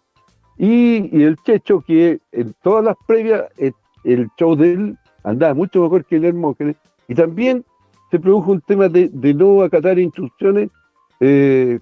Y, 0.59 1.23
el 1.23 1.37
Checho, 1.45 1.81
que 1.81 2.21
en 2.33 2.55
todas 2.63 2.85
las 2.85 2.97
previas, 3.07 3.45
eh, 3.57 3.73
el, 4.03 4.29
show 4.37 4.57
de 4.57 4.73
él 4.73 4.99
andaba 5.23 5.55
mucho 5.55 5.81
mejor 5.83 6.05
que 6.05 6.17
el 6.17 6.25
Hermógenes. 6.25 6.77
Y 7.07 7.15
también 7.15 7.65
se 8.11 8.19
produjo 8.19 8.51
un 8.51 8.61
tema 8.61 8.89
de, 8.89 9.11
no 9.13 9.63
acatar 9.63 9.99
instrucciones 9.99 10.71
eh, 11.21 11.79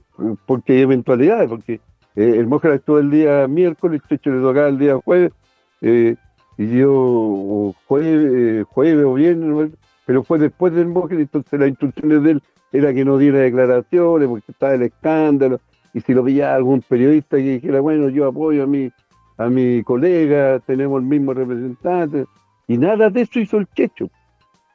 porque 0.46 0.74
hay 0.74 0.80
eventualidades, 0.82 1.48
porque 1.48 1.80
eh, 2.14 2.34
el 2.36 2.46
Mógenes 2.46 2.80
estuvo 2.80 2.98
el 2.98 3.10
día 3.10 3.48
miércoles, 3.48 4.02
el 4.02 4.08
Checho 4.08 4.30
le 4.30 4.42
tocaba 4.42 4.68
el 4.68 4.78
día 4.78 4.96
jueves, 4.96 5.32
y 5.80 6.78
yo 6.78 7.74
jueves, 7.86 8.64
jueves 8.68 9.04
o 9.04 9.14
viernes, 9.14 9.72
pero 10.06 10.22
fue 10.24 10.38
después 10.38 10.72
del 10.72 10.88
Mógenes, 10.88 11.22
entonces 11.22 11.58
las 11.58 11.68
instrucciones 11.68 12.22
de 12.22 12.30
él 12.32 12.42
era 12.72 12.92
que 12.94 13.04
no 13.04 13.18
diera 13.18 13.38
declaraciones 13.38 14.28
porque 14.28 14.52
estaba 14.52 14.74
el 14.74 14.82
escándalo 14.82 15.60
y 15.94 16.00
si 16.00 16.14
lo 16.14 16.22
veía 16.22 16.54
algún 16.54 16.80
periodista 16.80 17.36
que 17.36 17.42
dijera, 17.42 17.80
bueno, 17.80 18.08
yo 18.08 18.26
apoyo 18.26 18.64
a 18.64 18.66
mi, 18.66 18.90
a 19.36 19.48
mi 19.48 19.82
colega, 19.82 20.58
tenemos 20.60 21.00
el 21.00 21.06
mismo 21.06 21.34
representante, 21.34 22.24
y 22.66 22.78
nada 22.78 23.10
de 23.10 23.22
eso 23.22 23.40
hizo 23.40 23.58
el 23.58 23.66
Checho. 23.74 24.08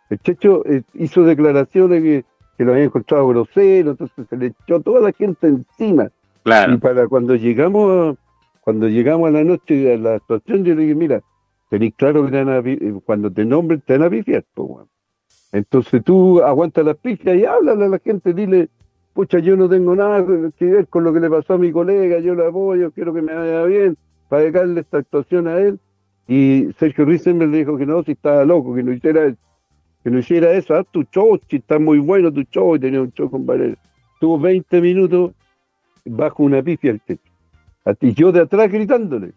El 0.10 0.20
Checho 0.20 0.64
eh, 0.66 0.84
hizo 0.94 1.24
declaraciones 1.24 2.04
que, 2.04 2.26
que, 2.58 2.64
lo 2.64 2.74
había 2.74 2.86
encontrado 2.86 3.28
grosero, 3.28 3.92
entonces 3.92 4.28
se 4.30 4.38
le 4.38 4.48
echó 4.48 4.80
toda 4.82 5.02
la 5.02 5.12
gente 5.12 5.48
encima. 5.48 6.10
Claro. 6.44 6.74
Y 6.74 6.78
para 6.78 7.08
cuando 7.08 7.36
llegamos, 7.36 8.16
cuando 8.62 8.88
llegamos 8.88 9.30
a 9.30 9.32
la 9.32 9.44
noche 9.44 9.94
a 9.94 9.98
la 9.98 10.16
actuación, 10.16 10.64
yo 10.64 10.76
le 10.76 10.84
dije, 10.84 10.96
mira, 10.96 11.22
tenéis 11.70 11.96
claro 11.96 12.30
que 12.30 12.38
eh, 12.38 12.94
cuando 13.04 13.32
te 13.32 13.44
nombren 13.44 13.82
te 13.82 13.98
van 13.98 14.08
a 14.08 14.10
pifiar, 14.10 14.46
Entonces 15.52 16.04
tú 16.04 16.42
aguantas 16.42 16.86
las 16.86 16.98
pifias 16.98 17.38
y 17.38 17.46
háblale 17.46 17.86
a 17.86 17.90
la 17.90 18.00
gente, 18.00 18.34
dile, 18.34 18.70
pucha, 19.14 19.40
yo 19.40 19.56
no 19.56 19.70
tengo 19.70 19.96
nada 19.96 20.26
que 20.58 20.66
ver 20.66 20.88
con 20.88 21.04
lo 21.04 21.14
que 21.14 21.20
le 21.20 21.30
pasó 21.30 21.54
a 21.54 21.58
mi 21.58 21.72
colega, 21.72 22.20
yo 22.20 22.36
lo 22.36 22.48
apoyo, 22.48 22.92
quiero 22.92 23.14
que 23.14 23.22
me 23.22 23.34
vaya 23.34 23.64
bien, 23.64 23.98
para 24.30 24.44
dedicarle 24.44 24.82
esta 24.82 24.98
actuación 25.00 25.48
a 25.48 25.58
él. 25.60 25.80
Y 26.28 26.68
Sergio 26.78 27.06
me 27.06 27.48
le 27.48 27.58
dijo 27.58 27.78
que 27.78 27.86
no, 27.86 28.04
si 28.04 28.12
estaba 28.12 28.44
loco, 28.44 28.76
que 28.76 28.84
no 28.84 28.92
hiciera 28.92 29.34
que 30.04 30.12
no 30.12 30.20
hiciera 30.20 30.54
eso, 30.54 30.76
haz 30.76 30.86
tu 30.92 31.04
show, 31.04 31.40
si 31.50 31.58
está 31.58 31.80
muy 31.80 32.00
bueno 32.00 32.32
tu 32.32 32.44
show, 32.44 32.76
y 32.76 32.80
tenía 32.80 33.02
un 33.02 33.12
show 33.12 33.30
con 33.30 33.46
Valera. 33.46 33.76
Tuvo 34.20 34.40
20 34.40 34.80
minutos 34.80 35.32
bajo 36.06 36.44
una 36.44 36.62
pifia 36.62 36.92
el 36.92 37.02
techo. 37.02 37.32
Y 38.02 38.14
yo 38.14 38.32
de 38.32 38.42
atrás 38.42 38.72
gritándole. 38.72 39.34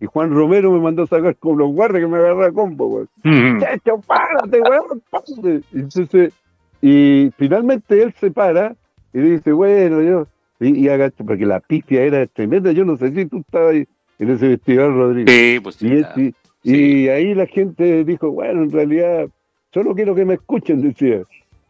Y 0.00 0.06
Juan 0.06 0.30
Romero 0.32 0.72
me 0.72 0.80
mandó 0.80 1.02
a 1.02 1.06
sacar 1.06 1.36
con 1.36 1.58
los 1.58 1.70
guardias 1.72 2.02
que 2.02 2.08
me 2.08 2.16
agarra 2.16 2.50
combo, 2.52 2.86
weón. 3.22 3.58
¡Checho, 3.60 4.00
párate, 4.06 4.60
weón! 4.62 5.02
Párate. 5.10 5.60
Entonces, 5.74 6.32
y 6.80 7.30
finalmente 7.36 8.02
él 8.02 8.14
se 8.18 8.30
para 8.30 8.74
y 9.12 9.18
dice, 9.18 9.52
bueno, 9.52 10.00
yo, 10.02 10.26
y, 10.60 10.86
y 10.86 11.10
porque 11.26 11.44
la 11.44 11.60
pifia 11.60 12.02
era 12.02 12.26
tremenda, 12.26 12.72
yo 12.72 12.84
no 12.84 12.96
sé 12.96 13.12
si 13.12 13.26
tú 13.26 13.38
estabas 13.40 13.72
ahí, 13.74 13.86
en 14.18 14.30
ese 14.30 14.48
festival, 14.50 14.94
Rodrigo. 14.94 15.30
Sí, 15.30 15.58
pues 15.62 15.74
sí, 15.76 15.86
y, 15.86 15.98
claro. 16.02 16.20
y- 16.20 16.34
y 16.62 17.08
ahí 17.08 17.34
la 17.34 17.46
gente 17.46 18.04
dijo, 18.04 18.30
bueno, 18.30 18.62
en 18.62 18.70
realidad, 18.70 19.28
solo 19.72 19.94
quiero 19.94 20.14
que 20.14 20.24
me 20.26 20.34
escuchen, 20.34 20.80
decía. 20.82 21.22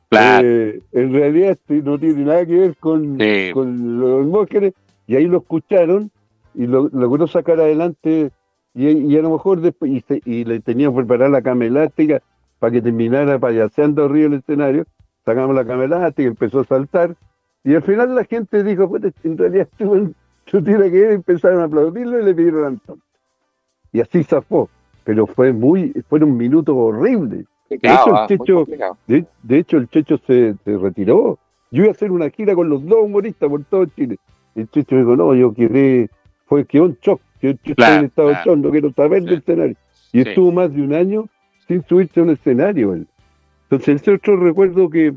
Claro. 0.09 0.47
Eh, 0.49 0.81
en 0.93 1.13
realidad 1.13 1.51
este 1.53 1.75
no 1.83 1.97
tiene 1.99 2.25
nada 2.25 2.45
que 2.45 2.57
ver 2.59 2.77
con, 2.79 3.17
Sí. 3.21 3.51
con 3.55 4.01
los 4.01 4.27
Mósquenes, 4.27 4.73
y 5.07 5.17
ahí 5.17 5.27
lo 5.27 5.39
escucharon 5.39 6.11
y 6.55 6.67
lo 6.67 6.89
logró 6.93 7.27
sacar 7.27 7.61
adelante, 7.61 8.31
y, 8.75 8.89
y 8.89 9.17
a 9.19 9.23
lo 9.23 9.31
mejor 9.31 9.61
después, 9.61 9.91
y, 9.91 10.01
se- 10.03 10.23
y 10.25 10.45
le 10.45 10.61
tenían 10.61 10.93
que 10.93 10.99
preparar 10.99 11.31
la 11.31 11.43
cama 11.43 11.65
elástica 11.65 12.23
para 12.59 12.73
que 12.73 12.83
terminara 12.83 13.39
payaseando 13.39 14.05
arriba 14.05 14.27
el 14.29 14.35
escenario, 14.35 14.85
sacamos 15.25 15.55
la 15.55 15.65
cama 15.65 15.85
elástica, 15.85 16.29
empezó 16.29 16.61
a 16.61 16.65
saltar, 16.65 17.17
y 17.65 17.75
al 17.75 17.83
final 17.83 18.15
la 18.15 18.25
gente 18.25 18.63
dijo, 18.63 18.89
pues 18.89 19.03
en 19.25 19.37
realidad 19.39 19.69
tú, 19.77 20.13
tú 20.45 20.63
tienes 20.63 20.91
que 20.91 20.99
ir, 20.99 21.11
y 21.11 21.15
empezaron 21.15 21.61
a 21.61 21.65
aplaudirlo 21.65 22.21
y 22.21 22.25
le 22.25 22.35
pidieron 22.35 22.65
Antón. 22.65 23.01
Y 23.93 24.01
así 24.01 24.23
zafó, 24.25 24.69
pero 25.05 25.27
fue 25.27 25.53
muy, 25.53 25.93
fueron 26.09 26.37
minutos 26.37 26.75
horribles. 26.77 27.47
Complicado, 27.69 27.99
Eso, 27.99 28.11
el 28.11 28.17
ah, 28.17 28.27
Checho-. 28.29 28.67
De, 29.07 29.27
de 29.43 29.59
hecho, 29.59 29.77
el 29.77 29.89
Checho 29.89 30.19
se, 30.27 30.55
se 30.65 30.79
retiró. 30.79 31.39
Yo 31.71 31.83
iba 31.83 31.89
a 31.91 31.93
hacer 31.93 32.11
una 32.11 32.31
gira 32.31 32.55
con 32.55 32.69
los 32.69 32.85
dos 32.85 32.99
humoristas 33.05 33.49
por 33.49 33.63
todo 33.65 33.85
Chile. 33.87 34.19
El 34.55 34.69
Checho 34.71 34.97
dijo, 34.97 35.17
no, 35.17 35.35
yo 35.35 35.53
quedé, 35.55 36.09
fue 36.51 36.65
que 36.67 36.81
un 36.81 36.99
shock. 37.01 37.23
Yo, 37.41 37.53
yo 37.53 37.57
estoy 37.63 37.95
en 37.95 38.05
estado 38.05 38.29
claro. 38.33 38.51
shock, 38.51 38.59
no 38.65 38.71
quiero 38.71 38.93
saber 38.93 39.23
Sí. 39.23 39.29
del 39.29 39.39
escenario. 39.39 39.77
Y 40.13 40.23
Sí. 40.23 40.29
estuvo 40.29 40.53
más 40.53 40.75
de 40.75 40.83
un 40.83 40.93
año 40.93 41.27
sin 41.69 41.83
subirse 41.85 42.19
a 42.21 42.25
un 42.25 42.31
escenario. 42.31 42.93
él. 42.93 43.07
Entonces, 43.71 44.03
ese 44.03 44.11
otro 44.13 44.37
recuerdo 44.37 44.91
que, 44.91 45.15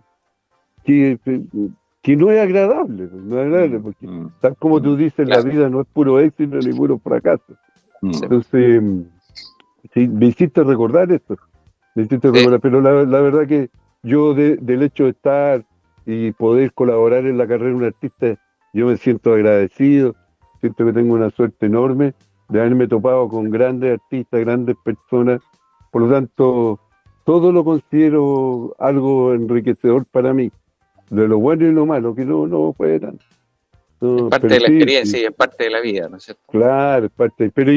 que, 0.85 1.17
que 2.03 2.15
no 2.15 2.29
es 2.29 2.39
agradable, 2.39 3.09
no 3.11 3.39
es 3.39 3.45
agradable, 3.47 3.79
porque 3.79 4.05
Mm, 4.07 4.27
tal 4.41 4.55
como 4.57 4.79
tú 4.81 4.95
dices, 4.95 5.25
Claro. 5.25 5.43
la 5.43 5.49
vida 5.49 5.69
no 5.69 5.81
es 5.81 5.87
puro 5.91 6.19
éxito 6.19 6.61
ni 6.61 6.71
puro 6.71 6.99
fracaso. 6.99 7.55
mm. 8.01 8.11
Entonces, 8.13 8.81
mm, 8.81 9.01
sí, 9.93 10.07
me 10.07 10.27
hiciste 10.27 10.63
recordar 10.63 11.11
esto. 11.11 11.35
Me 11.95 12.03
hiciste 12.03 12.27
Sí. 12.27 12.33
recordar, 12.33 12.59
pero 12.59 12.79
la, 12.79 12.91
la 13.05 13.21
verdad 13.21 13.47
que 13.47 13.69
yo 14.03 14.33
de- 14.35 14.57
del 14.57 14.83
hecho 14.83 15.05
de 15.05 15.11
estar 15.11 15.65
y 16.05 16.31
poder 16.33 16.73
colaborar 16.73 17.25
en 17.25 17.37
la 17.39 17.47
carrera 17.47 17.69
de 17.69 17.75
un 17.75 17.83
artista, 17.85 18.35
yo 18.73 18.85
me 18.87 18.97
siento 18.97 19.33
agradecido, 19.33 20.15
siento 20.63 20.85
que 20.85 20.93
tengo 20.93 21.13
una 21.15 21.29
suerte 21.31 21.65
enorme 21.65 22.13
de 22.47 22.59
haberme 22.61 22.87
topado 22.87 23.27
con 23.27 23.49
grandes 23.49 23.99
artistas, 23.99 24.39
grandes 24.39 24.77
personas. 24.81 25.41
Por 25.91 26.03
lo 26.03 26.09
tanto, 26.09 26.79
todo 27.25 27.51
lo 27.51 27.65
considero 27.65 28.73
algo 28.79 29.33
enriquecedor 29.33 30.05
para 30.05 30.33
mí, 30.33 30.49
de 31.09 31.27
lo 31.27 31.37
bueno 31.39 31.67
y 31.67 31.73
lo 31.73 31.85
malo, 31.85 32.15
que 32.15 32.23
no, 32.23 32.47
no 32.47 32.71
fue 32.77 32.97
tanto. 32.97 33.25
No, 33.99 34.15
Es 34.15 34.23
parte 34.29 34.47
de 34.47 34.59
la 34.61 34.67
sí, 34.67 34.73
experiencia 34.75 35.19
y 35.19 35.23
es 35.25 35.33
parte 35.33 35.63
de 35.65 35.69
la 35.69 35.81
vida, 35.81 36.07
¿no 36.07 36.15
es 36.17 36.23
cierto? 36.23 36.43
Claro, 36.49 37.05
es 37.07 37.11
parte. 37.11 37.51
Pero, 37.53 37.71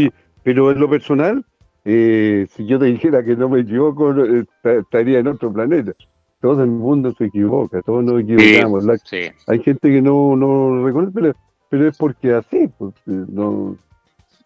pero 0.44 0.70
en 0.70 0.78
lo 0.78 0.88
personal, 0.88 1.44
eh, 1.84 2.46
si 2.50 2.66
yo 2.66 2.78
te 2.78 2.84
dijera 2.86 3.24
que 3.24 3.34
no 3.36 3.48
me 3.48 3.60
equivoco, 3.60 4.12
eh, 4.12 4.40
esta- 4.42 4.74
estaría 4.74 5.18
en 5.18 5.26
otro 5.26 5.52
planeta. 5.52 5.92
Todo 6.40 6.62
el 6.62 6.70
mundo 6.70 7.12
se 7.18 7.24
equivoca, 7.24 7.80
todos 7.82 8.04
nos 8.04 8.20
equivocamos. 8.20 8.84
La- 8.84 8.98
Sí. 8.98 9.22
hay 9.48 9.58
gente 9.60 9.88
que 9.88 10.00
no, 10.02 10.36
no 10.36 10.84
reconoce, 10.84 11.10
pero, 11.12 11.32
pero 11.70 11.88
es 11.88 11.96
porque 11.96 12.32
así. 12.34 12.68
pues, 12.78 12.94
eh, 13.06 13.24
no. 13.28 13.76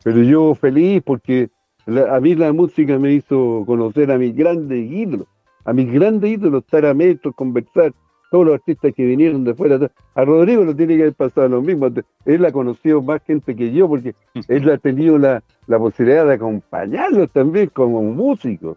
Pero 0.02 0.22
yo 0.22 0.54
feliz 0.54 1.02
porque 1.04 1.50
la- 1.86 2.14
a 2.16 2.20
mí 2.20 2.34
la 2.34 2.52
música 2.52 2.98
me 2.98 3.12
hizo 3.12 3.64
conocer 3.66 4.10
a 4.10 4.18
mis 4.18 4.34
grandes 4.34 4.90
ídolos, 4.90 5.26
a 5.64 5.72
mis 5.72 5.90
grandes 5.92 6.30
ídolos, 6.30 6.64
estar 6.64 6.86
a 6.86 6.94
metros, 6.94 7.34
conversar, 7.34 7.92
todos 8.30 8.46
los 8.46 8.54
artistas 8.54 8.92
que 8.94 9.04
vinieron 9.04 9.42
de 9.44 9.54
fuera. 9.54 9.90
A 10.14 10.24
Rodrigo 10.24 10.62
lo 10.64 10.74
tiene 10.74 10.94
que 10.96 11.02
haber 11.02 11.14
pasado 11.14 11.48
lo 11.48 11.62
mismo. 11.62 11.88
Él 12.24 12.44
ha 12.44 12.52
conocido 12.52 13.02
más 13.02 13.20
gente 13.24 13.56
que 13.56 13.72
yo 13.72 13.88
porque 13.88 14.14
él 14.46 14.70
ha 14.70 14.78
tenido 14.78 15.18
la, 15.18 15.42
la 15.66 15.78
posibilidad 15.80 16.24
de 16.26 16.34
acompañarlos 16.34 17.28
también 17.32 17.70
como 17.74 18.02
músico. 18.02 18.76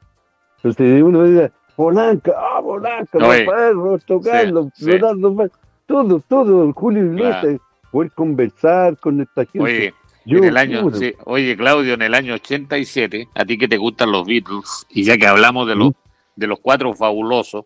Entonces 0.58 1.04
uno 1.04 1.24
dice, 1.26 1.52
Polanca, 1.76 2.32
ah, 2.36 2.62
Polanca, 2.64 3.18
Oye, 3.20 3.46
Rafael, 3.46 3.76
Roberto 3.76 4.20
sí, 4.24 4.30
Carlos, 4.30 4.68
sí. 4.74 4.86
Leonardo 4.88 5.34
Mar- 5.34 5.52
todo, 5.86 6.20
todo, 6.28 6.74
Julio 6.74 7.06
Iglesias, 7.06 7.41
Claro. 7.41 7.60
Poder 7.94 8.12
conversar 8.12 8.98
con 8.98 9.22
esta 9.22 9.46
gente. 9.46 9.60
Oye, 9.60 9.94
Yo, 10.26 10.39
en 10.39 10.46
el 10.46 10.58
año, 10.58 10.91
sí, 10.91 11.14
oye 11.26 11.56
Claudio, 11.56 11.94
en 11.94 12.02
el 12.02 12.16
año 12.16 12.34
87, 12.34 13.30
a 13.36 13.46
ti 13.46 13.56
que 13.56 13.68
te 13.68 13.78
gustan 13.78 14.12
los 14.12 14.26
Beatles, 14.26 14.88
y 14.89 15.04
ya 15.04 15.16
que 15.16 15.28
hablamos 15.28 15.68
de 15.68 15.76
los, 15.76 15.94
de 16.36 16.48
los 16.48 16.60
cuatro 16.60 16.96
fabulosos, 16.96 17.66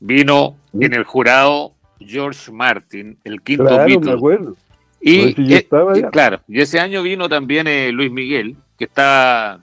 vino 0.00 0.56
en 0.72 0.92
el 0.94 1.04
jurado 1.04 1.74
George 2.00 2.50
Martin, 2.50 3.18
el 3.22 3.40
quinto 3.40 3.66
claro, 3.66 3.84
me 3.84 3.86
Beatle. 3.86 4.12
acuerdo. 4.12 4.56
Y, 5.00 5.32
si 5.34 5.54
eh, 5.54 5.68
allá. 5.70 6.10
claro, 6.10 6.40
y 6.48 6.60
ese 6.60 6.80
año 6.80 7.04
vino 7.04 7.28
también 7.28 7.68
eh, 7.68 7.92
Luis 7.92 8.10
Miguel, 8.10 8.56
que 8.76 8.86
está 8.86 9.60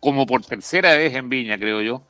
como 0.00 0.24
por 0.24 0.42
tercera 0.42 0.94
vez 0.94 1.14
en 1.14 1.28
Viña, 1.28 1.58
creo 1.58 1.82
yo. 1.82 2.02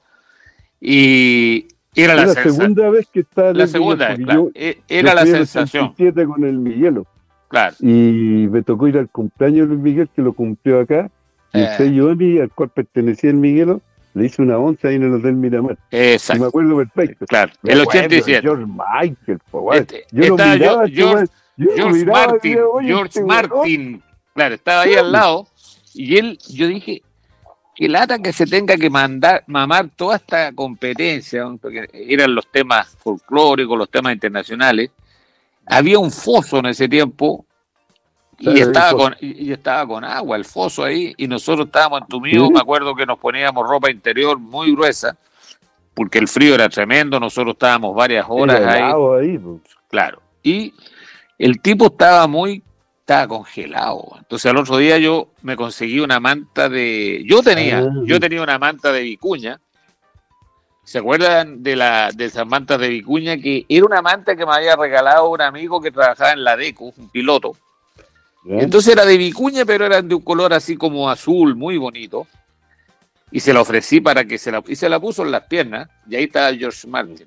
Y 0.81 1.67
era 1.95 2.15
la, 2.15 2.27
la 2.27 2.35
segunda 2.35 2.89
vez 2.91 3.09
que 3.13 3.21
está 3.21 3.53
la 3.53 3.67
segunda 3.67 4.09
vez, 4.11 4.19
claro. 4.19 4.51
yo- 4.55 4.61
yo 4.61 4.73
Era 4.89 5.15
la 5.15 5.23
en 5.23 5.29
el 5.29 5.35
sensación, 5.47 5.85
87 5.95 6.27
con 6.27 6.45
el 6.45 6.59
Miguelo 6.59 7.07
claro. 7.49 7.75
y 7.81 8.49
me 8.51 8.63
tocó 8.63 8.89
ir 8.89 8.99
al 8.99 9.09
cumpleaños 9.09 9.69
de 9.69 9.75
Luis 9.75 9.81
Miguel 9.81 10.09
que 10.15 10.23
lo 10.23 10.33
cumplió 10.33 10.81
acá 10.81 11.11
y 11.53 11.59
el 11.59 11.65
Eh. 11.65 11.75
sello 11.77 12.11
Emi 12.11 12.39
al 12.39 12.51
cual 12.51 12.69
pertenecía 12.71 13.31
el 13.31 13.37
Miguelo 13.37 13.81
le 14.15 14.27
hice 14.27 14.43
una 14.43 14.59
once 14.59 14.87
ahí 14.89 14.97
en 14.97 15.05
el 15.05 15.15
Hotel 15.15 15.35
Miramar 15.35 15.79
y 15.91 15.97
me 15.97 16.13
Exacto. 16.15 16.45
acuerdo 16.47 16.77
perfecto 16.77 17.27
Claro, 17.27 17.53
Me 17.63 17.73
el 17.73 17.81
acuerdo 17.83 18.01
de 18.01 18.07
87. 18.19 18.43
George 18.43 18.67
Michael 18.67 19.39
po, 19.51 19.61
guay. 19.61 19.81
Este- 19.81 20.05
yo 20.13 20.19
lo 20.21 20.25
estaba 20.37 20.55
miraba 20.55 20.89
George- 20.89 21.23
este 21.25 21.35
yo 21.57 21.67
lo 21.67 21.77
George 21.77 21.93
miraba 21.99 22.27
Martin, 22.27 22.51
decía, 22.53 22.67
"Oye, 22.67 22.87
George 22.89 23.07
este 23.09 23.25
Martin, 23.25 24.03
claro, 24.35 24.55
estaba 24.55 24.83
ahí 24.83 24.95
al 24.95 25.13
lado, 25.13 25.47
y 25.95 26.17
él, 26.17 26.39
yo 26.49 26.67
dije, 26.69 27.03
que 27.81 27.89
lata 27.89 28.19
que 28.19 28.31
se 28.31 28.45
tenga 28.45 28.77
que 28.77 28.91
mandar, 28.91 29.43
mamar 29.47 29.89
toda 29.97 30.17
esta 30.17 30.53
competencia, 30.53 31.45
¿no? 31.45 31.57
porque 31.57 31.89
eran 31.95 32.35
los 32.35 32.47
temas 32.49 32.95
folclóricos, 33.03 33.79
los 33.79 33.89
temas 33.89 34.13
internacionales, 34.13 34.91
había 35.65 35.99
un 35.99 36.11
foso 36.11 36.59
en 36.59 36.67
ese 36.67 36.91
tiempo, 36.91 37.47
y 38.39 38.61
estaba, 38.61 38.93
con, 38.93 39.17
y 39.19 39.51
estaba 39.51 39.87
con 39.87 40.05
agua, 40.05 40.37
el 40.37 40.45
foso 40.45 40.85
ahí, 40.85 41.15
y 41.17 41.27
nosotros 41.27 41.69
estábamos 41.69 42.03
entumidos, 42.03 42.49
Sí. 42.49 42.53
me 42.53 42.61
acuerdo 42.61 42.95
que 42.95 43.07
nos 43.07 43.19
poníamos 43.19 43.67
ropa 43.67 43.91
interior 43.91 44.39
muy 44.39 44.73
gruesa, 44.73 45.17
porque 45.95 46.19
el 46.19 46.29
frío 46.29 46.57
era 46.57 46.69
tremendo, 46.69 47.19
nosotros 47.19 47.55
estábamos 47.55 47.95
varias 47.97 48.27
horas 48.29 48.61
ahí. 48.61 48.83
ahí, 48.83 49.39
po. 49.39 49.59
Claro. 49.89 50.21
Y 50.43 50.75
el 51.39 51.63
tipo 51.63 51.87
estaba 51.87 52.27
muy, 52.27 52.63
estaba 53.11 53.27
congelado. 53.27 54.13
Entonces 54.19 54.49
al 54.49 54.57
otro 54.57 54.77
día 54.77 54.97
yo 54.99 55.31
me 55.43 55.57
conseguí 55.57 55.99
una 55.99 56.21
manta 56.21 56.69
de, 56.69 57.25
yo 57.27 57.43
tenía, 57.43 57.81
Ah. 57.81 57.91
yo 58.05 58.21
tenía 58.21 58.41
una 58.41 58.59
manta 58.59 58.93
de 58.93 59.03
vicuña. 59.03 59.61
¿Se 60.85 60.99
acuerdan 60.99 61.63
de 61.63 61.75
la 61.77 62.11
de 62.13 62.25
esas 62.27 62.47
mantas 62.47 62.79
de 62.81 62.89
vicuña 62.89 63.37
que 63.37 63.67
era 63.69 63.85
una 63.85 64.01
manta 64.01 64.37
que 64.37 64.47
me 64.47 64.53
había 64.53 64.77
regalado 64.77 65.29
un 65.29 65.41
amigo 65.41 65.81
que 65.81 65.91
trabajaba 65.91 66.33
en 66.33 66.45
la 66.45 66.57
DECO, 66.57 66.93
un 66.97 67.09
piloto? 67.11 67.57
Entonces 68.45 68.93
era 68.95 69.05
de 69.05 69.19
vicuña, 69.19 69.65
pero 69.65 69.87
eran 69.87 70.09
de 70.09 70.15
un 70.15 70.23
color 70.23 70.55
así 70.55 70.77
como 70.77 71.11
azul, 71.11 71.55
muy 71.57 71.77
bonito. 71.77 72.27
Y 73.33 73.41
se 73.41 73.53
la 73.53 73.61
ofrecí 73.61 74.01
para 74.01 74.25
que 74.25 74.39
se 74.39 74.51
la, 74.51 74.63
y 74.67 74.77
se 74.77 74.89
la 74.89 74.99
puso 74.99 75.25
en 75.25 75.31
las 75.33 75.45
piernas, 75.45 75.89
y 76.09 76.17
ahí 76.17 76.25
estaba 76.25 76.53
George 76.55 76.87
Martin. 76.89 77.27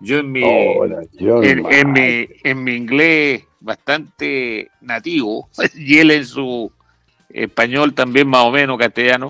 Yo 0.00 0.18
en 0.18 0.30
mi, 0.30 0.42
Hola, 0.44 1.02
en, 1.18 1.92
mi, 1.92 2.28
en 2.44 2.64
mi 2.64 2.74
inglés 2.74 3.44
bastante 3.62 4.70
nativo, 4.80 5.48
y 5.74 5.98
él 5.98 6.10
en 6.10 6.26
su 6.26 6.70
español 7.28 7.94
también 7.94 8.28
más 8.28 8.42
o 8.44 8.50
menos 8.50 8.78
castellano, 8.78 9.28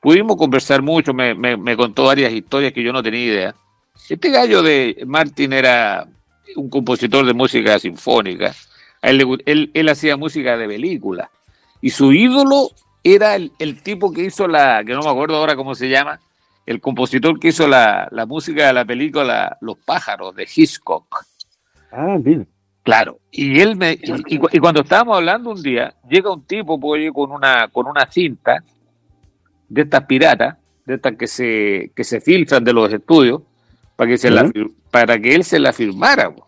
pudimos 0.00 0.36
conversar 0.36 0.82
mucho, 0.82 1.14
me, 1.14 1.34
me- 1.34 1.56
me 1.56 1.76
contó 1.76 2.04
varias 2.04 2.32
historias 2.32 2.72
que 2.72 2.82
yo 2.82 2.92
no 2.92 3.02
tenía 3.02 3.24
idea. 3.24 3.54
Este 4.08 4.30
gallo 4.30 4.62
de 4.62 5.02
Martin 5.06 5.52
era 5.52 6.06
un 6.56 6.68
compositor 6.68 7.24
de 7.26 7.32
música 7.34 7.78
sinfónica, 7.78 8.54
él, 9.02 9.24
él, 9.46 9.70
él 9.72 9.88
hacía 9.88 10.16
música 10.16 10.56
de 10.56 10.66
película, 10.68 11.30
y 11.80 11.90
su 11.90 12.12
ídolo 12.12 12.70
era 13.02 13.36
el, 13.36 13.52
el 13.58 13.82
tipo 13.82 14.12
que 14.12 14.24
hizo 14.24 14.46
la, 14.48 14.82
que 14.84 14.92
no 14.92 15.00
me 15.02 15.10
acuerdo 15.10 15.36
ahora 15.36 15.56
cómo 15.56 15.74
se 15.74 15.88
llama, 15.88 16.20
el 16.66 16.80
compositor 16.80 17.38
que 17.38 17.48
hizo 17.48 17.68
la, 17.68 18.08
la 18.10 18.26
música 18.26 18.66
de 18.66 18.72
la 18.72 18.84
película 18.84 19.56
Los 19.60 19.78
pájaros 19.78 20.34
de 20.34 20.48
Hitchcock. 20.52 21.24
Ah, 21.92 22.18
mira. 22.22 22.44
Claro, 22.86 23.18
y 23.32 23.60
él 23.60 23.74
me 23.76 23.92
y, 24.00 24.12
y 24.28 24.38
cu- 24.38 24.48
y 24.52 24.58
cuando 24.60 24.80
estábamos 24.82 25.16
hablando 25.16 25.50
un 25.50 25.60
día, 25.60 25.92
llega 26.08 26.32
un 26.32 26.44
tipo 26.46 26.78
pues, 26.80 27.10
con 27.12 27.32
una 27.32 27.66
con 27.68 27.86
una 27.88 28.08
cinta 28.10 28.62
de 29.68 29.82
estas 29.82 30.04
piratas, 30.04 30.56
de 30.84 30.94
estas 30.94 31.16
que 31.16 31.26
se 31.26 31.90
que 31.96 32.04
se 32.04 32.20
filtran 32.20 32.62
de 32.62 32.72
los 32.72 32.92
estudios 32.92 33.42
para 33.96 34.10
que 34.10 34.16
se 34.16 34.30
la 34.30 34.48
para 34.92 35.18
que 35.18 35.34
él 35.34 35.42
se 35.42 35.58
la 35.58 35.72
firmara. 35.72 36.30
pues. 36.32 36.46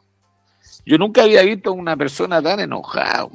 Yo 0.86 0.96
nunca 0.96 1.24
había 1.24 1.42
visto 1.42 1.70
a 1.70 1.72
una 1.72 1.96
persona 1.96 2.40
tan 2.40 2.60
enojada. 2.60 3.26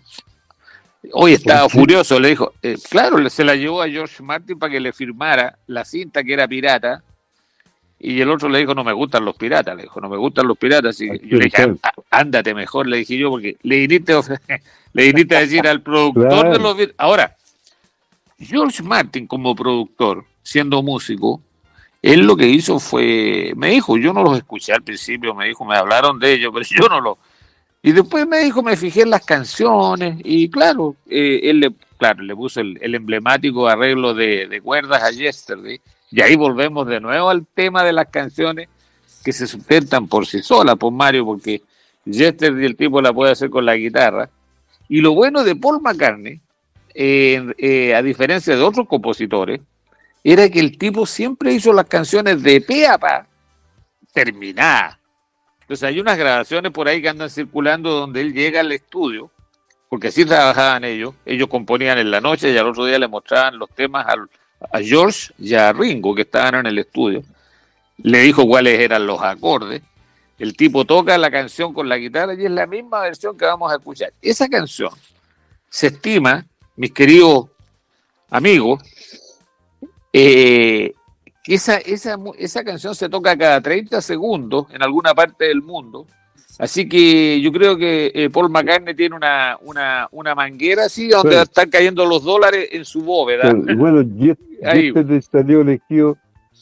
Hoy 1.11 1.33
estaba 1.33 1.63
¿Por 1.63 1.71
qué? 1.73 1.77
furioso, 1.79 2.19
le 2.21 2.29
dijo, 2.29 2.53
eh, 2.61 2.77
claro, 2.89 3.29
se 3.29 3.43
la 3.43 3.55
llevó 3.55 3.81
a 3.81 3.89
George 3.89 4.23
Martin 4.23 4.57
para 4.57 4.71
que 4.71 4.79
le 4.79 4.93
firmara 4.93 5.59
la 5.67 5.83
cinta 5.83 6.23
que 6.23 6.33
era 6.33 6.47
pirata. 6.47 7.03
Y 8.05 8.19
el 8.19 8.29
otro 8.29 8.49
le 8.49 8.59
dijo, 8.59 8.75
no 8.75 8.83
me 8.83 8.91
gustan 8.91 9.23
los 9.23 9.35
piratas, 9.37 9.75
le 9.77 9.83
dijo, 9.83 10.01
no 10.01 10.09
me 10.09 10.17
gustan 10.17 10.45
los 10.45 10.57
piratas. 10.57 10.99
Y 10.99 11.07
yo 11.07 11.37
le 11.37 11.45
dije, 11.45 11.63
está. 11.63 11.89
"Á- 11.89 12.19
ándate 12.19 12.53
mejor, 12.53 12.85
le 12.85 12.97
dije 12.97 13.17
yo, 13.17 13.29
porque 13.29 13.55
le 13.63 13.79
viniste, 13.87 14.13
le 14.93 15.03
viniste 15.05 15.35
a 15.37 15.39
decir 15.39 15.65
al 15.67 15.81
productor 15.81 16.27
Claro. 16.27 16.51
de 16.51 16.59
los. 16.59 16.93
Ahora, 16.97 17.33
George 18.39 18.83
Martin 18.83 19.25
como 19.27 19.55
productor, 19.55 20.25
siendo 20.41 20.83
músico, 20.83 21.41
él 22.01 22.21
lo 22.25 22.35
que 22.35 22.47
hizo 22.47 22.79
fue, 22.79 23.53
me 23.55 23.69
dijo, 23.69 23.97
yo 23.97 24.11
no 24.11 24.21
los 24.23 24.37
escuché 24.37 24.73
al 24.73 24.83
principio, 24.83 25.33
me 25.33 25.47
dijo, 25.47 25.63
me 25.63 25.77
hablaron 25.77 26.19
de 26.19 26.33
ellos, 26.33 26.51
pero 26.53 26.65
yo 26.69 26.89
no 26.89 26.99
los... 26.99 27.17
Y 27.81 27.91
después 27.91 28.25
me 28.27 28.39
dijo, 28.39 28.61
me 28.63 28.75
fijé 28.77 29.01
en 29.01 29.09
las 29.09 29.25
canciones 29.25 30.17
y 30.23 30.49
claro, 30.49 30.95
eh, 31.09 31.41
él 31.43 31.59
le, 31.61 31.71
claro, 31.97 32.21
le 32.23 32.33
puso 32.35 32.61
el, 32.61 32.77
emblemático 32.95 33.67
arreglo 33.67 34.13
de, 34.13 34.47
de, 34.47 34.61
cuerdas 34.61 35.03
a 35.03 35.11
Yesterday. 35.11 35.79
Y 36.13 36.21
ahí 36.21 36.35
volvemos 36.35 36.85
de 36.87 36.99
nuevo 36.99 37.29
al 37.29 37.45
tema 37.47 37.83
de 37.83 37.91
las 37.91 38.07
canciones 38.09 38.69
que 39.23 39.33
se 39.33 39.47
sustentan 39.47 40.07
por 40.07 40.27
sí 40.27 40.43
solas, 40.43 40.75
por 40.75 40.91
Mario, 40.91 41.25
porque 41.25 41.63
Yesterday 42.05 42.65
el 42.65 42.75
tipo 42.75 43.01
la 43.01 43.11
puede 43.11 43.31
hacer 43.31 43.49
con 43.49 43.65
la 43.65 43.75
guitarra. 43.75 44.29
Y 44.87 45.01
lo 45.01 45.13
bueno 45.13 45.43
de 45.43 45.55
Paul 45.55 45.81
McCartney, 45.81 46.39
eh, 46.93 47.93
a 47.95 48.01
diferencia 48.03 48.55
de 48.55 48.61
otros 48.61 48.87
compositores, 48.87 49.61
era 50.23 50.47
que 50.49 50.59
el 50.59 50.77
tipo 50.77 51.05
siempre 51.07 51.51
hizo 51.51 51.73
las 51.73 51.87
canciones 51.87 52.43
de 52.43 52.61
pe 52.61 52.85
a 52.85 52.97
pa 52.97 53.25
terminadas 54.13 54.99
entonces 55.63 55.87
hay 55.87 55.99
unas 55.99 56.17
grabaciones 56.17 56.71
por 56.71 56.87
ahí 56.87 57.01
que 57.01 57.09
andan 57.09 57.29
circulando 57.29 57.89
donde 57.89 58.21
él 58.21 58.33
llega 58.33 58.59
al 58.59 58.71
estudio, 58.71 59.31
porque 59.89 60.09
así 60.09 60.25
trabajaban 60.25 60.83
ellos, 60.83 61.15
ellos 61.25 61.47
componían 61.47 61.97
en 61.97 62.11
la 62.11 62.19
noche 62.19 62.51
y 62.51 62.57
al 62.57 62.67
otro 62.67 62.85
día 62.85 62.99
le 62.99 63.07
mostraban 63.07 63.57
los 63.57 63.69
temas 63.69 64.05
a, 64.71 64.81
George 64.81 65.33
y 65.37 65.53
a 65.53 65.71
Ringo 65.73 66.15
que 66.15 66.23
estaban 66.23 66.55
en 66.55 66.65
el 66.67 66.79
estudio. 66.79 67.23
Le 67.97 68.19
dijo 68.19 68.45
cuáles 68.45 68.79
eran 68.79 69.05
los 69.05 69.21
acordes. 69.21 69.81
El 70.39 70.55
tipo 70.57 70.85
toca 70.85 71.17
la 71.17 71.31
canción 71.31 71.73
con 71.73 71.87
la 71.87 71.97
guitarra 71.97 72.33
y 72.33 72.45
es 72.45 72.51
la 72.51 72.65
misma 72.65 73.01
versión 73.01 73.37
que 73.37 73.45
vamos 73.45 73.71
a 73.71 73.75
escuchar. 73.75 74.13
Esa 74.21 74.47
canción 74.49 74.91
se 75.69 75.87
estima, 75.87 76.45
mis 76.75 76.91
queridos 76.91 77.47
amigos, 78.29 78.81
eh, 80.11 80.93
esa, 81.45 81.77
esa, 81.77 82.17
esa 82.37 82.63
canción 82.63 82.95
se 82.95 83.09
toca 83.09 83.37
cada 83.37 83.61
30 83.61 84.01
segundos 84.01 84.67
en 84.71 84.83
alguna 84.83 85.13
parte 85.13 85.45
del 85.45 85.61
mundo. 85.61 86.07
Así 86.59 86.87
que 86.87 87.41
yo 87.41 87.51
creo 87.51 87.77
que 87.77 88.11
eh, 88.13 88.29
Paul 88.29 88.49
McCartney 88.49 88.95
tiene 88.95 89.15
una, 89.15 89.57
una, 89.61 90.07
una 90.11 90.35
manguera 90.35 90.85
así 90.85 91.07
donde 91.07 91.41
están 91.41 91.69
cayendo 91.69 92.05
los 92.05 92.23
dólares 92.23 92.69
en 92.71 92.85
su 92.85 93.01
bóveda. 93.01 93.53
Bueno, 93.75 94.05
este 94.61 95.21
salió 95.21 95.61
elegido 95.61 96.17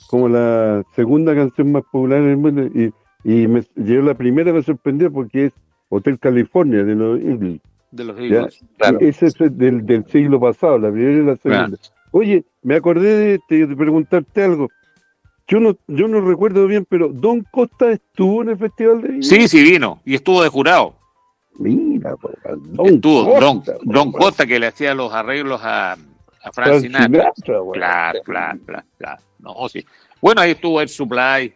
como 0.07 0.29
la 0.29 0.83
segunda 0.95 1.35
canción 1.35 1.71
más 1.71 1.83
popular 1.91 2.19
en 2.19 2.29
el 2.29 2.37
mundo 2.37 2.63
y, 2.63 2.93
y 3.23 3.47
me, 3.47 3.63
yo 3.75 4.01
la 4.01 4.13
primera 4.13 4.53
me 4.53 4.63
sorprendió 4.63 5.11
porque 5.11 5.45
es 5.45 5.53
Hotel 5.89 6.19
California 6.19 6.83
de 6.83 6.95
los 6.95 7.19
Eagles. 7.19 7.61
De 7.91 8.05
los 8.05 8.17
Eagles, 8.17 8.63
Ese 9.01 9.25
es 9.27 9.33
del, 9.57 9.85
del, 9.85 10.05
siglo 10.05 10.39
pasado, 10.39 10.77
la 10.77 10.91
primera 10.91 11.21
y 11.21 11.25
la 11.25 11.35
segunda. 11.35 11.77
Oye, 12.11 12.45
me 12.61 12.75
acordé 12.75 13.39
de, 13.49 13.67
preguntarte 13.75 14.43
algo. 14.43 14.69
Yo 15.51 15.59
no, 15.59 15.75
yo 15.87 16.07
no 16.07 16.21
recuerdo 16.21 16.65
bien, 16.65 16.85
pero 16.87 17.09
Don 17.09 17.45
Costa 17.51 17.91
estuvo 17.91 18.41
en 18.41 18.49
el 18.49 18.57
Festival 18.57 19.01
de 19.01 19.07
Viña. 19.09 19.23
Sí, 19.23 19.49
sí 19.49 19.61
vino 19.61 20.01
y 20.05 20.15
estuvo 20.15 20.41
de 20.41 20.47
jurado. 20.47 20.95
Mira, 21.59 22.15
Don 22.55 22.87
estuvo 22.87 23.37
Costa, 23.37 23.73
Don, 23.81 24.11
Costa 24.13 24.47
que 24.47 24.57
le 24.57 24.67
hacía 24.67 24.95
los 24.95 25.11
arreglos 25.11 25.59
a, 25.61 25.91
a 25.91 26.51
Frank 26.53 26.79
Sinatra. 26.79 27.33
claro, 27.43 28.21
claro, 28.23 28.59
claro, 28.97 29.21
No, 29.39 29.67
sí. 29.67 29.85
Bueno, 30.21 30.39
ahí 30.39 30.51
estuvo 30.51 30.79
el 30.79 30.87
Supply. 30.87 31.53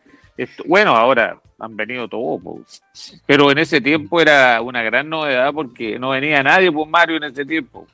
bueno, 0.65 0.93
ahora 0.93 1.39
han 1.57 1.77
venido 1.77 2.09
todos. 2.09 2.83
Pero 3.25 3.49
en 3.49 3.59
ese 3.59 3.79
tiempo 3.79 4.19
era 4.19 4.61
una 4.61 4.83
gran 4.83 5.07
novedad 5.07 5.53
porque 5.53 5.97
no 5.97 6.09
venía 6.09 6.43
nadie 6.43 6.69
por 6.69 6.85
Mario 6.85 7.15
en 7.15 7.23
ese 7.23 7.45
tiempo. 7.45 7.87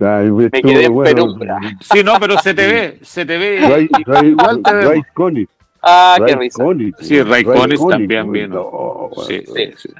Me 0.00 0.50
quedé 0.50 0.84
en 0.86 1.02
penumbra. 1.02 1.58
Sí, 1.80 2.02
no, 2.02 2.18
pero 2.18 2.38
se 2.38 2.54
te 2.54 2.66
ve, 2.66 2.98
se 3.02 3.26
te 3.26 3.36
ve. 3.36 3.60
Ray, 3.68 3.88
Ray, 4.06 4.34
Ray 4.64 5.02
Connick. 5.12 5.50
Ah, 5.82 6.16
qué 6.26 6.36
risa. 6.36 6.64
Sí, 7.00 7.22
Ray, 7.22 7.44
Connick 7.44 7.88
también 7.88 8.32
vino. 8.32 9.10
sí, 9.26 9.44
sí. 9.46 9.90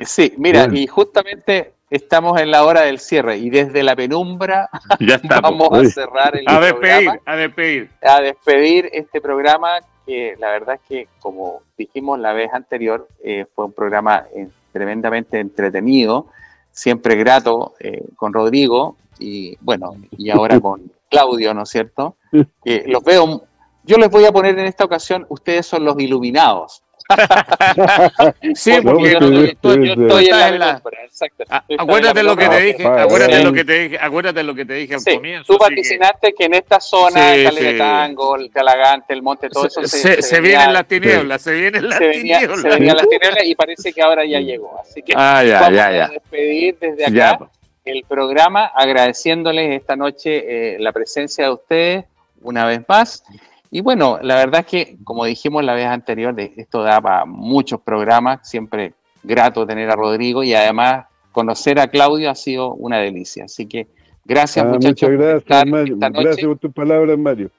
sí, 0.00 0.34
mira, 0.38 0.68
y 0.72 0.86
justamente 0.86 1.72
estamos 1.90 2.40
en 2.40 2.50
la 2.50 2.64
hora 2.64 2.80
del 2.82 2.98
cierre 2.98 3.36
y 3.36 3.50
desde 3.50 3.82
la 3.82 3.94
penumbra 3.94 4.70
ya 5.00 5.20
vamos 5.42 5.68
a 5.78 5.84
cerrar 5.84 6.34
el 6.34 6.44
a 6.48 6.58
despedir, 6.58 7.10
a 7.26 7.36
despedir. 7.36 7.90
A 8.00 8.20
despedir 8.22 8.88
este 8.92 9.20
programa 9.20 9.80
que 10.06 10.36
la 10.38 10.50
verdad 10.50 10.76
es 10.76 10.80
que, 10.88 11.08
como 11.20 11.62
dijimos 11.76 12.18
la 12.18 12.32
vez 12.32 12.52
anterior, 12.52 13.06
eh, 13.22 13.44
fue 13.54 13.66
un 13.66 13.72
programa 13.72 14.24
eh, 14.34 14.48
tremendamente 14.72 15.38
entretenido, 15.38 16.28
siempre 16.70 17.14
grato 17.16 17.74
eh, 17.78 18.02
con 18.16 18.32
Rodrigo, 18.32 18.96
y 19.22 19.58
bueno, 19.60 19.96
y 20.18 20.30
ahora 20.30 20.60
con 20.60 20.90
Claudio, 21.08 21.54
¿no 21.54 21.62
es 21.62 21.70
cierto? 21.70 22.16
Que 22.64 22.84
los 22.86 23.04
veo, 23.04 23.42
yo 23.84 23.96
les 23.98 24.10
voy 24.10 24.24
a 24.24 24.32
poner 24.32 24.58
en 24.58 24.66
esta 24.66 24.84
ocasión, 24.84 25.26
ustedes 25.28 25.66
son 25.66 25.84
los 25.84 25.98
iluminados. 25.98 26.82
sí, 28.54 28.72
porque 28.82 29.12
yo, 29.20 29.44
estoy, 29.44 30.28
en 30.28 30.58
la, 30.58 30.82
Exacto, 31.04 31.44
acuérdate 31.78 32.22
lo 32.22 32.36
que 32.36 32.48
te 32.48 32.60
dije, 32.60 32.86
acuérdate 32.86 33.42
lo 33.42 33.52
que 33.52 33.64
te 33.64 33.78
dije, 33.78 33.98
acuérdate 34.00 34.42
lo 34.42 34.54
que 34.54 34.64
te 34.64 34.74
dije 34.74 34.94
al 34.94 35.04
comienzo. 35.04 35.52
Tú 35.52 35.58
vaticinaste 35.58 36.32
que... 36.32 36.44
en 36.44 36.54
esta 36.54 36.80
zona, 36.80 37.34
sí, 37.34 37.44
Caletango, 37.44 38.36
el 38.36 38.50
Calagante, 38.50 39.12
el 39.12 39.22
Monte, 39.22 39.48
todo 39.48 39.66
eso 39.66 39.82
se, 39.84 40.22
se, 40.22 40.40
vienen 40.40 40.72
las 40.72 40.86
tinieblas, 40.86 41.42
se 41.42 41.52
vienen 41.52 41.88
las 41.88 41.98
tinieblas. 41.98 42.60
Se 42.60 42.68
venían 42.68 42.96
las 42.96 43.08
tinieblas 43.08 43.44
y 43.44 43.54
parece 43.54 43.92
que 43.92 44.02
ahora 44.02 44.24
ya 44.24 44.40
llegó. 44.40 44.78
Así 44.80 45.02
que 45.02 45.12
ah, 45.14 45.42
ya, 45.44 45.60
vamos 45.60 45.76
ya, 45.76 45.92
ya. 45.92 46.04
a 46.04 46.08
despedir 46.08 46.78
desde 46.78 47.04
acá. 47.04 47.38
Pues 47.38 47.50
el 47.84 48.04
programa, 48.08 48.66
agradeciéndoles 48.66 49.80
esta 49.80 49.96
noche 49.96 50.74
eh, 50.74 50.78
la 50.78 50.92
presencia 50.92 51.46
de 51.46 51.52
ustedes 51.52 52.04
una 52.42 52.66
vez 52.66 52.82
más. 52.88 53.24
Y 53.70 53.80
bueno, 53.80 54.18
la 54.22 54.36
verdad 54.36 54.60
es 54.60 54.66
que, 54.66 54.96
como 55.04 55.24
dijimos 55.24 55.64
la 55.64 55.74
vez 55.74 55.86
anterior, 55.86 56.34
esto 56.38 56.82
da 56.82 57.00
para 57.00 57.24
muchos 57.24 57.80
programas, 57.80 58.48
siempre 58.48 58.92
grato 59.22 59.66
tener 59.66 59.90
a 59.90 59.96
Rodrigo 59.96 60.42
y 60.42 60.54
además 60.54 61.06
conocer 61.32 61.80
a 61.80 61.88
Claudio 61.88 62.30
ha 62.30 62.34
sido 62.34 62.74
una 62.74 62.98
delicia. 62.98 63.44
Así 63.44 63.66
que 63.66 63.86
gracias 64.24 64.64
ah, 64.64 64.68
muchachos. 64.68 65.10
Muchas 65.10 65.10
gracias, 65.10 65.66
Mario. 65.66 65.96
Gracias 65.98 66.46
por 66.46 66.58
tus 66.58 66.72
palabras, 66.72 67.18
Mario. 67.18 67.50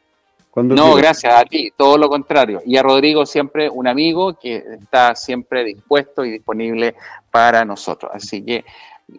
no, 0.56 0.94
gracias 0.94 1.34
a 1.34 1.44
ti, 1.46 1.74
todo 1.76 1.98
lo 1.98 2.08
contrario. 2.08 2.62
Y 2.66 2.78
a 2.78 2.84
Rodrigo 2.84 3.26
siempre 3.26 3.70
un 3.70 3.88
amigo 3.88 4.38
que 4.40 4.64
está 4.80 5.16
siempre 5.16 5.64
dispuesto 5.64 6.24
y 6.24 6.32
disponible 6.32 6.94
para 7.32 7.66
nosotros. 7.66 8.12
Así 8.14 8.44
que 8.44 8.64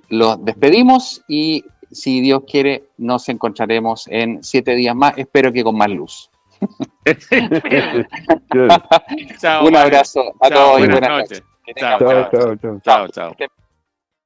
los 0.09 0.45
despedimos 0.45 1.23
y 1.29 1.65
si 1.91 2.21
Dios 2.21 2.43
quiere 2.51 2.85
nos 2.99 3.29
encontraremos 3.29 4.09
en 4.09 4.43
siete 4.43 4.75
días 4.75 4.97
más, 4.97 5.15
espero 5.17 5.53
que 5.53 5.63
con 5.63 5.77
más 5.77 5.91
luz. 5.91 6.31
Un 9.63 9.77
abrazo 9.77 10.33
a 10.41 10.51
todos 10.51 10.81
y 10.81 10.89
buenas 10.89 11.11
noches. 11.11 11.43
chao, 11.77 11.99
chao. 12.31 12.57
chao. 12.83 13.09
chao. 13.09 13.37